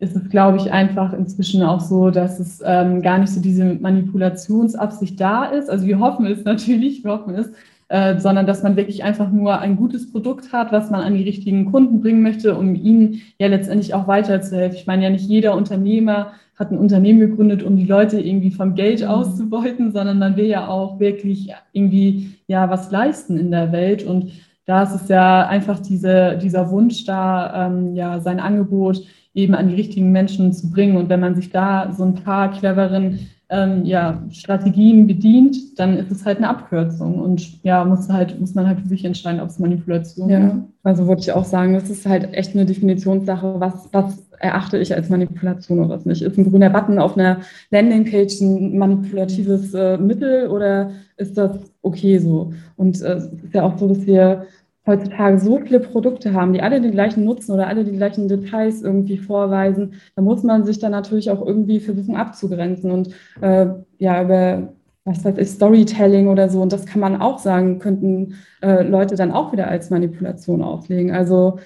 ist 0.00 0.16
es, 0.16 0.28
glaube 0.28 0.56
ich, 0.58 0.72
einfach 0.72 1.12
inzwischen 1.12 1.62
auch 1.62 1.80
so, 1.80 2.10
dass 2.10 2.40
es 2.40 2.60
ähm, 2.64 3.02
gar 3.02 3.18
nicht 3.18 3.32
so 3.32 3.40
diese 3.40 3.64
Manipulationsabsicht 3.64 5.20
da 5.20 5.44
ist. 5.44 5.70
Also 5.70 5.86
wir 5.86 6.00
hoffen 6.00 6.26
es 6.26 6.44
natürlich, 6.44 7.04
wir 7.04 7.12
hoffen 7.12 7.36
es, 7.36 7.52
äh, 7.88 8.18
sondern 8.18 8.46
dass 8.46 8.64
man 8.64 8.76
wirklich 8.76 9.04
einfach 9.04 9.30
nur 9.30 9.60
ein 9.60 9.76
gutes 9.76 10.10
Produkt 10.10 10.52
hat, 10.52 10.72
was 10.72 10.90
man 10.90 11.00
an 11.00 11.14
die 11.14 11.22
richtigen 11.22 11.70
Kunden 11.70 12.00
bringen 12.00 12.22
möchte, 12.22 12.56
um 12.56 12.74
ihnen 12.74 13.20
ja 13.38 13.46
letztendlich 13.46 13.94
auch 13.94 14.08
weiterzuhelfen. 14.08 14.76
Ich 14.76 14.88
meine 14.88 15.04
ja 15.04 15.10
nicht 15.10 15.28
jeder 15.28 15.54
Unternehmer 15.54 16.32
hat 16.56 16.70
ein 16.70 16.78
Unternehmen 16.78 17.20
gegründet, 17.20 17.62
um 17.62 17.76
die 17.76 17.86
Leute 17.86 18.20
irgendwie 18.20 18.50
vom 18.50 18.74
Geld 18.74 19.00
mhm. 19.00 19.08
auszubeuten, 19.08 19.92
sondern 19.92 20.18
man 20.18 20.36
will 20.36 20.46
ja 20.46 20.68
auch 20.68 21.00
wirklich 21.00 21.52
irgendwie 21.72 22.34
ja 22.46 22.70
was 22.70 22.90
leisten 22.90 23.38
in 23.38 23.50
der 23.50 23.72
Welt. 23.72 24.04
Und 24.04 24.32
da 24.66 24.82
ist 24.82 24.94
es 24.94 25.08
ja 25.08 25.46
einfach 25.46 25.80
diese, 25.80 26.38
dieser 26.40 26.70
Wunsch 26.70 27.04
da, 27.04 27.66
ähm, 27.66 27.94
ja, 27.94 28.20
sein 28.20 28.40
Angebot 28.40 29.02
eben 29.34 29.54
an 29.54 29.68
die 29.68 29.74
richtigen 29.74 30.12
Menschen 30.12 30.52
zu 30.52 30.70
bringen. 30.70 30.96
Und 30.96 31.08
wenn 31.08 31.20
man 31.20 31.34
sich 31.34 31.50
da 31.50 31.92
so 31.92 32.04
ein 32.04 32.14
paar 32.14 32.52
cleveren 32.52 33.18
ähm, 33.50 33.84
ja, 33.84 34.22
Strategien 34.30 35.06
bedient, 35.06 35.78
dann 35.78 35.98
ist 35.98 36.10
es 36.10 36.24
halt 36.24 36.38
eine 36.38 36.48
Abkürzung. 36.48 37.20
Und 37.20 37.62
ja, 37.62 37.84
muss, 37.84 38.08
halt, 38.08 38.40
muss 38.40 38.54
man 38.54 38.66
halt 38.66 38.80
für 38.80 38.88
sich 38.88 39.04
entscheiden, 39.04 39.40
ob 39.40 39.48
es 39.48 39.58
Manipulation 39.58 40.30
ist. 40.30 40.42
Ja, 40.42 40.64
also 40.82 41.06
würde 41.06 41.20
ich 41.20 41.32
auch 41.32 41.44
sagen, 41.44 41.74
das 41.74 41.90
ist 41.90 42.06
halt 42.06 42.32
echt 42.32 42.54
eine 42.54 42.64
Definitionssache, 42.64 43.56
was, 43.58 43.88
was 43.92 44.23
erachte 44.38 44.78
ich 44.78 44.94
als 44.94 45.08
Manipulation 45.08 45.78
oder 45.80 45.90
was 45.90 46.04
nicht. 46.04 46.22
Ist 46.22 46.38
ein 46.38 46.50
grüner 46.50 46.70
Button 46.70 46.98
auf 46.98 47.16
einer 47.16 47.40
Landingpage 47.70 48.40
ein 48.40 48.78
manipulatives 48.78 49.74
äh, 49.74 49.98
Mittel 49.98 50.48
oder 50.48 50.90
ist 51.16 51.36
das 51.36 51.58
okay 51.82 52.18
so? 52.18 52.52
Und 52.76 53.00
äh, 53.02 53.14
es 53.14 53.24
ist 53.24 53.54
ja 53.54 53.62
auch 53.62 53.78
so, 53.78 53.88
dass 53.88 54.06
wir 54.06 54.46
heutzutage 54.86 55.38
so 55.38 55.58
viele 55.58 55.80
Produkte 55.80 56.32
haben, 56.34 56.52
die 56.52 56.62
alle 56.62 56.80
den 56.80 56.92
gleichen 56.92 57.24
Nutzen 57.24 57.52
oder 57.52 57.68
alle 57.68 57.84
die 57.84 57.96
gleichen 57.96 58.28
Details 58.28 58.82
irgendwie 58.82 59.16
vorweisen, 59.16 59.94
da 60.14 60.22
muss 60.22 60.42
man 60.42 60.64
sich 60.64 60.78
dann 60.78 60.92
natürlich 60.92 61.30
auch 61.30 61.44
irgendwie 61.44 61.80
versuchen 61.80 62.16
abzugrenzen 62.16 62.90
und 62.90 63.08
äh, 63.40 63.66
ja, 63.98 64.22
über 64.22 64.74
was 65.04 65.24
weiß 65.24 65.36
ich, 65.38 65.50
Storytelling 65.50 66.28
oder 66.28 66.48
so. 66.48 66.62
Und 66.62 66.72
das 66.72 66.86
kann 66.86 67.00
man 67.00 67.20
auch 67.20 67.38
sagen, 67.38 67.78
könnten 67.78 68.36
äh, 68.62 68.82
Leute 68.82 69.16
dann 69.16 69.32
auch 69.32 69.52
wieder 69.52 69.68
als 69.68 69.90
Manipulation 69.90 70.62
auslegen. 70.62 71.12
Also 71.12 71.58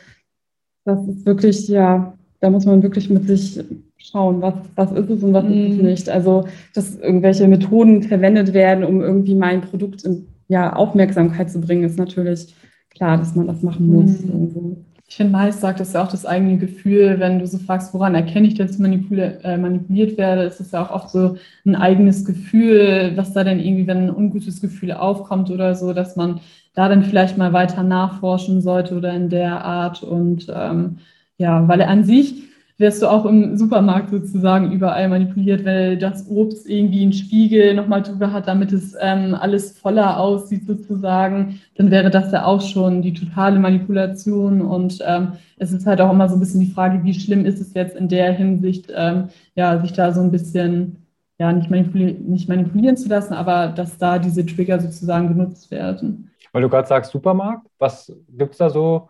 das 0.84 1.06
ist 1.06 1.26
wirklich, 1.26 1.68
ja, 1.68 2.17
da 2.40 2.50
muss 2.50 2.66
man 2.66 2.82
wirklich 2.82 3.10
mit 3.10 3.26
sich 3.26 3.60
schauen, 3.96 4.40
was, 4.40 4.54
was 4.76 4.92
ist 4.92 5.10
es 5.10 5.22
und 5.22 5.32
was 5.32 5.44
mm. 5.44 5.52
ist 5.52 5.72
es 5.72 5.76
mhm. 5.78 5.84
nicht. 5.84 6.08
Also, 6.08 6.46
dass 6.74 6.96
irgendwelche 6.96 7.48
Methoden 7.48 8.02
verwendet 8.02 8.54
werden, 8.54 8.84
um 8.84 9.00
irgendwie 9.00 9.34
mein 9.34 9.60
Produkt 9.60 10.04
in 10.04 10.26
ja, 10.48 10.74
Aufmerksamkeit 10.74 11.50
zu 11.50 11.60
bringen, 11.60 11.84
ist 11.84 11.98
natürlich 11.98 12.54
klar, 12.90 13.18
dass 13.18 13.34
man 13.34 13.46
das 13.46 13.62
machen 13.62 13.86
muss. 13.88 14.20
Mhm. 14.24 14.84
Ich 15.10 15.16
finde, 15.16 15.32
meist 15.32 15.62
sagt 15.62 15.80
das 15.80 15.94
ja 15.94 16.04
auch 16.04 16.10
das 16.10 16.26
eigene 16.26 16.58
Gefühl, 16.58 17.18
wenn 17.18 17.38
du 17.38 17.46
so 17.46 17.56
fragst, 17.56 17.94
woran 17.94 18.14
erkenne 18.14 18.46
ich, 18.46 18.54
dass 18.54 18.72
ich 18.72 18.80
äh, 18.80 19.56
manipuliert 19.56 20.18
werde, 20.18 20.42
ist 20.42 20.60
es 20.60 20.72
ja 20.72 20.84
auch 20.84 20.90
oft 20.90 21.10
so 21.10 21.36
ein 21.64 21.74
eigenes 21.74 22.26
Gefühl, 22.26 23.12
was 23.14 23.32
da 23.32 23.42
denn 23.42 23.58
irgendwie, 23.58 23.86
wenn 23.86 24.04
ein 24.04 24.14
ungutes 24.14 24.60
Gefühl 24.60 24.92
aufkommt 24.92 25.50
oder 25.50 25.74
so, 25.74 25.94
dass 25.94 26.16
man 26.16 26.40
da 26.74 26.90
dann 26.90 27.04
vielleicht 27.04 27.38
mal 27.38 27.54
weiter 27.54 27.82
nachforschen 27.82 28.60
sollte 28.60 28.96
oder 28.96 29.14
in 29.14 29.30
der 29.30 29.64
Art. 29.64 30.02
Und 30.02 30.46
ähm, 30.54 30.98
ja, 31.38 31.66
weil 31.66 31.82
an 31.82 32.04
sich 32.04 32.48
wirst 32.78 33.02
du 33.02 33.08
auch 33.08 33.26
im 33.26 33.56
Supermarkt 33.56 34.10
sozusagen 34.10 34.70
überall 34.70 35.08
manipuliert, 35.08 35.64
weil 35.64 35.98
das 35.98 36.28
Obst 36.30 36.68
irgendwie 36.68 37.02
einen 37.02 37.12
Spiegel 37.12 37.74
nochmal 37.74 38.02
drüber 38.02 38.32
hat, 38.32 38.46
damit 38.46 38.72
es 38.72 38.94
ähm, 39.00 39.34
alles 39.34 39.76
voller 39.76 40.20
aussieht 40.20 40.64
sozusagen, 40.66 41.60
dann 41.76 41.90
wäre 41.90 42.08
das 42.08 42.30
ja 42.30 42.44
auch 42.44 42.60
schon 42.60 43.02
die 43.02 43.14
totale 43.14 43.58
Manipulation. 43.58 44.60
Und 44.62 45.00
ähm, 45.04 45.32
es 45.58 45.72
ist 45.72 45.86
halt 45.86 46.00
auch 46.00 46.12
immer 46.12 46.28
so 46.28 46.36
ein 46.36 46.40
bisschen 46.40 46.60
die 46.60 46.70
Frage, 46.70 47.02
wie 47.02 47.14
schlimm 47.14 47.44
ist 47.44 47.60
es 47.60 47.74
jetzt 47.74 47.96
in 47.96 48.08
der 48.08 48.32
Hinsicht, 48.32 48.92
ähm, 48.94 49.28
ja, 49.56 49.80
sich 49.80 49.92
da 49.92 50.12
so 50.12 50.20
ein 50.20 50.30
bisschen 50.30 50.98
ja, 51.40 51.52
nicht, 51.52 51.70
manipuli 51.70 52.12
nicht 52.12 52.48
manipulieren 52.48 52.96
zu 52.96 53.08
lassen, 53.08 53.32
aber 53.32 53.68
dass 53.68 53.98
da 53.98 54.18
diese 54.18 54.46
Trigger 54.46 54.80
sozusagen 54.80 55.28
genutzt 55.28 55.70
werden. 55.72 56.30
Weil 56.52 56.62
du 56.62 56.68
gerade 56.68 56.88
sagst 56.88 57.10
Supermarkt, 57.10 57.66
was 57.78 58.12
gibt 58.36 58.52
es 58.52 58.58
da 58.58 58.70
so 58.70 59.08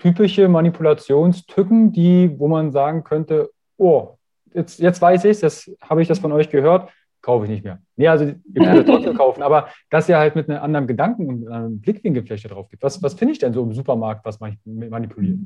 typische 0.00 0.48
Manipulationstücken, 0.48 1.92
die, 1.92 2.34
wo 2.38 2.48
man 2.48 2.72
sagen 2.72 3.04
könnte, 3.04 3.50
oh, 3.76 4.16
jetzt, 4.52 4.80
jetzt 4.80 5.00
weiß 5.00 5.24
ich 5.24 5.30
es, 5.30 5.40
jetzt 5.40 5.70
habe 5.82 6.02
ich 6.02 6.08
das 6.08 6.18
von 6.18 6.32
euch 6.32 6.50
gehört, 6.50 6.90
kaufe 7.22 7.44
ich 7.44 7.50
nicht 7.50 7.64
mehr. 7.64 7.78
Nee, 7.96 8.08
also 8.08 8.24
ihr 8.24 8.64
könnt 8.64 8.88
trotzdem 8.88 9.14
kaufen, 9.16 9.42
aber 9.42 9.68
dass 9.90 10.08
ihr 10.08 10.18
halt 10.18 10.34
mit 10.34 10.48
einem 10.48 10.62
anderen 10.62 10.86
Gedanken 10.86 11.28
und 11.28 11.48
einem 11.48 11.80
Blickwinkel 11.80 12.24
vielleicht 12.24 12.50
drauf 12.50 12.68
gibt. 12.68 12.82
Was, 12.82 13.02
was 13.02 13.14
finde 13.14 13.32
ich 13.32 13.38
denn 13.38 13.52
so 13.52 13.62
im 13.62 13.72
Supermarkt, 13.72 14.24
was 14.24 14.40
man 14.40 14.58
manipuliert? 14.64 15.38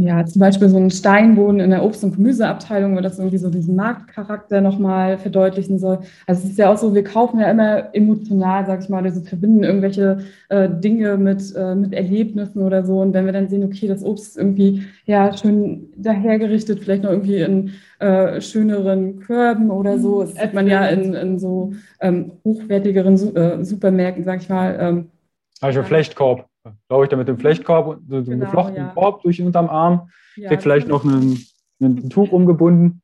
Ja, 0.00 0.24
zum 0.24 0.38
Beispiel 0.38 0.68
so 0.68 0.76
ein 0.76 0.92
Steinboden 0.92 1.58
in 1.58 1.70
der 1.70 1.82
Obst- 1.82 2.04
und 2.04 2.14
Gemüseabteilung, 2.14 2.96
wo 2.96 3.00
das 3.00 3.18
irgendwie 3.18 3.38
so 3.38 3.50
diesen 3.50 3.74
Marktcharakter 3.74 4.60
nochmal 4.60 5.18
verdeutlichen 5.18 5.80
soll. 5.80 5.98
Also 6.24 6.44
es 6.44 6.50
ist 6.50 6.58
ja 6.58 6.70
auch 6.70 6.78
so, 6.78 6.94
wir 6.94 7.02
kaufen 7.02 7.40
ja 7.40 7.50
immer 7.50 7.92
emotional, 7.92 8.64
sag 8.64 8.80
ich 8.80 8.88
mal, 8.88 9.02
also 9.02 9.20
verbinden 9.22 9.64
irgendwelche 9.64 10.18
äh, 10.50 10.68
Dinge 10.68 11.16
mit, 11.16 11.52
äh, 11.56 11.74
mit 11.74 11.92
Erlebnissen 11.94 12.62
oder 12.62 12.84
so. 12.84 13.00
Und 13.00 13.12
wenn 13.12 13.26
wir 13.26 13.32
dann 13.32 13.48
sehen, 13.48 13.64
okay, 13.64 13.88
das 13.88 14.04
Obst 14.04 14.28
ist 14.28 14.36
irgendwie 14.36 14.84
ja 15.04 15.36
schön 15.36 15.88
dahergerichtet, 15.96 16.78
vielleicht 16.78 17.02
noch 17.02 17.10
irgendwie 17.10 17.40
in 17.40 17.72
äh, 17.98 18.40
schöneren 18.40 19.18
Körben 19.18 19.72
oder 19.72 19.98
so. 19.98 20.20
Das 20.22 20.34
sieht 20.34 20.54
man 20.54 20.68
ja 20.68 20.86
in, 20.86 21.12
in 21.14 21.40
so 21.40 21.72
ähm, 22.00 22.34
hochwertigeren 22.44 23.34
äh, 23.34 23.64
Supermärkten, 23.64 24.22
sag 24.22 24.42
ich 24.42 24.48
mal. 24.48 24.76
Ähm, 24.80 25.10
also 25.60 25.82
Flechtkorb 25.82 26.47
laufe 26.88 27.04
ich 27.04 27.10
da 27.10 27.16
mit 27.16 27.28
dem 27.28 27.38
Flechtkorb, 27.38 28.00
so 28.08 28.22
genau, 28.22 28.44
geflochtenen 28.44 28.86
ja. 28.86 28.92
Korb 28.94 29.22
durch 29.22 29.40
unterm 29.42 29.68
Arm, 29.68 30.10
ja, 30.36 30.48
krieg 30.48 30.62
vielleicht 30.62 30.88
noch 30.88 31.04
einen, 31.04 31.38
ein 31.80 32.10
Tuch 32.10 32.32
umgebunden. 32.32 33.02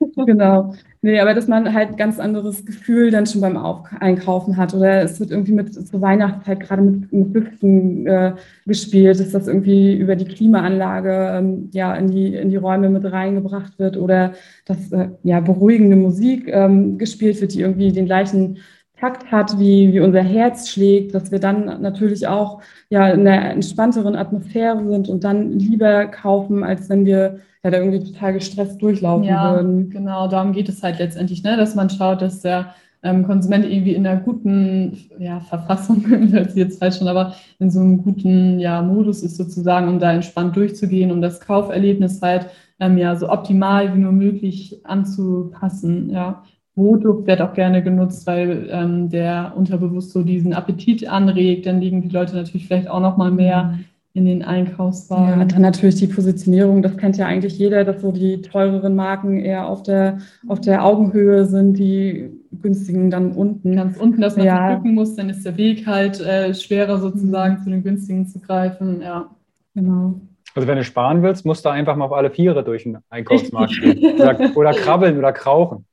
genau. 0.26 0.74
Nee, 1.02 1.20
aber 1.20 1.34
dass 1.34 1.48
man 1.48 1.72
halt 1.72 1.90
ein 1.90 1.96
ganz 1.96 2.18
anderes 2.18 2.64
Gefühl 2.64 3.10
dann 3.10 3.26
schon 3.26 3.40
beim 3.40 3.56
Auf 3.56 3.86
Einkaufen 4.00 4.56
hat. 4.56 4.74
Oder 4.74 5.02
es 5.02 5.20
wird 5.20 5.30
irgendwie 5.30 5.52
mit 5.52 5.72
zur 5.74 6.00
Weihnachtszeit 6.00 6.60
gerade 6.60 6.82
mit, 6.82 7.12
mit 7.12 7.34
Düften 7.34 8.06
äh, 8.06 8.34
gespielt, 8.66 9.20
dass 9.20 9.30
das 9.30 9.48
irgendwie 9.48 9.96
über 9.96 10.16
die 10.16 10.26
Klimaanlage 10.26 11.38
ähm, 11.38 11.70
ja, 11.72 11.94
in, 11.94 12.10
die, 12.10 12.34
in 12.34 12.50
die 12.50 12.56
Räume 12.56 12.88
mit 12.88 13.04
reingebracht 13.04 13.78
wird. 13.78 13.96
Oder 13.96 14.32
dass 14.66 14.92
äh, 14.92 15.10
ja, 15.22 15.40
beruhigende 15.40 15.96
Musik 15.96 16.48
ähm, 16.48 16.98
gespielt 16.98 17.40
wird, 17.40 17.54
die 17.54 17.60
irgendwie 17.60 17.92
den 17.92 18.06
gleichen 18.06 18.58
Takt 19.04 19.30
hat, 19.30 19.58
wie, 19.58 19.92
wie 19.92 20.00
unser 20.00 20.22
Herz 20.22 20.70
schlägt, 20.70 21.14
dass 21.14 21.30
wir 21.30 21.38
dann 21.38 21.82
natürlich 21.82 22.26
auch 22.26 22.62
ja, 22.88 23.10
in 23.10 23.20
einer 23.20 23.50
entspannteren 23.50 24.16
Atmosphäre 24.16 24.82
sind 24.88 25.10
und 25.10 25.24
dann 25.24 25.58
lieber 25.58 26.06
kaufen, 26.06 26.64
als 26.64 26.88
wenn 26.88 27.04
wir 27.04 27.40
ja, 27.62 27.70
da 27.70 27.78
irgendwie 27.78 28.02
total 28.02 28.32
gestresst 28.32 28.80
durchlaufen 28.80 29.24
ja, 29.24 29.52
würden. 29.52 29.90
Genau, 29.90 30.26
darum 30.26 30.52
geht 30.52 30.70
es 30.70 30.82
halt 30.82 31.00
letztendlich, 31.00 31.42
ne? 31.42 31.58
dass 31.58 31.74
man 31.74 31.90
schaut, 31.90 32.22
dass 32.22 32.40
der 32.40 32.74
ähm, 33.02 33.26
Konsument 33.26 33.66
irgendwie 33.66 33.94
in 33.94 34.06
einer 34.06 34.20
guten 34.20 34.96
ja, 35.18 35.40
Verfassung, 35.40 36.06
hört 36.32 36.52
sich 36.52 36.60
jetzt 36.60 36.78
falsch 36.78 36.96
schon, 36.96 37.08
aber 37.08 37.34
in 37.58 37.70
so 37.70 37.80
einem 37.80 38.02
guten 38.02 38.58
ja, 38.58 38.80
Modus 38.80 39.22
ist 39.22 39.36
sozusagen, 39.36 39.88
um 39.88 39.98
da 39.98 40.14
entspannt 40.14 40.56
durchzugehen, 40.56 41.12
um 41.12 41.20
das 41.20 41.40
Kauferlebnis 41.40 42.22
halt 42.22 42.46
ähm, 42.80 42.96
ja 42.96 43.16
so 43.16 43.28
optimal 43.28 43.94
wie 43.94 43.98
nur 43.98 44.12
möglich 44.12 44.80
anzupassen. 44.84 46.08
Ja. 46.08 46.42
Brotduft 46.74 47.26
wird 47.26 47.40
auch 47.40 47.54
gerne 47.54 47.82
genutzt, 47.82 48.26
weil 48.26 48.68
ähm, 48.70 49.08
der 49.08 49.52
unterbewusst 49.56 50.10
so 50.10 50.22
diesen 50.22 50.52
Appetit 50.52 51.08
anregt. 51.08 51.66
Dann 51.66 51.80
liegen 51.80 52.02
die 52.02 52.08
Leute 52.08 52.34
natürlich 52.34 52.66
vielleicht 52.66 52.88
auch 52.88 53.00
noch 53.00 53.16
mal 53.16 53.30
mehr 53.30 53.64
mhm. 53.64 53.84
in 54.12 54.24
den 54.24 54.42
Einkaufswagen. 54.42 55.40
Ja, 55.40 55.44
dann 55.44 55.62
natürlich 55.62 55.94
die 55.96 56.08
Positionierung. 56.08 56.82
Das 56.82 56.96
kennt 56.96 57.16
ja 57.16 57.26
eigentlich 57.26 57.58
jeder, 57.58 57.84
dass 57.84 58.00
so 58.00 58.10
die 58.10 58.42
teureren 58.42 58.96
Marken 58.96 59.38
eher 59.38 59.68
auf 59.68 59.84
der, 59.84 60.18
auf 60.48 60.60
der 60.60 60.84
Augenhöhe 60.84 61.46
sind, 61.46 61.78
die 61.78 62.30
günstigen 62.60 63.08
dann 63.08 63.32
unten. 63.32 63.76
Ganz 63.76 63.96
unten, 63.96 64.20
dass 64.20 64.36
man 64.36 64.46
ja. 64.46 64.74
gucken 64.74 64.94
muss, 64.94 65.14
dann 65.14 65.30
ist 65.30 65.44
der 65.46 65.56
Weg 65.56 65.86
halt 65.86 66.20
äh, 66.20 66.52
schwerer 66.54 66.98
sozusagen 66.98 67.54
mhm. 67.54 67.62
zu 67.62 67.70
den 67.70 67.82
günstigen 67.84 68.26
zu 68.26 68.40
greifen. 68.40 69.00
Ja, 69.00 69.30
genau. 69.74 70.14
Also 70.56 70.68
wenn 70.68 70.76
du 70.76 70.84
sparen 70.84 71.22
willst, 71.22 71.46
musst 71.46 71.64
du 71.64 71.68
einfach 71.68 71.94
mal 71.94 72.06
auf 72.06 72.12
alle 72.12 72.30
Viere 72.30 72.64
durch 72.64 72.82
den 72.82 72.98
Einkaufsmarkt 73.10 73.80
gehen. 73.80 74.20
Oder, 74.20 74.56
oder 74.56 74.72
krabbeln 74.72 75.18
oder 75.18 75.32
krauchen. 75.32 75.84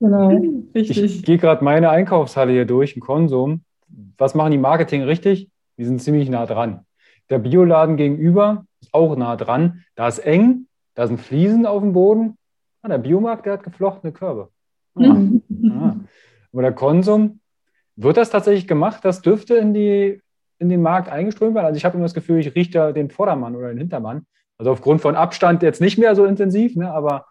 Genau, 0.00 0.28
richtig. 0.74 1.02
Ich 1.02 1.22
gehe 1.22 1.38
gerade 1.38 1.64
meine 1.64 1.90
Einkaufshalle 1.90 2.52
hier 2.52 2.66
durch, 2.66 2.94
im 2.94 3.00
Konsum. 3.00 3.62
Was 4.16 4.34
machen 4.34 4.52
die 4.52 4.58
Marketing 4.58 5.02
richtig? 5.02 5.50
Die 5.76 5.84
sind 5.84 6.00
ziemlich 6.02 6.28
nah 6.28 6.46
dran. 6.46 6.84
Der 7.30 7.38
Bioladen 7.38 7.96
gegenüber 7.96 8.66
ist 8.80 8.92
auch 8.92 9.16
nah 9.16 9.36
dran. 9.36 9.84
Da 9.94 10.08
ist 10.08 10.18
eng, 10.18 10.66
da 10.94 11.06
sind 11.06 11.20
Fliesen 11.20 11.66
auf 11.66 11.82
dem 11.82 11.92
Boden. 11.92 12.36
Ah, 12.82 12.88
der 12.88 12.98
Biomarkt, 12.98 13.46
der 13.46 13.54
hat 13.54 13.62
geflochtene 13.62 14.12
Körbe. 14.12 14.48
Ah. 14.94 15.16
ah. 15.70 15.96
Aber 16.52 16.62
der 16.62 16.72
Konsum, 16.72 17.40
wird 17.96 18.16
das 18.16 18.30
tatsächlich 18.30 18.68
gemacht, 18.68 19.04
dass 19.04 19.22
Düfte 19.22 19.56
in, 19.56 19.74
die, 19.74 20.20
in 20.58 20.68
den 20.68 20.82
Markt 20.82 21.08
eingeströmt 21.08 21.54
werden? 21.54 21.66
Also 21.66 21.76
ich 21.76 21.84
habe 21.84 21.96
immer 21.96 22.04
das 22.04 22.14
Gefühl, 22.14 22.38
ich 22.38 22.54
rieche 22.54 22.70
da 22.70 22.92
den 22.92 23.10
Vordermann 23.10 23.56
oder 23.56 23.68
den 23.68 23.78
Hintermann. 23.78 24.24
Also 24.56 24.70
aufgrund 24.70 25.00
von 25.00 25.16
Abstand 25.16 25.62
jetzt 25.62 25.80
nicht 25.80 25.98
mehr 25.98 26.14
so 26.14 26.24
intensiv, 26.24 26.76
ne? 26.76 26.92
aber 26.92 27.26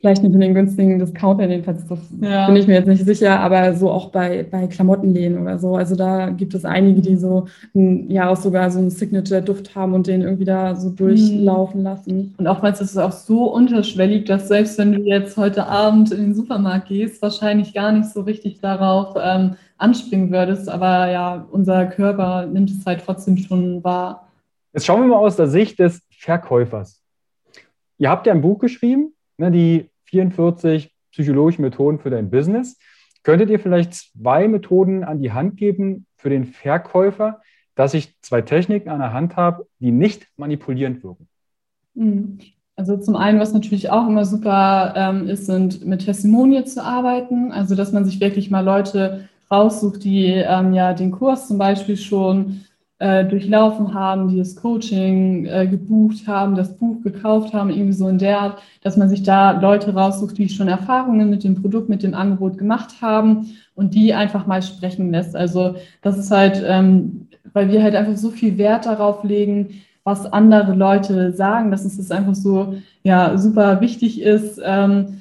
Vielleicht 0.00 0.22
nicht 0.22 0.32
in 0.32 0.40
den 0.40 0.54
günstigen 0.54 0.98
Discountern, 0.98 1.50
jedenfalls, 1.50 1.86
das 1.86 1.98
ja. 2.22 2.46
bin 2.46 2.56
ich 2.56 2.66
mir 2.66 2.72
jetzt 2.72 2.86
nicht 2.86 3.04
sicher, 3.04 3.38
aber 3.38 3.74
so 3.74 3.90
auch 3.90 4.08
bei, 4.08 4.46
bei 4.50 4.66
Klamottenläden 4.66 5.38
oder 5.42 5.58
so. 5.58 5.76
Also 5.76 5.94
da 5.94 6.30
gibt 6.30 6.54
es 6.54 6.64
einige, 6.64 7.02
die 7.02 7.16
so 7.16 7.48
ja 7.74 8.30
auch 8.30 8.36
sogar 8.36 8.70
so 8.70 8.78
einen 8.78 8.88
Signature-Duft 8.88 9.76
haben 9.76 9.92
und 9.92 10.06
den 10.06 10.22
irgendwie 10.22 10.46
da 10.46 10.74
so 10.74 10.88
durchlaufen 10.88 11.82
lassen. 11.82 12.34
Und 12.38 12.46
oftmals 12.46 12.80
ist 12.80 12.92
es 12.92 12.96
auch 12.96 13.12
so 13.12 13.52
unterschwellig, 13.52 14.24
dass 14.24 14.48
selbst 14.48 14.78
wenn 14.78 14.92
du 14.92 15.02
jetzt 15.02 15.36
heute 15.36 15.66
Abend 15.66 16.12
in 16.12 16.20
den 16.20 16.34
Supermarkt 16.34 16.88
gehst, 16.88 17.20
wahrscheinlich 17.20 17.74
gar 17.74 17.92
nicht 17.92 18.08
so 18.08 18.22
richtig 18.22 18.60
darauf 18.60 19.16
ähm, 19.22 19.56
anspringen 19.76 20.30
würdest. 20.30 20.70
Aber 20.70 21.10
ja, 21.10 21.46
unser 21.50 21.84
Körper 21.84 22.46
nimmt 22.46 22.70
es 22.70 22.86
halt 22.86 23.02
trotzdem 23.04 23.36
schon 23.36 23.84
wahr. 23.84 24.28
Jetzt 24.72 24.86
schauen 24.86 25.02
wir 25.02 25.08
mal 25.08 25.16
aus 25.16 25.36
der 25.36 25.48
Sicht 25.48 25.78
des 25.78 26.00
Verkäufers. 26.10 27.02
Ihr 27.98 28.08
habt 28.08 28.26
ja 28.26 28.32
ein 28.32 28.40
Buch 28.40 28.60
geschrieben, 28.60 29.12
ne, 29.36 29.50
die 29.50 29.89
44 30.10 30.92
psychologische 31.12 31.62
Methoden 31.62 31.98
für 31.98 32.10
dein 32.10 32.30
Business. 32.30 32.78
Könntet 33.22 33.50
ihr 33.50 33.60
vielleicht 33.60 33.94
zwei 33.94 34.48
Methoden 34.48 35.04
an 35.04 35.20
die 35.20 35.32
Hand 35.32 35.56
geben 35.56 36.06
für 36.16 36.30
den 36.30 36.44
Verkäufer, 36.44 37.40
dass 37.74 37.94
ich 37.94 38.18
zwei 38.20 38.42
Techniken 38.42 38.88
an 38.88 39.00
der 39.00 39.12
Hand 39.12 39.36
habe, 39.36 39.66
die 39.78 39.90
nicht 39.90 40.26
manipulierend 40.36 41.02
wirken? 41.02 41.28
Hm. 41.96 42.38
Also 42.76 42.96
zum 42.96 43.14
einen, 43.14 43.38
was 43.38 43.52
natürlich 43.52 43.90
auch 43.90 44.08
immer 44.08 44.24
super 44.24 44.94
ähm, 44.96 45.28
ist, 45.28 45.44
sind 45.44 45.84
mit 45.84 46.06
Testimonien 46.06 46.64
zu 46.64 46.82
arbeiten. 46.82 47.52
Also 47.52 47.74
dass 47.74 47.92
man 47.92 48.06
sich 48.06 48.20
wirklich 48.20 48.50
mal 48.50 48.64
Leute 48.64 49.28
raussucht, 49.50 50.02
die 50.02 50.26
ähm, 50.28 50.72
ja 50.72 50.94
den 50.94 51.10
Kurs 51.10 51.46
zum 51.46 51.58
Beispiel 51.58 51.98
schon 51.98 52.62
äh, 53.00 53.24
durchlaufen 53.24 53.94
haben, 53.94 54.28
die 54.28 54.36
das 54.36 54.54
Coaching 54.56 55.46
äh, 55.46 55.66
gebucht 55.66 56.28
haben, 56.28 56.54
das 56.54 56.76
Buch 56.76 57.02
gekauft 57.02 57.54
haben, 57.54 57.70
irgendwie 57.70 57.94
so 57.94 58.06
in 58.08 58.18
der 58.18 58.38
Art, 58.38 58.62
dass 58.82 58.98
man 58.98 59.08
sich 59.08 59.22
da 59.22 59.52
Leute 59.52 59.94
raussucht, 59.94 60.36
die 60.36 60.50
schon 60.50 60.68
Erfahrungen 60.68 61.30
mit 61.30 61.42
dem 61.42 61.60
Produkt, 61.60 61.88
mit 61.88 62.02
dem 62.02 62.14
Angebot 62.14 62.58
gemacht 62.58 63.00
haben 63.00 63.56
und 63.74 63.94
die 63.94 64.12
einfach 64.12 64.46
mal 64.46 64.62
sprechen 64.62 65.10
lässt. 65.10 65.34
Also 65.34 65.76
das 66.02 66.18
ist 66.18 66.30
halt, 66.30 66.62
ähm, 66.66 67.28
weil 67.54 67.70
wir 67.70 67.82
halt 67.82 67.94
einfach 67.94 68.16
so 68.16 68.30
viel 68.30 68.58
Wert 68.58 68.84
darauf 68.84 69.24
legen, 69.24 69.80
was 70.04 70.30
andere 70.30 70.74
Leute 70.74 71.32
sagen, 71.32 71.70
dass 71.70 71.86
es 71.86 71.96
das 71.96 72.10
einfach 72.10 72.34
so 72.34 72.74
ja 73.02 73.38
super 73.38 73.80
wichtig 73.80 74.20
ist. 74.20 74.60
Ähm, 74.62 75.19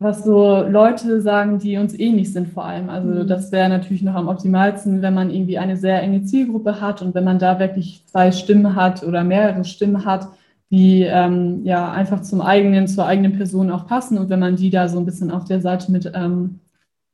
was 0.00 0.24
so 0.24 0.62
Leute 0.62 1.20
sagen, 1.20 1.58
die 1.58 1.76
uns 1.76 1.96
ähnlich 1.96 2.32
sind 2.32 2.48
vor 2.48 2.64
allem. 2.64 2.88
Also 2.88 3.08
mhm. 3.08 3.26
das 3.28 3.52
wäre 3.52 3.68
natürlich 3.68 4.02
noch 4.02 4.14
am 4.14 4.28
optimalsten, 4.28 5.02
wenn 5.02 5.12
man 5.12 5.30
irgendwie 5.30 5.58
eine 5.58 5.76
sehr 5.76 6.02
enge 6.02 6.24
Zielgruppe 6.24 6.80
hat 6.80 7.02
und 7.02 7.14
wenn 7.14 7.22
man 7.22 7.38
da 7.38 7.58
wirklich 7.60 8.02
zwei 8.06 8.32
Stimmen 8.32 8.74
hat 8.74 9.02
oder 9.04 9.22
mehrere 9.22 9.62
Stimmen 9.64 10.06
hat, 10.06 10.26
die 10.70 11.02
ähm, 11.02 11.60
ja 11.64 11.92
einfach 11.92 12.22
zum 12.22 12.40
eigenen, 12.40 12.88
zur 12.88 13.04
eigenen 13.04 13.36
Person 13.36 13.70
auch 13.70 13.86
passen 13.86 14.16
und 14.16 14.30
wenn 14.30 14.40
man 14.40 14.56
die 14.56 14.70
da 14.70 14.88
so 14.88 14.98
ein 14.98 15.04
bisschen 15.04 15.30
auf 15.30 15.44
der 15.44 15.60
Seite 15.60 15.92
mit 15.92 16.10
ähm, 16.14 16.60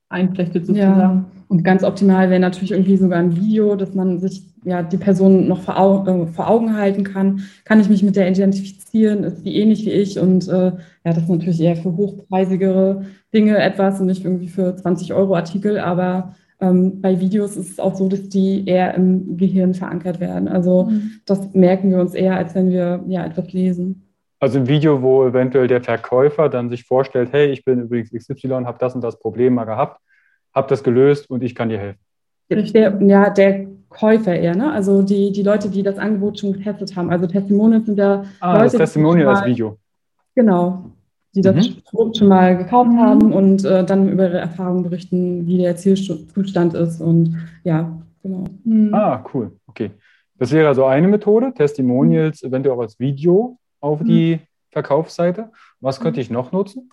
einflechtet 0.09 0.66
sozusagen. 0.66 1.01
Ja. 1.01 1.24
Und 1.49 1.63
ganz 1.63 1.85
optimal 1.85 2.31
wäre 2.31 2.41
natürlich 2.41 2.73
irgendwie 2.73 2.97
sogar 2.97 3.19
ein 3.19 3.37
Video, 3.37 3.77
dass 3.77 3.95
man 3.95 4.19
sich 4.19 4.43
ja 4.65 4.83
die 4.83 4.97
Person 4.97 5.47
noch 5.47 5.61
vor, 5.61 5.79
Au 5.79 6.05
äh, 6.07 6.27
vor, 6.27 6.49
Augen 6.49 6.77
halten 6.77 7.05
kann. 7.05 7.43
Kann 7.65 7.81
ich 7.81 7.89
mich 7.89 8.03
mit 8.03 8.17
der 8.17 8.29
identifizieren? 8.29 9.23
Ist 9.25 9.45
die 9.45 9.57
ähnlich 9.57 9.87
wie 9.87 9.93
ich? 9.93 10.19
Und 10.19 10.49
äh, 10.49 10.73
ja, 10.73 10.73
das 11.05 11.19
ist 11.19 11.29
natürlich 11.29 11.61
eher 11.61 11.77
für 11.77 11.97
hochpreisigere 11.97 13.05
Dinge 13.33 13.59
etwas 13.59 14.01
und 14.01 14.07
nicht 14.07 14.25
irgendwie 14.25 14.49
für 14.49 14.75
20 14.75 15.15
Euro 15.15 15.37
Artikel. 15.37 15.79
Aber 15.79 16.35
ähm, 16.61 17.01
bei 17.01 17.21
Videos 17.21 17.57
ist 17.57 17.71
es 17.71 17.79
auch 17.79 17.95
so, 17.95 18.09
dass 18.09 18.29
die 18.29 18.67
eher 18.67 18.95
im 18.95 19.37
Gehirn 19.37 19.75
verankert 19.75 20.21
werden. 20.21 20.49
Also 20.49 20.85
mhm. 20.85 21.13
das 21.27 21.55
merken 21.55 21.91
wir 21.91 22.01
uns 22.01 22.15
eher, 22.15 22.37
als 22.37 22.55
wenn 22.55 22.71
wir 22.71 23.05
ja 23.07 23.25
etwas 23.25 23.53
lesen. 23.53 24.03
Also 24.39 24.59
ein 24.59 24.69
Video, 24.69 25.01
wo 25.01 25.25
eventuell 25.25 25.67
der 25.67 25.83
Verkäufer 25.83 26.49
dann 26.49 26.69
sich 26.69 26.85
vorstellt, 26.85 27.31
hey, 27.33 27.51
ich 27.51 27.65
bin 27.65 27.81
übrigens 27.81 28.11
XY, 28.11 28.65
habe 28.65 28.79
das 28.79 28.95
und 28.95 29.03
das 29.03 29.19
Problem 29.19 29.55
mal 29.55 29.65
gehabt, 29.65 30.01
habe 30.57 30.69
das 30.69 30.83
gelöst 30.83 31.31
und 31.31 31.45
ich 31.45 31.55
kann 31.55 31.69
dir 31.69 31.79
helfen. 31.79 32.01
Der, 32.51 32.99
ja, 33.03 33.31
der 33.31 33.67
Käufer 33.89 34.35
eher, 34.35 34.57
ne? 34.57 34.73
Also 34.73 35.03
die, 35.03 35.31
die 35.31 35.43
Leute, 35.43 35.69
die 35.69 35.83
das 35.83 35.99
Angebot 35.99 36.41
schon 36.41 36.55
getestet 36.55 36.97
haben. 36.97 37.11
Also 37.11 37.27
Testimonials 37.27 37.87
sind 37.87 37.99
ja 37.99 38.25
ah, 38.41 38.53
Leute, 38.55 38.65
das 38.65 38.73
Testimonial 38.73 39.29
als 39.29 39.45
Video. 39.45 39.79
Genau, 40.35 40.91
die 41.35 41.43
das 41.43 41.55
mhm. 41.55 41.83
Produkt 41.85 42.17
schon 42.17 42.29
mal 42.29 42.57
gekauft 42.57 42.91
mhm. 42.91 43.01
haben 43.01 43.33
und 43.33 43.65
äh, 43.65 43.85
dann 43.85 44.09
über 44.09 44.29
ihre 44.29 44.39
Erfahrungen 44.39 44.83
berichten, 44.83 45.47
wie 45.47 45.59
der 45.59 45.77
Zielzustand 45.77 46.75
ist 46.75 47.01
und 47.01 47.37
ja, 47.65 48.01
genau. 48.23 48.45
Mhm. 48.65 48.95
Ah, 48.95 49.25
cool, 49.35 49.53
okay. 49.67 49.91
Das 50.39 50.53
wäre 50.53 50.69
also 50.69 50.85
eine 50.85 51.09
Methode, 51.09 51.53
Testimonials 51.55 52.43
eventuell 52.43 52.77
auch 52.77 52.81
als 52.81 52.99
Video 52.99 53.59
auf 53.81 54.01
mhm. 54.01 54.07
die 54.07 54.41
Verkaufsseite. 54.71 55.51
Was 55.81 56.01
könnte 56.01 56.21
ich 56.21 56.31
noch 56.31 56.53
nutzen? 56.53 56.91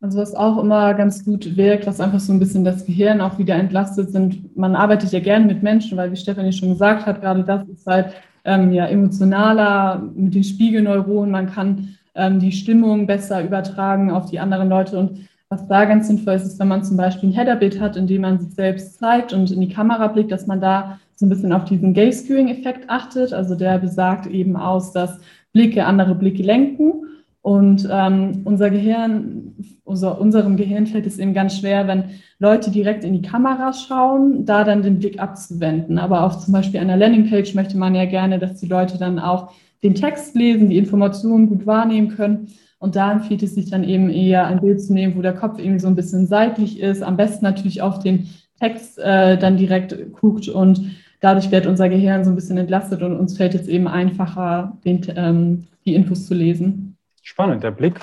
Also 0.00 0.18
was 0.18 0.34
auch 0.34 0.58
immer 0.58 0.94
ganz 0.94 1.24
gut 1.24 1.56
wirkt, 1.56 1.86
was 1.86 2.00
einfach 2.00 2.20
so 2.20 2.32
ein 2.32 2.38
bisschen 2.38 2.64
das 2.64 2.86
Gehirn 2.86 3.20
auch 3.20 3.38
wieder 3.38 3.56
entlastet 3.56 4.10
sind. 4.12 4.56
Man 4.56 4.76
arbeitet 4.76 5.10
ja 5.10 5.18
gerne 5.18 5.46
mit 5.46 5.62
Menschen, 5.64 5.98
weil 5.98 6.12
wie 6.12 6.16
Stefanie 6.16 6.52
schon 6.52 6.70
gesagt 6.70 7.04
hat, 7.04 7.20
gerade 7.20 7.42
das 7.42 7.66
ist 7.68 7.84
halt 7.84 8.14
ähm, 8.44 8.72
ja, 8.72 8.86
emotionaler 8.86 10.00
mit 10.14 10.36
den 10.36 10.44
Spiegelneuronen. 10.44 11.32
Man 11.32 11.50
kann 11.50 11.96
ähm, 12.14 12.38
die 12.38 12.52
Stimmung 12.52 13.08
besser 13.08 13.42
übertragen 13.42 14.12
auf 14.12 14.30
die 14.30 14.38
anderen 14.38 14.68
Leute. 14.68 14.98
Und 14.98 15.28
was 15.48 15.66
da 15.66 15.84
ganz 15.84 16.06
sinnvoll 16.06 16.34
ist, 16.34 16.44
ist, 16.44 16.60
wenn 16.60 16.68
man 16.68 16.84
zum 16.84 16.96
Beispiel 16.96 17.30
ein 17.30 17.32
Headerbild 17.32 17.80
hat, 17.80 17.96
in 17.96 18.06
dem 18.06 18.22
man 18.22 18.38
sich 18.38 18.54
selbst 18.54 18.98
zeigt 19.00 19.32
und 19.32 19.50
in 19.50 19.60
die 19.60 19.68
Kamera 19.68 20.06
blickt, 20.06 20.30
dass 20.30 20.46
man 20.46 20.60
da 20.60 21.00
so 21.16 21.26
ein 21.26 21.30
bisschen 21.30 21.52
auf 21.52 21.64
diesen 21.64 21.92
Gaze-Skewing-Effekt 21.94 22.88
achtet. 22.88 23.32
Also 23.32 23.56
der 23.56 23.78
besagt 23.78 24.26
eben 24.26 24.56
aus, 24.56 24.92
dass 24.92 25.18
Blicke 25.52 25.84
andere 25.84 26.14
Blicke 26.14 26.44
lenken. 26.44 27.04
Und 27.48 27.88
ähm, 27.90 28.42
unser 28.44 28.68
Gehirn, 28.68 29.54
unser, 29.84 30.20
unserem 30.20 30.58
Gehirn 30.58 30.86
fällt 30.86 31.06
es 31.06 31.18
eben 31.18 31.32
ganz 31.32 31.56
schwer, 31.56 31.88
wenn 31.88 32.10
Leute 32.38 32.70
direkt 32.70 33.04
in 33.04 33.14
die 33.14 33.26
Kamera 33.26 33.72
schauen, 33.72 34.44
da 34.44 34.64
dann 34.64 34.82
den 34.82 34.98
Blick 34.98 35.18
abzuwenden. 35.18 35.96
Aber 35.96 36.24
auf 36.24 36.40
zum 36.40 36.52
Beispiel 36.52 36.78
einer 36.78 36.98
Landingpage 36.98 37.54
möchte 37.54 37.78
man 37.78 37.94
ja 37.94 38.04
gerne, 38.04 38.38
dass 38.38 38.60
die 38.60 38.66
Leute 38.66 38.98
dann 38.98 39.18
auch 39.18 39.50
den 39.82 39.94
Text 39.94 40.34
lesen, 40.34 40.68
die 40.68 40.76
Informationen 40.76 41.48
gut 41.48 41.66
wahrnehmen 41.66 42.08
können. 42.08 42.48
Und 42.80 42.96
da 42.96 43.12
empfiehlt 43.12 43.42
es 43.42 43.54
sich 43.54 43.70
dann 43.70 43.82
eben 43.82 44.10
eher 44.10 44.46
ein 44.46 44.60
Bild 44.60 44.82
zu 44.82 44.92
nehmen, 44.92 45.16
wo 45.16 45.22
der 45.22 45.32
Kopf 45.32 45.58
irgendwie 45.58 45.80
so 45.80 45.88
ein 45.88 45.96
bisschen 45.96 46.26
seitlich 46.26 46.80
ist, 46.80 47.02
am 47.02 47.16
besten 47.16 47.46
natürlich 47.46 47.80
auf 47.80 47.98
den 47.98 48.28
Text 48.60 48.98
äh, 48.98 49.38
dann 49.38 49.56
direkt 49.56 49.96
guckt 50.12 50.50
und 50.50 50.82
dadurch 51.20 51.50
wird 51.50 51.66
unser 51.66 51.88
Gehirn 51.88 52.24
so 52.24 52.30
ein 52.30 52.36
bisschen 52.36 52.58
entlastet 52.58 53.00
und 53.00 53.16
uns 53.16 53.38
fällt 53.38 53.54
es 53.54 53.68
eben 53.68 53.88
einfacher, 53.88 54.76
den, 54.84 55.00
ähm, 55.16 55.66
die 55.86 55.94
Infos 55.94 56.26
zu 56.26 56.34
lesen. 56.34 56.97
Spannend, 57.22 57.62
der 57.62 57.70
Blick 57.70 58.00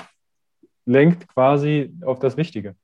lenkt 0.84 1.28
quasi 1.28 1.92
auf 2.04 2.18
das 2.18 2.36
Wichtige. 2.36 2.74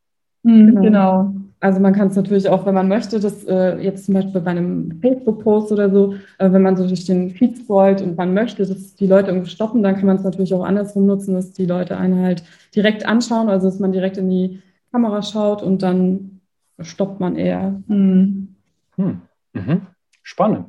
Mhm, 0.42 0.66
genau. 0.66 0.82
genau. 0.82 1.34
Also 1.60 1.78
man 1.78 1.92
kann 1.92 2.08
es 2.08 2.16
natürlich 2.16 2.48
auch, 2.48 2.66
wenn 2.66 2.74
man 2.74 2.88
möchte, 2.88 3.20
das 3.20 3.44
äh, 3.44 3.78
jetzt 3.78 4.06
zum 4.06 4.14
Beispiel 4.14 4.40
bei 4.40 4.50
einem 4.50 4.98
Facebook-Post 5.00 5.70
oder 5.70 5.90
so, 5.90 6.14
äh, 6.38 6.50
wenn 6.50 6.62
man 6.62 6.76
so 6.76 6.88
durch 6.88 7.04
den 7.04 7.30
Feed 7.30 7.56
scrollt 7.56 8.02
und 8.02 8.16
man 8.16 8.34
möchte, 8.34 8.66
dass 8.66 8.96
die 8.96 9.06
Leute 9.06 9.30
irgendwie 9.30 9.50
stoppen, 9.50 9.84
dann 9.84 9.94
kann 9.94 10.06
man 10.06 10.16
es 10.16 10.24
natürlich 10.24 10.52
auch 10.54 10.64
andersrum 10.64 11.06
nutzen, 11.06 11.34
dass 11.34 11.52
die 11.52 11.66
Leute 11.66 11.96
einen 11.96 12.20
halt 12.20 12.42
direkt 12.74 13.06
anschauen, 13.06 13.48
also 13.48 13.68
dass 13.68 13.78
man 13.78 13.92
direkt 13.92 14.16
in 14.16 14.28
die 14.28 14.60
Kamera 14.90 15.22
schaut 15.22 15.62
und 15.62 15.82
dann 15.82 16.40
stoppt 16.80 17.20
man 17.20 17.36
eher. 17.36 17.80
Mhm. 17.86 18.56
Hm. 18.96 19.20
Mhm. 19.52 19.82
Spannend. 20.24 20.66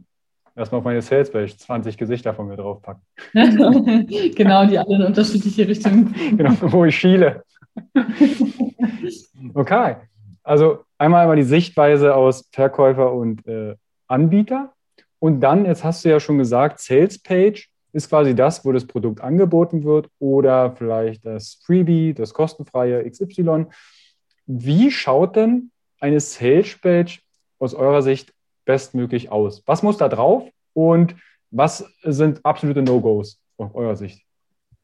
Erstmal 0.56 0.80
auf 0.80 0.86
meine 0.86 1.01
Salespage 1.01 1.58
20 1.58 1.97
Gesichter 1.97 2.34
von 2.34 2.47
mir 2.47 2.58
draufpacken. 2.58 3.01
genau, 4.36 4.66
die 4.68 4.78
alle 4.78 4.95
in 4.95 5.04
unterschiedliche 5.04 5.68
Richtungen. 5.68 6.14
genau, 6.38 6.54
wo 6.62 6.86
ich 6.86 6.95
schiele. 6.95 7.43
okay. 9.56 9.95
Also 10.43 10.86
einmal 10.97 11.22
einmal 11.22 11.38
die 11.38 11.43
Sichtweise 11.43 12.14
aus 12.14 12.47
Verkäufer 12.51 13.14
und 13.14 13.47
äh, 13.47 13.76
Anbieter. 14.08 14.74
Und 15.18 15.39
dann, 15.39 15.66
jetzt 15.66 15.84
hast 15.84 16.06
du 16.06 16.10
ja 16.10 16.20
schon 16.20 16.38
gesagt, 16.38 16.80
Salespage 16.80 17.68
ist 17.93 18.10
quasi 18.10 18.36
das, 18.36 18.64
wo 18.66 18.72
das 18.72 18.86
Produkt 18.86 19.22
angeboten 19.22 19.84
wird 19.84 20.10
oder 20.20 20.76
vielleicht 20.76 21.26
das 21.26 21.60
Freebie, 21.66 22.14
das 22.14 22.34
kostenfreie 22.34 23.10
XY. 23.10 23.68
Wie 24.45 24.91
schaut 24.91 25.36
denn 25.36 25.72
eine 25.99 26.20
Salespage 26.20 27.20
aus 27.60 27.74
eurer 27.74 28.01
Sicht 28.01 28.32
bestmöglich 28.66 29.32
aus? 29.32 29.64
Was 29.66 29.84
muss 29.84 29.97
da 29.97 30.09
drauf 30.09 30.43
und 30.74 31.16
was 31.51 31.86
sind 32.03 32.43
absolute 32.43 32.82
No-Gos 32.82 33.39
aus 33.57 33.74
eurer 33.74 33.95
Sicht? 33.95 34.24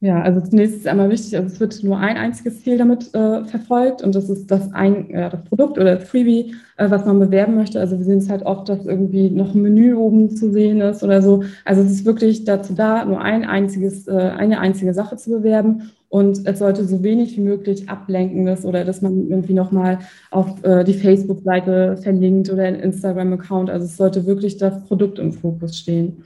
Ja, 0.02 0.22
also 0.22 0.40
zunächst 0.40 0.76
ist 0.76 0.86
einmal 0.86 1.10
wichtig, 1.10 1.36
also 1.36 1.46
es 1.52 1.60
wird 1.60 1.84
nur 1.84 1.98
ein 1.98 2.16
einziges 2.16 2.62
Ziel 2.62 2.78
damit 2.78 3.14
äh, 3.14 3.44
verfolgt 3.44 4.02
und 4.02 4.14
das 4.14 4.30
ist 4.30 4.50
das, 4.50 4.72
ein, 4.72 5.10
äh, 5.10 5.28
das 5.28 5.44
Produkt 5.44 5.76
oder 5.78 5.96
das 5.96 6.08
Freebie, 6.08 6.54
äh, 6.78 6.90
was 6.90 7.04
man 7.04 7.18
bewerben 7.18 7.54
möchte. 7.54 7.78
Also 7.78 7.98
wir 7.98 8.04
sehen 8.06 8.16
es 8.16 8.30
halt 8.30 8.46
oft, 8.46 8.70
dass 8.70 8.86
irgendwie 8.86 9.28
noch 9.28 9.54
ein 9.54 9.60
Menü 9.60 9.92
oben 9.92 10.34
zu 10.34 10.50
sehen 10.52 10.80
ist 10.80 11.02
oder 11.02 11.20
so. 11.20 11.44
Also 11.66 11.82
es 11.82 11.90
ist 11.90 12.06
wirklich 12.06 12.44
dazu 12.44 12.72
da, 12.72 13.04
nur 13.04 13.20
ein 13.20 13.44
einziges, 13.44 14.08
äh, 14.08 14.12
eine 14.12 14.60
einzige 14.60 14.94
Sache 14.94 15.18
zu 15.18 15.32
bewerben 15.32 15.90
und 16.10 16.44
es 16.44 16.58
sollte 16.58 16.84
so 16.84 17.04
wenig 17.04 17.36
wie 17.36 17.40
möglich 17.40 17.88
ablenkendes 17.88 18.64
oder 18.64 18.84
dass 18.84 19.00
man 19.00 19.30
irgendwie 19.30 19.54
nochmal 19.54 20.00
auf 20.32 20.62
äh, 20.64 20.82
die 20.82 20.94
Facebook-Seite 20.94 21.96
verlinkt 21.98 22.50
oder 22.50 22.64
einen 22.64 22.80
Instagram-Account. 22.80 23.70
Also 23.70 23.86
es 23.86 23.96
sollte 23.96 24.26
wirklich 24.26 24.56
das 24.56 24.84
Produkt 24.84 25.20
im 25.20 25.32
Fokus 25.32 25.78
stehen. 25.78 26.24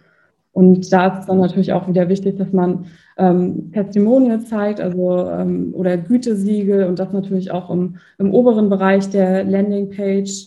Und 0.53 0.91
da 0.91 1.19
ist 1.19 1.27
dann 1.27 1.39
natürlich 1.39 1.75
auch 1.75 1.87
wieder 1.87 2.09
wichtig, 2.09 2.39
dass 2.39 2.51
man 2.51 2.87
ähm, 3.19 3.73
Testimonial 3.73 4.41
zeigt, 4.41 4.81
also 4.81 5.29
ähm, 5.29 5.75
oder 5.75 5.99
Gütesiegel 5.99 6.85
und 6.85 6.99
das 6.99 7.13
natürlich 7.13 7.51
auch 7.51 7.69
im, 7.69 7.97
im 8.19 8.33
oberen 8.33 8.71
Bereich 8.71 9.11
der 9.11 9.45
Landingpage. 9.45 10.47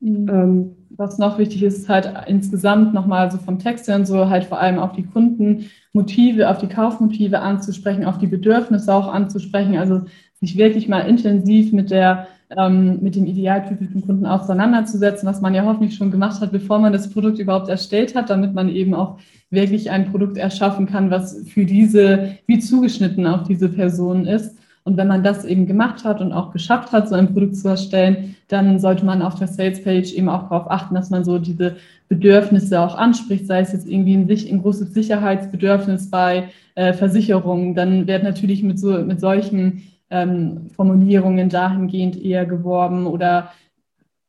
Mhm. 0.00 0.28
Ähm, 0.28 0.76
was 1.00 1.18
noch 1.18 1.38
wichtig 1.38 1.62
ist, 1.62 1.78
ist 1.78 1.88
halt 1.88 2.12
insgesamt 2.26 2.94
nochmal 2.94 3.30
so 3.30 3.38
vom 3.38 3.58
Text 3.58 3.88
her 3.88 3.96
und 3.96 4.06
so 4.06 4.28
halt 4.28 4.44
vor 4.44 4.60
allem 4.60 4.78
auf 4.78 4.92
die 4.92 5.04
Kundenmotive, 5.06 6.48
auf 6.48 6.58
die 6.58 6.68
Kaufmotive 6.68 7.40
anzusprechen, 7.40 8.04
auf 8.04 8.18
die 8.18 8.26
Bedürfnisse 8.26 8.94
auch 8.94 9.08
anzusprechen, 9.08 9.76
also 9.78 10.02
sich 10.40 10.56
wirklich 10.56 10.88
mal 10.88 11.00
intensiv 11.00 11.72
mit 11.72 11.90
der 11.90 12.28
ähm, 12.56 12.98
mit 13.00 13.14
dem 13.14 13.26
idealtypischen 13.26 14.04
Kunden 14.04 14.26
auseinanderzusetzen, 14.26 15.28
was 15.28 15.40
man 15.40 15.54
ja 15.54 15.64
hoffentlich 15.64 15.96
schon 15.96 16.10
gemacht 16.10 16.40
hat, 16.40 16.52
bevor 16.52 16.80
man 16.80 16.92
das 16.92 17.10
Produkt 17.10 17.38
überhaupt 17.38 17.68
erstellt 17.68 18.14
hat, 18.14 18.28
damit 18.28 18.54
man 18.54 18.68
eben 18.68 18.92
auch 18.94 19.18
wirklich 19.50 19.90
ein 19.90 20.10
Produkt 20.10 20.36
erschaffen 20.36 20.86
kann, 20.86 21.10
was 21.10 21.44
für 21.46 21.64
diese, 21.64 22.36
wie 22.46 22.58
zugeschnitten 22.58 23.26
auf 23.26 23.44
diese 23.44 23.68
Person 23.68 24.26
ist. 24.26 24.56
Und 24.90 24.96
wenn 24.96 25.06
man 25.06 25.22
das 25.22 25.44
eben 25.44 25.66
gemacht 25.66 26.04
hat 26.04 26.20
und 26.20 26.32
auch 26.32 26.52
geschafft 26.52 26.90
hat, 26.90 27.08
so 27.08 27.14
ein 27.14 27.32
Produkt 27.32 27.54
zu 27.54 27.68
erstellen, 27.68 28.34
dann 28.48 28.80
sollte 28.80 29.04
man 29.04 29.22
auf 29.22 29.36
der 29.36 29.46
Salespage 29.46 30.12
eben 30.16 30.28
auch 30.28 30.48
darauf 30.48 30.68
achten, 30.68 30.96
dass 30.96 31.10
man 31.10 31.22
so 31.22 31.38
diese 31.38 31.76
Bedürfnisse 32.08 32.80
auch 32.80 32.96
anspricht, 32.96 33.46
sei 33.46 33.60
es 33.60 33.72
jetzt 33.72 33.86
irgendwie 33.88 34.14
ein, 34.14 34.28
ein 34.28 34.62
großes 34.62 34.92
Sicherheitsbedürfnis 34.92 36.10
bei 36.10 36.48
äh, 36.74 36.92
Versicherungen, 36.92 37.76
dann 37.76 38.08
wird 38.08 38.24
natürlich 38.24 38.64
mit, 38.64 38.80
so, 38.80 38.98
mit 38.98 39.20
solchen 39.20 39.84
ähm, 40.10 40.70
Formulierungen 40.74 41.48
dahingehend 41.48 42.20
eher 42.20 42.44
geworben 42.44 43.06
oder 43.06 43.52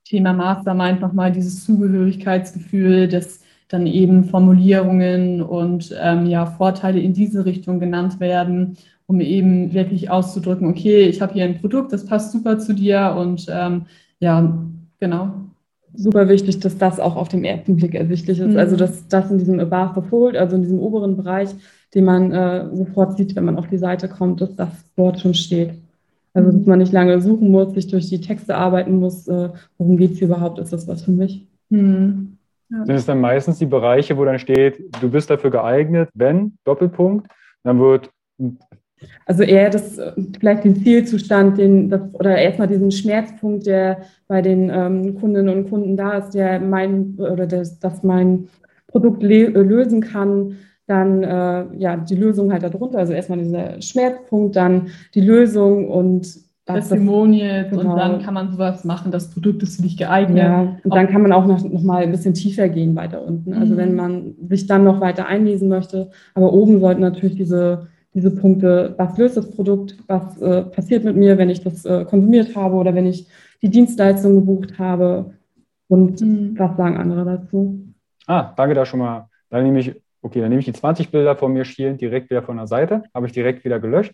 Thema 0.06 0.32
Mastermind 0.32 1.02
nochmal 1.02 1.32
dieses 1.32 1.66
Zugehörigkeitsgefühl, 1.66 3.08
das 3.08 3.40
dann 3.68 3.88
eben 3.88 4.26
Formulierungen 4.26 5.42
und 5.42 5.96
ähm, 6.00 6.28
ja, 6.28 6.46
Vorteile 6.46 7.00
in 7.00 7.14
diese 7.14 7.46
Richtung 7.46 7.80
genannt 7.80 8.20
werden, 8.20 8.78
um 9.12 9.20
eben 9.20 9.74
wirklich 9.74 10.10
auszudrücken, 10.10 10.70
okay, 10.70 11.02
ich 11.02 11.22
habe 11.22 11.34
hier 11.34 11.44
ein 11.44 11.60
Produkt, 11.60 11.92
das 11.92 12.06
passt 12.06 12.32
super 12.32 12.60
zu 12.60 12.74
dir 12.74 13.14
und 13.20 13.46
ähm, 13.50 13.88
ja, 14.20 14.58
genau. 15.02 15.32
Super 15.94 16.30
wichtig, 16.30 16.62
dass 16.62 16.78
das 16.78 17.02
auch 17.02 17.18
auf 17.18 17.28
dem 17.28 17.44
ersten 17.44 17.76
Blick 17.76 17.94
ersichtlich 17.94 18.40
ist. 18.40 18.52
Mhm. 18.52 18.58
Also, 18.58 18.78
dass 18.78 19.10
das 19.10 19.30
in 19.30 19.38
diesem 19.38 19.60
Above 19.60 20.00
the 20.00 20.08
Fold, 20.08 20.38
also 20.38 20.56
in 20.56 20.62
diesem 20.62 20.80
oberen 20.80 21.18
Bereich, 21.18 21.50
den 21.94 22.06
man 22.06 22.32
äh, 22.32 22.74
sofort 22.74 23.18
sieht, 23.18 23.36
wenn 23.36 23.44
man 23.44 23.58
auf 23.58 23.68
die 23.68 23.78
Seite 23.78 24.08
kommt, 24.08 24.40
dass 24.40 24.56
das 24.56 24.70
dort 24.96 25.20
schon 25.20 25.34
steht. 25.34 25.72
Also, 26.34 26.54
dass 26.54 26.66
man 26.66 26.80
nicht 26.80 26.94
lange 26.94 27.20
suchen 27.20 27.52
muss, 27.52 27.74
sich 27.74 27.88
durch 27.88 28.08
die 28.08 28.22
Texte 28.22 28.56
arbeiten 28.56 28.98
muss, 28.98 29.28
äh, 29.28 29.50
worum 29.78 29.98
geht 29.98 30.14
es 30.14 30.20
hier 30.20 30.30
überhaupt, 30.30 30.58
ist 30.60 30.72
das 30.72 30.88
was 30.88 31.04
für 31.04 31.12
mich? 31.12 31.46
Mhm. 31.68 32.38
Ja. 32.70 32.86
Sind 32.86 32.96
es 32.96 33.06
dann 33.06 33.20
meistens 33.20 33.58
die 33.58 33.66
Bereiche, 33.66 34.16
wo 34.16 34.24
dann 34.24 34.40
steht, 34.40 34.82
du 35.02 35.10
bist 35.10 35.30
dafür 35.30 35.52
geeignet, 35.52 36.08
wenn, 36.14 36.54
Doppelpunkt, 36.64 37.28
dann 37.64 37.78
wird. 37.80 38.10
Also 39.26 39.44
eher 39.44 39.70
das, 39.70 40.00
vielleicht 40.40 40.64
den 40.64 40.76
Zielzustand, 40.76 41.58
den, 41.58 41.90
das, 41.90 42.02
oder 42.14 42.38
erstmal 42.38 42.68
diesen 42.68 42.92
Schmerzpunkt, 42.92 43.66
der 43.66 44.00
bei 44.28 44.42
den 44.42 44.70
ähm, 44.70 45.16
Kundinnen 45.20 45.56
und 45.56 45.70
Kunden 45.70 45.98
da 45.98 46.18
ist, 46.18 46.32
der 46.32 46.60
mein, 46.60 47.16
oder 47.18 47.48
das, 47.48 47.80
das 47.80 48.04
mein 48.04 48.48
Produkt 48.88 49.24
lösen 49.24 50.02
kann, 50.02 50.58
dann 50.88 51.24
äh, 51.24 51.66
ja 51.78 51.98
die 51.98 52.16
Lösung 52.16 52.52
halt 52.52 52.64
darunter. 52.64 53.00
Also 53.00 53.14
erstmal 53.14 53.40
dieser 53.40 53.82
Schmerzpunkt, 53.82 54.56
dann 54.56 54.88
die 55.14 55.22
Lösung 55.22 55.90
und 55.90 56.28
Testimonials 56.66 57.70
genau. 57.70 57.92
und 57.92 57.98
dann 57.98 58.22
kann 58.22 58.34
man 58.34 58.52
sowas 58.52 58.84
machen, 58.86 59.12
das 59.12 59.32
Produkt 59.32 59.64
ist 59.64 59.78
für 59.78 59.82
dich 59.82 59.98
geeignet. 59.98 60.38
Ja, 60.38 60.78
und 60.84 60.94
dann 60.94 61.08
kann 61.08 61.22
man 61.22 61.32
auch 61.32 61.46
noch, 61.46 61.64
noch 61.64 61.82
mal 61.82 62.04
ein 62.04 62.12
bisschen 62.12 62.34
tiefer 62.34 62.70
gehen 62.70 62.96
weiter 62.96 63.26
unten. 63.26 63.54
Also 63.54 63.74
mhm. 63.74 63.78
wenn 63.78 63.96
man 63.96 64.36
sich 64.48 64.68
dann 64.68 64.84
noch 64.84 65.02
weiter 65.02 65.26
einlesen 65.28 65.70
möchte, 65.70 66.10
aber 66.36 66.54
oben 66.54 66.80
sollten 66.80 67.02
natürlich 67.02 67.36
diese, 67.36 67.88
diese 68.14 68.32
Punkte, 68.32 68.94
was 68.98 69.18
löst 69.18 69.38
das 69.38 69.50
Produkt, 69.50 69.96
was 70.08 70.42
äh, 70.42 70.64
passiert 70.64 71.04
mit 71.04 71.16
mir, 71.16 71.38
wenn 71.38 71.50
ich 71.50 71.62
das 71.62 71.86
äh, 71.86 72.06
konsumiert 72.06 72.56
habe 72.56 72.76
oder 72.76 72.94
wenn 72.94 73.06
ich 73.06 73.28
die 73.62 73.70
Dienstleistung 73.70 74.36
gebucht 74.36 74.78
habe 74.80 75.34
und 75.88 76.20
mhm. 76.22 76.58
was 76.58 76.76
sagen 76.78 76.98
andere 76.98 77.26
dazu. 77.26 77.88
Ah, 78.28 78.54
danke 78.56 78.76
da 78.76 78.86
schon 78.86 79.00
mal. 79.00 79.30
Dann 79.50 79.64
nehme 79.64 79.80
ich, 79.80 80.02
okay, 80.22 80.42
dann 80.42 80.50
nehme 80.50 80.60
ich 80.60 80.66
die 80.66 80.74
20 80.74 81.10
Bilder 81.12 81.36
von 81.36 81.54
mir 81.54 81.66
schielen 81.66 81.98
direkt 81.98 82.30
wieder 82.30 82.44
von 82.44 82.58
der 82.58 82.68
Seite, 82.68 83.04
habe 83.14 83.28
ich 83.28 83.34
direkt 83.34 83.64
wieder 83.64 83.80
gelöscht. 83.80 84.14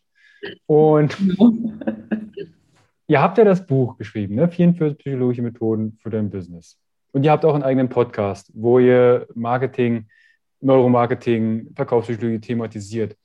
Und 0.65 1.17
genau. 1.17 1.53
ihr 3.07 3.21
habt 3.21 3.37
ja 3.37 3.43
das 3.43 3.65
Buch 3.65 3.97
geschrieben, 3.97 4.35
ne? 4.35 4.47
44 4.47 4.97
psychologische 4.99 5.41
Methoden 5.41 5.97
für 6.01 6.09
dein 6.09 6.29
Business. 6.29 6.77
Und 7.13 7.23
ihr 7.23 7.31
habt 7.31 7.45
auch 7.45 7.55
einen 7.55 7.63
eigenen 7.63 7.89
Podcast, 7.89 8.51
wo 8.53 8.79
ihr 8.79 9.27
Marketing, 9.33 10.05
Neuromarketing, 10.61 11.73
Verkaufspsychologie 11.75 12.39
thematisiert. 12.39 13.15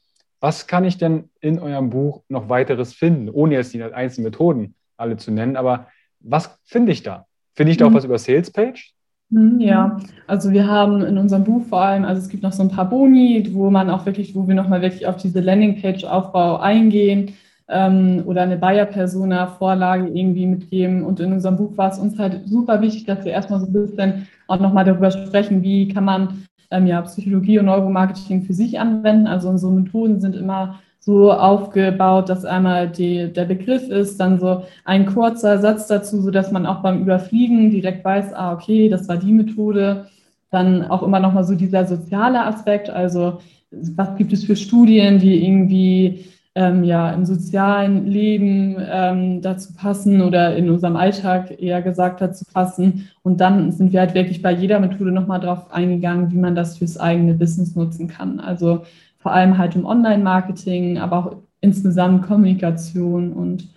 Was 0.43 0.67
kann 0.67 0.85
ich 0.85 0.99
denn 0.99 1.31
in 1.41 1.61
eurem 1.61 1.91
Buch 1.91 2.25
noch 2.29 2.49
weiteres 2.49 2.93
finden, 2.93 3.29
ohne 3.29 3.55
jetzt 3.55 3.75
die 3.75 3.83
einzelnen 3.83 4.25
Methoden 4.25 4.75
alle 4.97 5.17
zu 5.17 5.31
nennen? 5.31 5.57
Aber 5.57 5.87
was 6.19 6.59
finde 6.65 6.91
ich 6.91 7.05
da? 7.05 7.27
Finde 7.55 7.71
ich 7.71 7.79
da 7.79 7.87
auch 7.87 7.91
mhm. 7.91 7.95
was 7.95 8.05
über 8.05 8.19
Salespage? 8.19 8.91
Hm, 9.31 9.61
ja, 9.61 10.01
also 10.27 10.51
wir 10.51 10.67
haben 10.67 11.03
in 11.03 11.17
unserem 11.17 11.45
Buch 11.45 11.63
vor 11.69 11.83
allem, 11.83 12.05
also 12.05 12.21
es 12.21 12.29
gibt 12.29 12.43
noch 12.43 12.53
so 12.53 12.65
ein 12.65 12.71
paar 12.71 12.91
Boni, 12.91 13.51
wo 13.53 13.71
man 13.71 13.89
auch 13.89 14.05
wirklich, 14.05 14.35
wo 14.35 14.49
wir 14.49 14.57
nochmal 14.57 14.83
wirklich 14.83 15.07
auf 15.07 15.17
diese 15.17 15.39
Landingpage-Aufbau 15.39 16.59
eingehen 16.59 17.35
ähm, 17.69 18.25
oder 18.27 18.43
eine 18.43 18.57
Buyer-Persona-Vorlage 18.57 20.09
irgendwie 20.09 20.47
mitgeben. 20.47 21.05
Und 21.05 21.21
in 21.21 21.33
unserem 21.33 21.57
Buch 21.57 21.77
war 21.77 21.93
es 21.93 22.01
uns 22.01 22.19
halt 22.19 22.49
super 22.49 22.81
wichtig, 22.81 23.05
dass 23.05 23.25
wir 23.25 23.31
erstmal 23.31 23.61
so 23.61 23.67
ein 23.67 23.73
bisschen 23.73 24.27
auch 24.49 24.59
nochmal 24.59 24.85
darüber 24.85 25.13
sprechen, 25.13 25.63
wie 25.63 25.87
kann 25.87 26.05
man 26.05 26.49
ähm, 26.73 26.87
ja, 26.87 27.03
Psychologie 27.03 27.59
und 27.59 27.67
Neuromarketing 27.67 28.43
für 28.43 28.55
sich 28.55 28.81
anwenden. 28.81 29.27
Also 29.27 29.49
unsere 29.49 29.73
Methoden 29.73 30.21
sind 30.21 30.35
immer 30.35 30.81
so 30.99 31.33
aufgebaut, 31.33 32.29
dass 32.29 32.45
einmal 32.45 32.89
die, 32.89 33.33
der 33.33 33.45
Begriff 33.45 33.89
ist, 33.89 34.21
dann 34.21 34.39
so 34.39 34.63
ein 34.85 35.07
kurzer 35.07 35.59
Satz 35.59 35.89
dazu, 35.89 36.21
so 36.21 36.31
dass 36.31 36.53
man 36.53 36.65
auch 36.65 36.81
beim 36.83 37.03
Überfliegen 37.03 37.71
direkt 37.71 38.05
weiß, 38.05 38.33
ah, 38.35 38.53
okay, 38.53 38.89
das 38.89 39.09
war 39.09 39.17
die 39.17 39.33
Methode. 39.33 40.07
Dann 40.51 40.85
auch 40.85 41.03
immer 41.03 41.19
nochmal 41.19 41.45
so 41.45 41.55
dieser 41.55 41.87
soziale 41.87 42.45
Aspekt, 42.45 42.89
also 42.89 43.39
was 43.73 44.17
gibt 44.17 44.33
es 44.33 44.45
für 44.45 44.55
Studien, 44.55 45.19
die 45.19 45.45
irgendwie 45.45 46.27
ähm, 46.55 46.85
ja 46.85 47.11
im 47.13 47.25
sozialen 47.25 48.07
Leben 48.07 48.77
ähm, 48.79 49.41
dazu 49.41 49.73
passen 49.75 50.21
oder 50.21 50.55
in 50.57 50.69
unserem 50.71 50.97
Alltag 50.97 51.61
eher 51.63 51.81
gesagt 51.83 52.21
dazu 52.21 52.45
passen. 52.53 53.09
Und 53.23 53.41
dann 53.41 53.73
sind 53.73 53.93
wir 53.93 54.01
halt 54.01 54.15
wirklich 54.15 54.43
bei 54.43 54.53
jeder 54.53 54.79
Methode 54.81 55.13
nochmal 55.13 55.41
drauf 55.41 55.73
eingegangen, 55.73 56.31
wie 56.31 56.39
man 56.39 56.55
das 56.55 56.79
fürs 56.79 56.99
eigene 56.99 57.35
Business 57.35 57.75
nutzen 57.75 58.09
kann. 58.09 58.41
Also 58.41 58.83
vor 59.19 59.33
allem 59.33 59.57
halt 59.57 59.77
im 59.77 59.87
Online-Marketing, 59.87 60.99
aber 60.99 61.19
auch 61.19 61.37
insgesamt 61.61 62.27
Kommunikation 62.27 63.33
und 63.33 63.69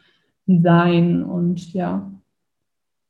Design 0.47 1.23
und 1.23 1.73
ja. 1.73 2.11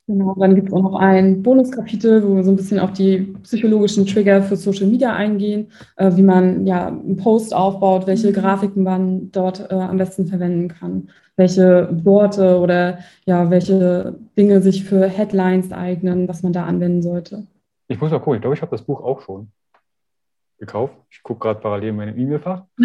Genau, 0.07 0.35
dann 0.35 0.53
gibt 0.53 0.67
es 0.67 0.73
auch 0.73 0.83
noch 0.83 0.93
ein 0.95 1.41
Bonuskapitel, 1.41 2.23
wo 2.23 2.35
wir 2.35 2.43
so 2.43 2.51
ein 2.51 2.55
bisschen 2.55 2.77
auf 2.79 2.93
die 2.93 3.35
psychologischen 3.41 4.05
Trigger 4.05 4.43
für 4.43 4.55
Social 4.55 4.85
Media 4.85 5.15
eingehen, 5.15 5.71
äh, 5.95 6.11
wie 6.15 6.21
man 6.21 6.67
ja 6.67 6.89
einen 6.89 7.17
Post 7.17 7.55
aufbaut, 7.55 8.05
welche 8.05 8.27
mhm. 8.29 8.33
Grafiken 8.33 8.83
man 8.83 9.31
dort 9.31 9.71
äh, 9.71 9.73
am 9.73 9.97
besten 9.97 10.27
verwenden 10.27 10.67
kann, 10.67 11.09
welche 11.37 11.89
Worte 12.05 12.59
oder 12.59 12.99
ja, 13.25 13.49
welche 13.49 14.15
Dinge 14.37 14.61
sich 14.61 14.83
für 14.83 15.07
Headlines 15.07 15.71
eignen, 15.71 16.27
was 16.27 16.43
man 16.43 16.53
da 16.53 16.65
anwenden 16.65 17.01
sollte. 17.01 17.47
Ich 17.87 17.99
muss 17.99 18.11
mal 18.11 18.19
gucken, 18.19 18.35
ich 18.35 18.41
glaube, 18.41 18.55
ich 18.55 18.61
habe 18.61 18.71
das 18.71 18.83
Buch 18.83 19.01
auch 19.01 19.21
schon 19.21 19.47
gekauft. 20.59 20.93
Ich 21.09 21.23
gucke 21.23 21.39
gerade 21.39 21.59
parallel 21.59 21.89
in 21.89 21.95
meinem 21.95 22.17
E-Mail-Fach. 22.17 22.61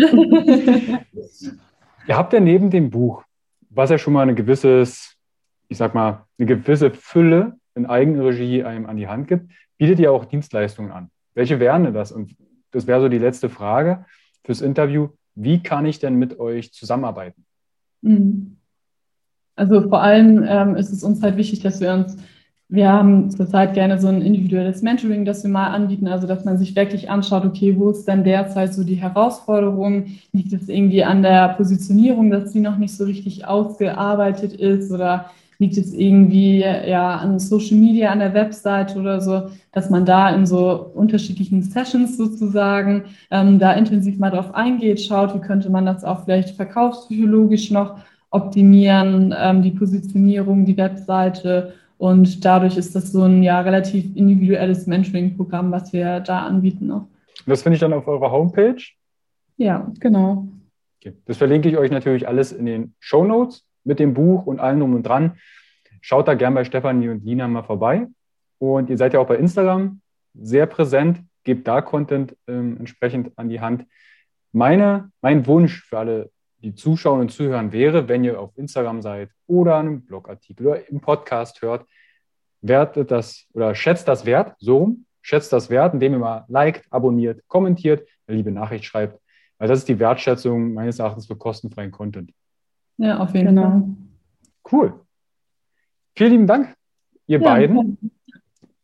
Ihr 2.06 2.16
habt 2.16 2.32
ja 2.32 2.40
neben 2.40 2.70
dem 2.70 2.88
Buch, 2.88 3.24
was 3.68 3.90
ja 3.90 3.98
schon 3.98 4.14
mal 4.14 4.22
eine 4.22 4.34
gewisses, 4.34 5.16
ich 5.68 5.76
sag 5.76 5.94
mal, 5.94 6.24
eine 6.40 6.46
gewisse 6.46 6.90
Fülle 6.90 7.58
in 7.74 7.86
Eigenregie 7.86 8.64
einem 8.64 8.86
an 8.86 8.96
die 8.96 9.08
Hand 9.08 9.28
gibt, 9.28 9.52
bietet 9.78 10.00
ihr 10.00 10.10
auch 10.10 10.24
Dienstleistungen 10.24 10.90
an. 10.90 11.10
Welche 11.34 11.60
wären 11.60 11.84
denn 11.84 11.94
das? 11.94 12.12
Und 12.12 12.34
das 12.72 12.86
wäre 12.86 13.00
so 13.00 13.08
die 13.08 13.18
letzte 13.18 13.48
Frage 13.48 14.04
fürs 14.44 14.62
Interview. 14.62 15.08
Wie 15.34 15.62
kann 15.62 15.86
ich 15.86 15.98
denn 15.98 16.16
mit 16.16 16.40
euch 16.40 16.72
zusammenarbeiten? 16.72 17.44
Mhm. 18.02 18.56
Also 19.54 19.88
vor 19.88 20.02
allem 20.02 20.44
ähm, 20.48 20.76
ist 20.76 20.90
es 20.90 21.04
uns 21.04 21.22
halt 21.22 21.36
wichtig, 21.36 21.60
dass 21.60 21.80
wir 21.80 21.92
uns 21.92 22.16
wir 22.72 22.88
haben 22.88 23.30
zurzeit 23.32 23.74
gerne 23.74 23.98
so 23.98 24.06
ein 24.06 24.22
individuelles 24.22 24.80
Mentoring, 24.80 25.24
das 25.24 25.42
wir 25.42 25.50
mal 25.50 25.72
anbieten, 25.72 26.06
also 26.06 26.28
dass 26.28 26.44
man 26.44 26.56
sich 26.56 26.76
wirklich 26.76 27.10
anschaut, 27.10 27.44
okay, 27.44 27.74
wo 27.76 27.90
ist 27.90 28.06
denn 28.06 28.22
derzeit 28.22 28.72
so 28.72 28.84
die 28.84 28.94
Herausforderung? 28.94 30.06
Liegt 30.32 30.52
es 30.52 30.68
irgendwie 30.68 31.02
an 31.02 31.22
der 31.22 31.48
Positionierung, 31.54 32.30
dass 32.30 32.52
die 32.52 32.60
noch 32.60 32.78
nicht 32.78 32.96
so 32.96 33.04
richtig 33.04 33.44
ausgearbeitet 33.44 34.52
ist 34.52 34.92
oder 34.92 35.30
liegt 35.60 35.76
es 35.76 35.92
irgendwie 35.92 36.60
ja 36.60 37.16
an 37.16 37.38
Social 37.38 37.76
Media, 37.76 38.10
an 38.10 38.18
der 38.18 38.34
Website 38.34 38.96
oder 38.96 39.20
so, 39.20 39.50
dass 39.72 39.90
man 39.90 40.06
da 40.06 40.30
in 40.34 40.46
so 40.46 40.90
unterschiedlichen 40.94 41.62
Sessions 41.62 42.16
sozusagen 42.16 43.04
ähm, 43.30 43.58
da 43.58 43.72
intensiv 43.74 44.18
mal 44.18 44.30
drauf 44.30 44.54
eingeht, 44.54 45.00
schaut, 45.02 45.34
wie 45.34 45.40
könnte 45.40 45.68
man 45.70 45.84
das 45.84 46.02
auch 46.02 46.24
vielleicht 46.24 46.56
verkaufspsychologisch 46.56 47.70
noch 47.70 47.98
optimieren, 48.30 49.34
ähm, 49.38 49.62
die 49.62 49.70
Positionierung, 49.70 50.64
die 50.64 50.78
Webseite 50.78 51.74
und 51.98 52.42
dadurch 52.42 52.78
ist 52.78 52.94
das 52.94 53.12
so 53.12 53.24
ein 53.24 53.42
ja 53.42 53.60
relativ 53.60 54.16
individuelles 54.16 54.86
Mentoring-Programm, 54.86 55.70
was 55.70 55.92
wir 55.92 56.20
da 56.20 56.46
anbieten 56.46 56.86
noch. 56.86 57.06
Das 57.46 57.62
finde 57.62 57.74
ich 57.74 57.80
dann 57.80 57.92
auf 57.92 58.08
eurer 58.08 58.30
Homepage? 58.32 58.82
Ja, 59.58 59.92
genau. 60.00 60.48
Okay. 60.98 61.14
Das 61.26 61.36
verlinke 61.36 61.68
ich 61.68 61.76
euch 61.76 61.90
natürlich 61.90 62.26
alles 62.26 62.52
in 62.52 62.64
den 62.64 62.94
Show 62.98 63.24
Notes 63.24 63.66
mit 63.84 63.98
dem 63.98 64.14
Buch 64.14 64.46
und 64.46 64.60
allem 64.60 64.80
drum 64.80 64.94
und 64.94 65.02
dran. 65.02 65.38
Schaut 66.00 66.28
da 66.28 66.34
gern 66.34 66.54
bei 66.54 66.64
Stefanie 66.64 67.08
und 67.08 67.24
Lina 67.24 67.48
mal 67.48 67.62
vorbei. 67.62 68.06
Und 68.58 68.90
ihr 68.90 68.96
seid 68.96 69.14
ja 69.14 69.20
auch 69.20 69.26
bei 69.26 69.36
Instagram 69.36 70.00
sehr 70.34 70.66
präsent. 70.66 71.22
Gebt 71.44 71.66
da 71.66 71.80
Content 71.80 72.36
ähm, 72.46 72.76
entsprechend 72.78 73.36
an 73.38 73.48
die 73.48 73.60
Hand. 73.60 73.86
Meine, 74.52 75.10
mein 75.22 75.46
Wunsch 75.46 75.82
für 75.82 75.98
alle 75.98 76.30
die 76.62 76.74
zuschauen 76.74 77.20
und 77.20 77.30
zuhören 77.30 77.72
wäre, 77.72 78.08
wenn 78.08 78.24
ihr 78.24 78.38
auf 78.38 78.56
Instagram 78.56 79.00
seid 79.02 79.30
oder 79.46 79.78
einen 79.78 80.04
Blogartikel 80.04 80.66
oder 80.66 80.88
im 80.88 81.00
Podcast 81.00 81.62
hört, 81.62 81.86
wertet 82.60 83.10
das 83.10 83.46
oder 83.54 83.74
schätzt 83.74 84.08
das 84.08 84.26
Wert, 84.26 84.54
so 84.58 84.78
rum, 84.78 85.06
schätzt 85.22 85.52
das 85.52 85.70
Wert, 85.70 85.94
indem 85.94 86.14
ihr 86.14 86.18
mal 86.18 86.44
liked, 86.48 86.84
abonniert, 86.90 87.42
kommentiert, 87.48 88.06
eine 88.26 88.36
liebe 88.36 88.50
Nachricht 88.50 88.84
schreibt, 88.84 89.20
weil 89.58 89.68
das 89.68 89.78
ist 89.80 89.88
die 89.88 89.98
Wertschätzung 89.98 90.74
meines 90.74 90.98
Erachtens 90.98 91.26
für 91.26 91.36
kostenfreien 91.36 91.90
Content. 91.90 92.32
Ja, 93.00 93.18
auf 93.18 93.34
jeden 93.34 93.46
genau. 93.46 93.62
Fall. 93.62 93.82
Cool. 94.70 95.00
Vielen 96.14 96.32
lieben 96.32 96.46
Dank, 96.46 96.74
ihr 97.26 97.40
ja, 97.40 97.44
beiden. 97.44 98.12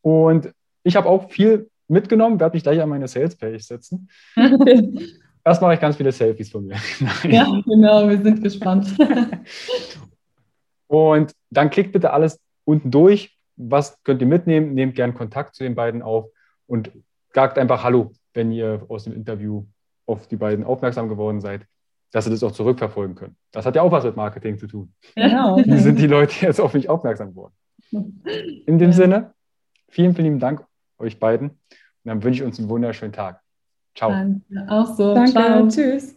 Und 0.00 0.52
ich 0.82 0.96
habe 0.96 1.08
auch 1.08 1.30
viel 1.30 1.68
mitgenommen, 1.86 2.40
werde 2.40 2.56
mich 2.56 2.62
gleich 2.62 2.80
an 2.80 2.88
meine 2.88 3.08
Sales-Page 3.08 3.62
setzen. 3.62 4.08
Erst 5.44 5.60
mache 5.60 5.74
ich 5.74 5.80
ganz 5.80 5.96
viele 5.96 6.12
Selfies 6.12 6.50
von 6.50 6.66
mir. 6.66 6.76
ja, 7.28 7.44
genau, 7.66 8.08
wir 8.08 8.20
sind 8.20 8.42
gespannt. 8.42 8.96
und 10.86 11.32
dann 11.50 11.70
klickt 11.70 11.92
bitte 11.92 12.12
alles 12.12 12.40
unten 12.64 12.90
durch. 12.90 13.36
Was 13.56 14.02
könnt 14.02 14.22
ihr 14.22 14.26
mitnehmen? 14.26 14.74
Nehmt 14.74 14.94
gern 14.94 15.14
Kontakt 15.14 15.54
zu 15.54 15.62
den 15.62 15.74
beiden 15.74 16.00
auf 16.00 16.30
und 16.66 16.90
sagt 17.34 17.58
einfach 17.58 17.84
Hallo, 17.84 18.12
wenn 18.32 18.50
ihr 18.50 18.86
aus 18.88 19.04
dem 19.04 19.12
Interview 19.12 19.66
auf 20.06 20.26
die 20.26 20.36
beiden 20.36 20.64
aufmerksam 20.64 21.08
geworden 21.08 21.40
seid, 21.42 21.66
dass 22.12 22.26
ihr 22.26 22.30
das 22.30 22.42
auch 22.42 22.52
zurückverfolgen 22.52 23.14
könnt. 23.14 23.36
Das 23.52 23.66
hat 23.66 23.76
ja 23.76 23.82
auch 23.82 23.92
was 23.92 24.04
mit 24.04 24.16
Marketing 24.16 24.58
zu 24.58 24.66
tun. 24.66 24.92
Genau. 25.14 25.56
Wie 25.58 25.78
sind 25.78 25.98
die 25.98 26.06
Leute 26.06 26.46
jetzt 26.46 26.60
auf 26.60 26.74
mich 26.74 26.88
aufmerksam 26.88 27.30
geworden? 27.30 27.54
In 27.90 28.78
dem 28.78 28.90
ja. 28.90 28.92
Sinne, 28.92 29.34
vielen, 29.88 30.14
vielen 30.14 30.38
Dank 30.38 30.64
euch 30.98 31.18
beiden. 31.18 31.50
Und 31.50 31.58
dann 32.04 32.22
wünsche 32.22 32.42
ich 32.42 32.46
uns 32.46 32.58
einen 32.58 32.68
wunderschönen 32.68 33.12
Tag. 33.12 33.40
Ciao. 33.94 34.10
Danke. 34.10 34.42
Auch 34.68 34.94
so. 34.94 35.14
Danke. 35.14 35.32
Ciao. 35.32 35.68
Tschüss. 35.68 36.16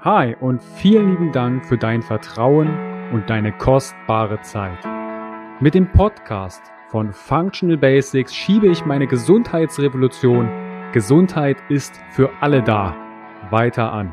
Hi 0.00 0.36
und 0.40 0.62
vielen 0.62 1.10
lieben 1.10 1.32
Dank 1.32 1.66
für 1.66 1.78
dein 1.78 2.02
Vertrauen 2.02 2.68
und 3.12 3.28
deine 3.28 3.52
kostbare 3.52 4.40
Zeit. 4.42 4.78
Mit 5.60 5.74
dem 5.74 5.90
Podcast 5.90 6.62
von 6.90 7.12
Functional 7.12 7.76
Basics 7.76 8.34
schiebe 8.34 8.68
ich 8.68 8.84
meine 8.84 9.06
Gesundheitsrevolution 9.06 10.48
Gesundheit 10.92 11.56
ist 11.68 12.00
für 12.10 12.30
alle 12.40 12.62
da 12.62 12.94
weiter 13.50 13.92
an. 13.92 14.12